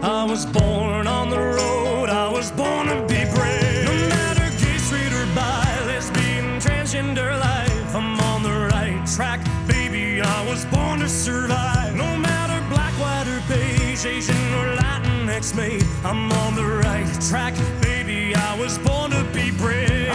I 0.03 0.25
was 0.25 0.45
born 0.47 1.07
on 1.07 1.31
the 1.31 1.39
road, 1.39 2.11
I 2.11 2.29
was 2.31 2.51
born 2.51 2.89
to 2.89 3.01
be 3.03 3.25
brave. 3.35 3.85
No 3.85 3.95
matter 4.15 4.49
gay, 4.59 4.79
straight, 4.79 5.13
or 5.13 5.27
bi, 5.35 5.65
lesbian, 5.87 6.61
transgender 6.61 7.39
life, 7.41 7.95
I'm 7.95 8.21
on 8.21 8.43
the 8.43 8.69
right 8.73 9.07
track, 9.07 9.41
baby. 9.67 10.21
I 10.21 10.47
was 10.49 10.65
born 10.67 11.01
to 11.01 11.09
survive. 11.09 11.95
No 11.95 12.17
matter 12.17 12.59
black, 12.69 12.93
white, 12.95 13.29
or 13.29 13.43
beige, 13.49 14.05
Asian, 14.05 14.55
or 14.55 14.77
Latinx 14.77 15.57
mate, 15.57 15.85
I'm 16.05 16.31
on 16.33 16.55
the 16.55 16.67
right 16.67 17.09
track, 17.29 17.55
baby. 17.81 18.35
I 18.35 18.59
was 18.59 18.79
born 18.79 19.13
to 19.13 19.25
be 19.33 19.51
brave 19.53 20.06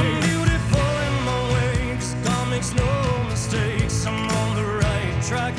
no 2.76 3.24
mistakes. 3.30 4.06
I'm 4.06 4.30
on 4.30 4.56
the 4.56 4.64
right 4.64 5.24
track, 5.24 5.54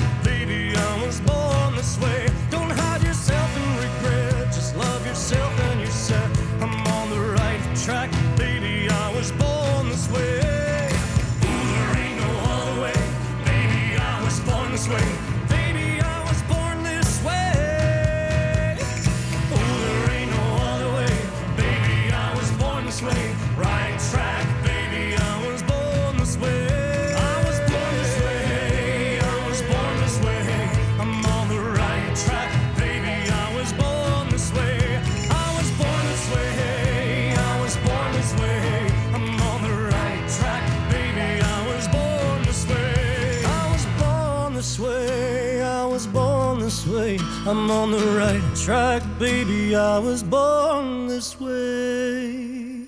I'm 47.45 47.69
on 47.73 47.91
the 47.91 47.99
right 48.17 48.57
track, 48.57 49.03
baby. 49.19 49.75
I 49.75 49.99
was 49.99 50.23
born 50.23 51.09
this 51.09 51.41
way. 51.41 52.87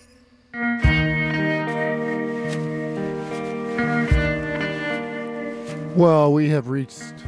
Well, 5.96 6.32
we 6.32 6.48
have 6.50 6.68
reached 6.68 7.24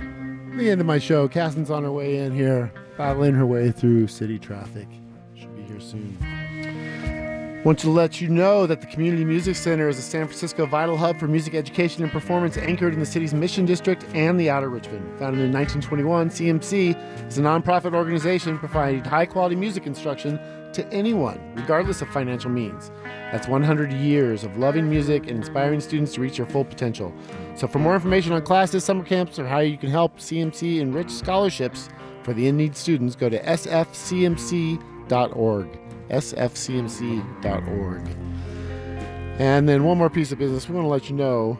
the 0.56 0.70
end 0.70 0.80
of 0.80 0.86
my 0.86 1.00
show. 1.00 1.26
Cassie's 1.26 1.68
on 1.68 1.82
her 1.82 1.90
way 1.90 2.18
in 2.18 2.32
here, 2.32 2.72
battling 2.96 3.34
her 3.34 3.46
way 3.46 3.72
through 3.72 4.06
city 4.06 4.38
traffic. 4.38 4.86
Should 5.34 5.56
be 5.56 5.62
here 5.62 5.80
soon. 5.80 6.16
Want 7.67 7.81
to 7.81 7.91
let 7.91 8.20
you 8.20 8.28
know 8.28 8.65
that 8.69 8.81
the 8.81 8.86
Community 8.86 9.25
Music 9.25 9.57
Center 9.57 9.89
is 9.89 9.99
a 9.99 10.03
San 10.03 10.28
Francisco 10.28 10.67
vital 10.67 10.97
hub 10.97 11.19
for 11.19 11.27
music 11.27 11.57
education 11.57 12.05
and 12.05 12.12
performance 12.12 12.57
anchored 12.57 12.93
in 12.93 13.01
the 13.01 13.07
city's 13.07 13.35
Mission 13.35 13.67
District 13.67 14.07
and 14.15 14.39
the 14.39 14.49
Outer 14.49 14.69
Richmond. 14.69 15.03
Founded 15.19 15.41
in 15.41 15.53
1921, 15.53 16.31
CMC 16.31 17.27
is 17.27 17.39
a 17.39 17.43
nonprofit 17.43 17.93
organization 17.93 18.57
providing 18.57 19.03
high 19.03 19.27
quality 19.27 19.57
music 19.57 19.85
instruction 19.85 20.39
to 20.75 20.86
anyone, 20.93 21.41
regardless 21.57 22.03
of 22.03 22.09
financial 22.11 22.51
means. 22.51 22.93
That's 23.33 23.49
100 23.49 23.93
years 23.93 24.45
of 24.45 24.57
loving 24.59 24.89
music 24.89 25.27
and 25.27 25.39
inspiring 25.39 25.81
students 25.81 26.15
to 26.15 26.20
reach 26.20 26.36
their 26.36 26.47
full 26.47 26.65
potential. 26.65 27.12
So, 27.57 27.67
for 27.67 27.81
more 27.81 27.97
information 27.97 28.31
on 28.33 28.43
classes, 28.43 28.85
summer 28.85 29.03
camps, 29.03 29.41
or 29.41 29.47
how 29.49 29.59
you 29.59 29.77
can 29.77 29.91
help 29.91 30.19
CMC 30.19 30.78
enrich 30.78 31.11
scholarships 31.11 31.89
for 32.23 32.33
the 32.33 32.47
in 32.47 32.57
need 32.57 32.77
students, 32.77 33.17
go 33.17 33.28
to 33.28 33.43
sfcmc.org. 33.43 34.78
sfcmc.org. 36.10 38.02
And 39.39 39.68
then, 39.68 39.85
one 39.85 39.99
more 39.99 40.09
piece 40.09 40.33
of 40.33 40.39
business. 40.39 40.67
We 40.68 40.75
want 40.75 40.86
to 40.86 40.89
let 40.89 41.10
you 41.10 41.17
know 41.17 41.59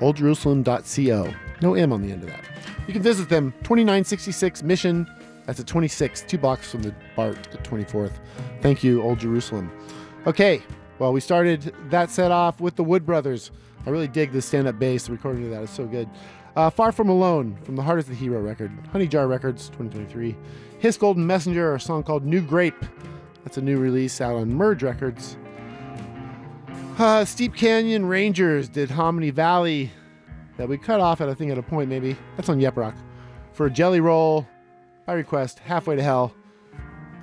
oldjerusalem.co. 0.00 1.34
No 1.62 1.74
M 1.74 1.92
on 1.92 2.02
the 2.02 2.12
end 2.12 2.22
of 2.22 2.28
that. 2.28 2.44
You 2.86 2.92
can 2.92 3.02
visit 3.02 3.28
them, 3.28 3.52
2966 3.62 4.62
Mission. 4.62 5.06
That's 5.46 5.60
at 5.60 5.66
26, 5.66 6.22
two 6.22 6.38
blocks 6.38 6.70
from 6.70 6.82
the 6.82 6.94
BART 7.16 7.36
at 7.36 7.64
24th. 7.64 8.12
Thank 8.60 8.84
you, 8.84 9.02
Old 9.02 9.18
Jerusalem. 9.18 9.70
Okay, 10.26 10.62
well, 10.98 11.12
we 11.12 11.20
started 11.20 11.74
that 11.88 12.10
set 12.10 12.30
off 12.30 12.60
with 12.60 12.76
the 12.76 12.84
Wood 12.84 13.06
Brothers. 13.06 13.50
I 13.86 13.90
really 13.90 14.08
dig 14.08 14.32
the 14.32 14.42
stand 14.42 14.68
up 14.68 14.78
bass. 14.78 15.06
The 15.06 15.12
recording 15.12 15.44
of 15.44 15.50
that 15.50 15.62
is 15.62 15.70
so 15.70 15.86
good. 15.86 16.08
Uh, 16.56 16.68
Far 16.68 16.92
From 16.92 17.08
Alone 17.08 17.56
from 17.64 17.76
the 17.76 17.82
Heart 17.82 18.00
is 18.00 18.06
the 18.06 18.14
Hero 18.14 18.40
record. 18.40 18.70
Honey 18.92 19.06
Jar 19.06 19.26
Records, 19.26 19.68
2023. 19.68 20.36
His 20.78 20.96
Golden 20.96 21.26
Messenger, 21.26 21.74
a 21.74 21.80
song 21.80 22.02
called 22.02 22.24
New 22.24 22.40
Grape. 22.40 22.84
That's 23.44 23.56
a 23.56 23.62
new 23.62 23.78
release 23.78 24.20
out 24.20 24.36
on 24.36 24.52
Merge 24.52 24.82
Records. 24.82 25.36
Uh, 27.00 27.24
Steep 27.24 27.56
Canyon 27.56 28.04
Rangers 28.04 28.68
did 28.68 28.90
Hominy 28.90 29.30
Valley 29.30 29.90
that 30.58 30.68
we 30.68 30.76
cut 30.76 31.00
off 31.00 31.22
at, 31.22 31.30
I 31.30 31.34
think, 31.34 31.50
at 31.50 31.56
a 31.56 31.62
point 31.62 31.88
maybe. 31.88 32.14
That's 32.36 32.50
on 32.50 32.60
Yep 32.60 32.76
Roc. 32.76 32.94
For 33.54 33.70
Jelly 33.70 34.00
Roll, 34.00 34.46
by 35.06 35.14
request, 35.14 35.60
Halfway 35.60 35.96
to 35.96 36.02
Hell. 36.02 36.34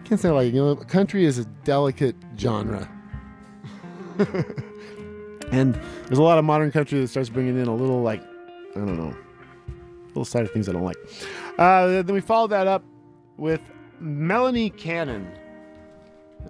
Can't 0.03 0.19
say 0.19 0.31
like, 0.31 0.51
you 0.51 0.65
know, 0.65 0.75
country 0.77 1.25
is 1.25 1.37
a 1.37 1.45
delicate 1.63 2.15
genre. 2.39 2.89
and 5.51 5.79
there's 6.07 6.17
a 6.17 6.23
lot 6.23 6.39
of 6.39 6.43
modern 6.45 6.71
country 6.71 6.99
that 6.99 7.09
starts 7.09 7.29
bringing 7.29 7.55
in 7.55 7.67
a 7.67 7.75
little, 7.75 8.01
like, 8.01 8.23
I 8.71 8.79
don't 8.79 8.97
know, 8.97 9.15
little 10.07 10.25
side 10.25 10.41
of 10.41 10.49
things 10.49 10.67
I 10.67 10.71
don't 10.71 10.85
like. 10.85 10.97
Uh, 11.59 12.01
then 12.01 12.15
we 12.15 12.21
followed 12.21 12.49
that 12.49 12.65
up 12.65 12.83
with 13.37 13.61
Melonie 14.01 14.75
Cannon. 14.75 15.31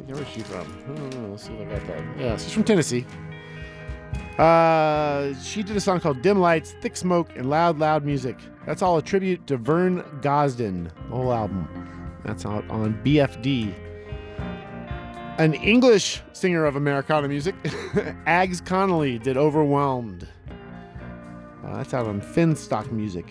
Where's 0.07 0.27
she 0.29 0.41
from? 0.41 0.67
I. 0.87 1.27
Let's 1.27 1.43
see 1.43 1.53
if 1.53 1.67
I 1.67 1.77
got 1.77 1.87
that. 1.87 2.03
Yeah, 2.19 2.37
she's 2.37 2.53
from 2.53 2.63
Tennessee. 2.63 3.05
Uh, 4.37 5.33
she 5.41 5.63
did 5.63 5.75
a 5.75 5.81
song 5.81 5.99
called 5.99 6.21
Dim 6.21 6.39
Lights, 6.39 6.75
Thick 6.81 6.95
Smoke, 6.95 7.29
and 7.35 7.49
Loud, 7.49 7.79
Loud 7.79 8.05
Music. 8.05 8.37
That's 8.65 8.81
all 8.81 8.97
a 8.97 9.01
tribute 9.01 9.47
to 9.47 9.57
Vern 9.57 10.03
Gosdin, 10.21 10.91
the 11.09 11.15
whole 11.15 11.33
album. 11.33 11.67
That's 12.23 12.45
out 12.45 12.69
on 12.69 12.93
BFD. 13.03 13.73
An 15.39 15.53
English 15.55 16.21
singer 16.33 16.65
of 16.65 16.75
Americana 16.75 17.27
music, 17.27 17.55
Ags 17.63 18.63
Connolly, 18.63 19.19
did 19.19 19.37
Overwhelmed. 19.37 20.27
Uh, 21.63 21.77
that's 21.77 21.93
out 21.93 22.07
on 22.07 22.21
Finstock 22.21 22.91
Music. 22.91 23.27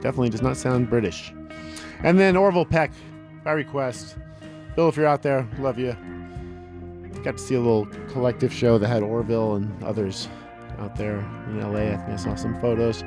Definitely 0.00 0.30
does 0.30 0.42
not 0.42 0.56
sound 0.56 0.88
British. 0.90 1.32
And 2.02 2.18
then 2.18 2.36
Orville 2.36 2.66
Peck, 2.66 2.92
by 3.44 3.52
request. 3.52 4.16
Bill, 4.76 4.88
if 4.88 4.96
you're 4.96 5.06
out 5.06 5.22
there, 5.22 5.48
love 5.58 5.78
you. 5.78 5.96
Got 7.22 7.38
to 7.38 7.42
see 7.42 7.54
a 7.54 7.60
little 7.60 7.86
collective 8.08 8.52
show 8.52 8.76
that 8.78 8.88
had 8.88 9.02
Orville 9.02 9.54
and 9.54 9.82
others 9.84 10.28
out 10.78 10.96
there 10.96 11.18
in 11.48 11.60
LA. 11.60 11.92
I 11.92 11.96
think 11.96 12.10
I 12.10 12.16
saw 12.16 12.34
some 12.34 12.60
photos. 12.60 13.02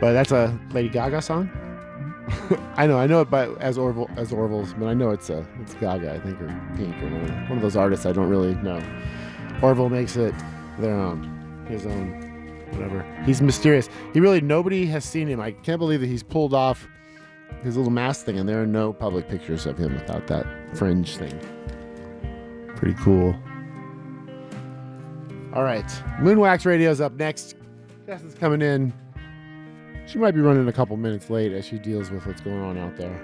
But 0.00 0.12
that's 0.12 0.32
a 0.32 0.58
Lady 0.72 0.88
Gaga 0.88 1.22
song. 1.22 1.48
Mm-hmm. 1.48 2.72
I 2.80 2.86
know, 2.86 2.98
I 2.98 3.06
know 3.06 3.20
it 3.22 3.30
by 3.30 3.46
as 3.54 3.78
Orville 3.78 4.10
as 4.16 4.32
Orville's, 4.32 4.74
but 4.74 4.86
I 4.86 4.94
know 4.94 5.10
it's 5.10 5.30
a 5.30 5.46
it's 5.60 5.74
Gaga, 5.74 6.12
I 6.12 6.20
think, 6.20 6.40
or 6.40 6.48
Pink, 6.76 6.94
or 7.02 7.06
one 7.06 7.22
of, 7.22 7.48
one 7.48 7.58
of 7.58 7.62
those 7.62 7.76
artists 7.76 8.06
I 8.06 8.12
don't 8.12 8.28
really 8.28 8.54
know. 8.56 8.82
Orville 9.62 9.88
makes 9.88 10.16
it 10.16 10.34
their 10.78 10.94
own, 10.94 11.66
his 11.68 11.86
own, 11.86 12.66
whatever. 12.72 13.02
He's 13.24 13.40
mysterious. 13.40 13.88
He 14.12 14.20
really 14.20 14.40
nobody 14.40 14.86
has 14.86 15.04
seen 15.04 15.26
him. 15.26 15.40
I 15.40 15.52
can't 15.52 15.78
believe 15.78 16.00
that 16.00 16.08
he's 16.08 16.22
pulled 16.22 16.54
off 16.54 16.86
his 17.62 17.76
little 17.76 17.92
mask 17.92 18.26
thing, 18.26 18.38
and 18.38 18.48
there 18.48 18.62
are 18.62 18.66
no 18.66 18.92
public 18.92 19.28
pictures 19.28 19.66
of 19.66 19.78
him 19.78 19.94
without 19.94 20.26
that 20.26 20.46
fringe 20.74 21.16
thing. 21.16 21.38
Pretty 22.76 22.94
cool. 23.02 23.34
All 25.54 25.62
right, 25.62 25.86
Moonwax 26.20 26.64
Radio's 26.64 27.00
up 27.00 27.12
next. 27.12 27.56
Justin's 28.06 28.34
coming 28.34 28.62
in. 28.62 28.92
She 30.06 30.18
might 30.18 30.32
be 30.32 30.40
running 30.40 30.66
a 30.66 30.72
couple 30.72 30.96
minutes 30.96 31.30
late 31.30 31.52
as 31.52 31.64
she 31.64 31.78
deals 31.78 32.10
with 32.10 32.26
what's 32.26 32.40
going 32.40 32.62
on 32.62 32.78
out 32.78 32.96
there. 32.96 33.20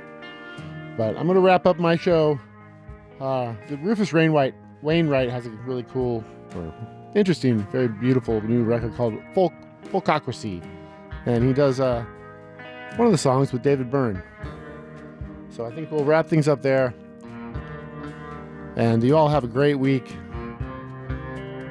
But 0.97 1.17
I'm 1.17 1.27
gonna 1.27 1.41
wrap 1.41 1.67
up 1.67 1.79
my 1.79 1.97
show. 1.97 2.39
Uh, 3.21 3.55
the 3.69 3.77
Rufus 3.79 4.13
Rainwright 4.13 4.55
Wainwright 4.83 5.31
has 5.31 5.47
a 5.47 5.51
really 5.51 5.83
cool 5.85 6.23
or 6.55 6.73
interesting, 7.15 7.59
very 7.73 7.89
beautiful 7.89 8.41
new 8.43 8.63
record 8.63 8.95
called 8.95 9.15
Folk 9.35 9.53
Folkocracy, 9.87 10.63
and 11.27 11.45
he 11.45 11.53
does 11.53 11.81
uh, 11.81 12.05
one 12.97 13.07
of 13.07 13.13
the 13.13 13.19
songs 13.19 13.53
with 13.53 13.63
David 13.63 13.91
Byrne. 13.91 14.23
So 15.51 15.65
I 15.67 15.75
think 15.75 15.91
we'll 15.91 16.05
wrap 16.05 16.27
things 16.27 16.49
up 16.49 16.63
there. 16.63 16.95
And 18.77 19.03
you 19.03 19.17
all 19.17 19.29
have 19.29 19.45
a 19.45 19.49
great 19.49 19.75
week. 19.75 20.15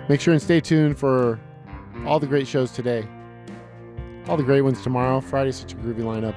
Make 0.09 0.21
sure 0.21 0.33
and 0.33 0.41
stay 0.41 0.59
tuned 0.59 0.97
for 0.97 1.39
all 2.05 2.19
the 2.19 2.27
great 2.27 2.47
shows 2.47 2.71
today. 2.71 3.07
All 4.27 4.37
the 4.37 4.43
great 4.43 4.61
ones 4.61 4.81
tomorrow. 4.81 5.21
Friday's 5.21 5.57
such 5.57 5.73
a 5.73 5.75
groovy 5.77 6.01
lineup. 6.01 6.35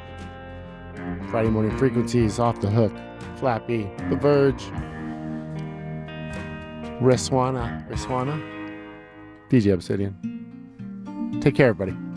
Friday 1.31 1.49
morning 1.49 1.76
frequencies, 1.76 2.39
off 2.39 2.60
the 2.60 2.68
hook, 2.68 2.92
Flappy, 3.36 3.91
The 4.10 4.17
Verge, 4.17 4.62
Reswana, 7.00 7.89
Reswana, 7.89 8.41
DJ 9.49 9.73
Obsidian. 9.73 11.39
Take 11.41 11.55
care, 11.55 11.68
everybody. 11.68 12.09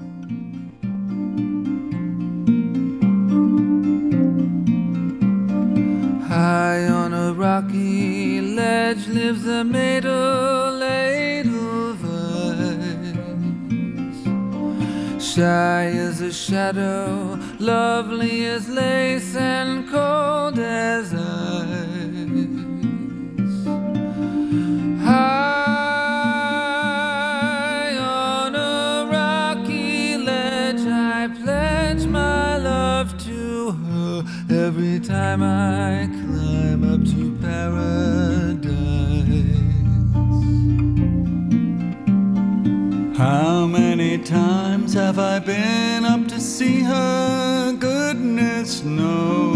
High 6.36 6.88
on 6.88 7.14
a 7.14 7.34
rocky 7.34 8.42
ledge 8.42 9.08
lives 9.08 9.46
a 9.46 9.64
maiden. 9.64 10.44
Shy 15.36 15.86
as 15.86 16.22
a 16.22 16.32
shadow, 16.32 17.40
lovely 17.58 18.46
as 18.46 18.70
lace, 18.70 19.36
and 19.36 19.90
cold 19.90 20.60
as 20.60 21.12
ice. 21.12 21.20
High 25.04 25.58
on 27.98 28.54
a 28.54 29.10
rocky 29.12 30.18
ledge, 30.18 30.86
I 30.86 31.30
pledge 31.42 32.06
my 32.06 32.58
love 32.58 33.18
to 33.26 33.72
her 33.72 34.24
every 34.52 35.00
time 35.00 35.42
I 35.42 36.08
How 43.18 43.68
many 43.68 44.18
times 44.18 44.96
have 44.96 45.20
I 45.20 45.38
been 45.38 46.04
up 46.04 46.28
to 46.30 46.40
see 46.40 46.80
her? 46.80 47.74
Goodness 47.74 48.84
knows. 48.84 49.54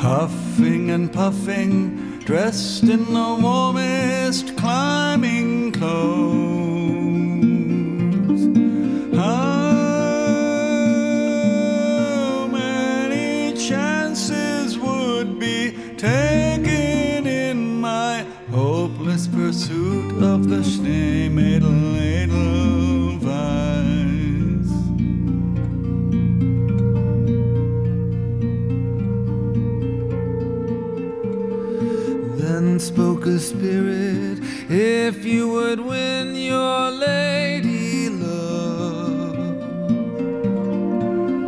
Huffing 0.00 0.90
and 0.92 1.12
puffing, 1.12 2.20
dressed 2.20 2.84
in 2.84 3.04
the 3.12 3.38
warmest 3.42 4.56
climbing 4.56 5.72
clothes. 5.72 6.55
Pursuit 19.56 20.22
of 20.22 20.50
the 20.50 20.62
Schneemädel 20.62 21.96
Edelweiss? 21.96 23.30
Then 32.38 32.78
spoke 32.78 33.24
a 33.24 33.38
spirit, 33.38 34.40
if 34.68 35.24
you 35.24 35.48
would 35.48 35.80
win 35.80 36.34
your 36.34 36.90
lady 36.90 38.10
love. 38.10 39.36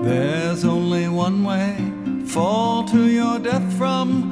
There's 0.02 0.64
only 0.64 1.08
one 1.08 1.44
way 1.44 1.76
fall 2.24 2.84
to 2.84 3.06
your 3.06 3.38
death 3.38 3.70
from 3.76 4.27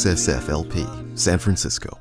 KXSF 0.00 0.48
LP, 0.48 0.86
San 1.14 1.38
Francisco. 1.38 2.00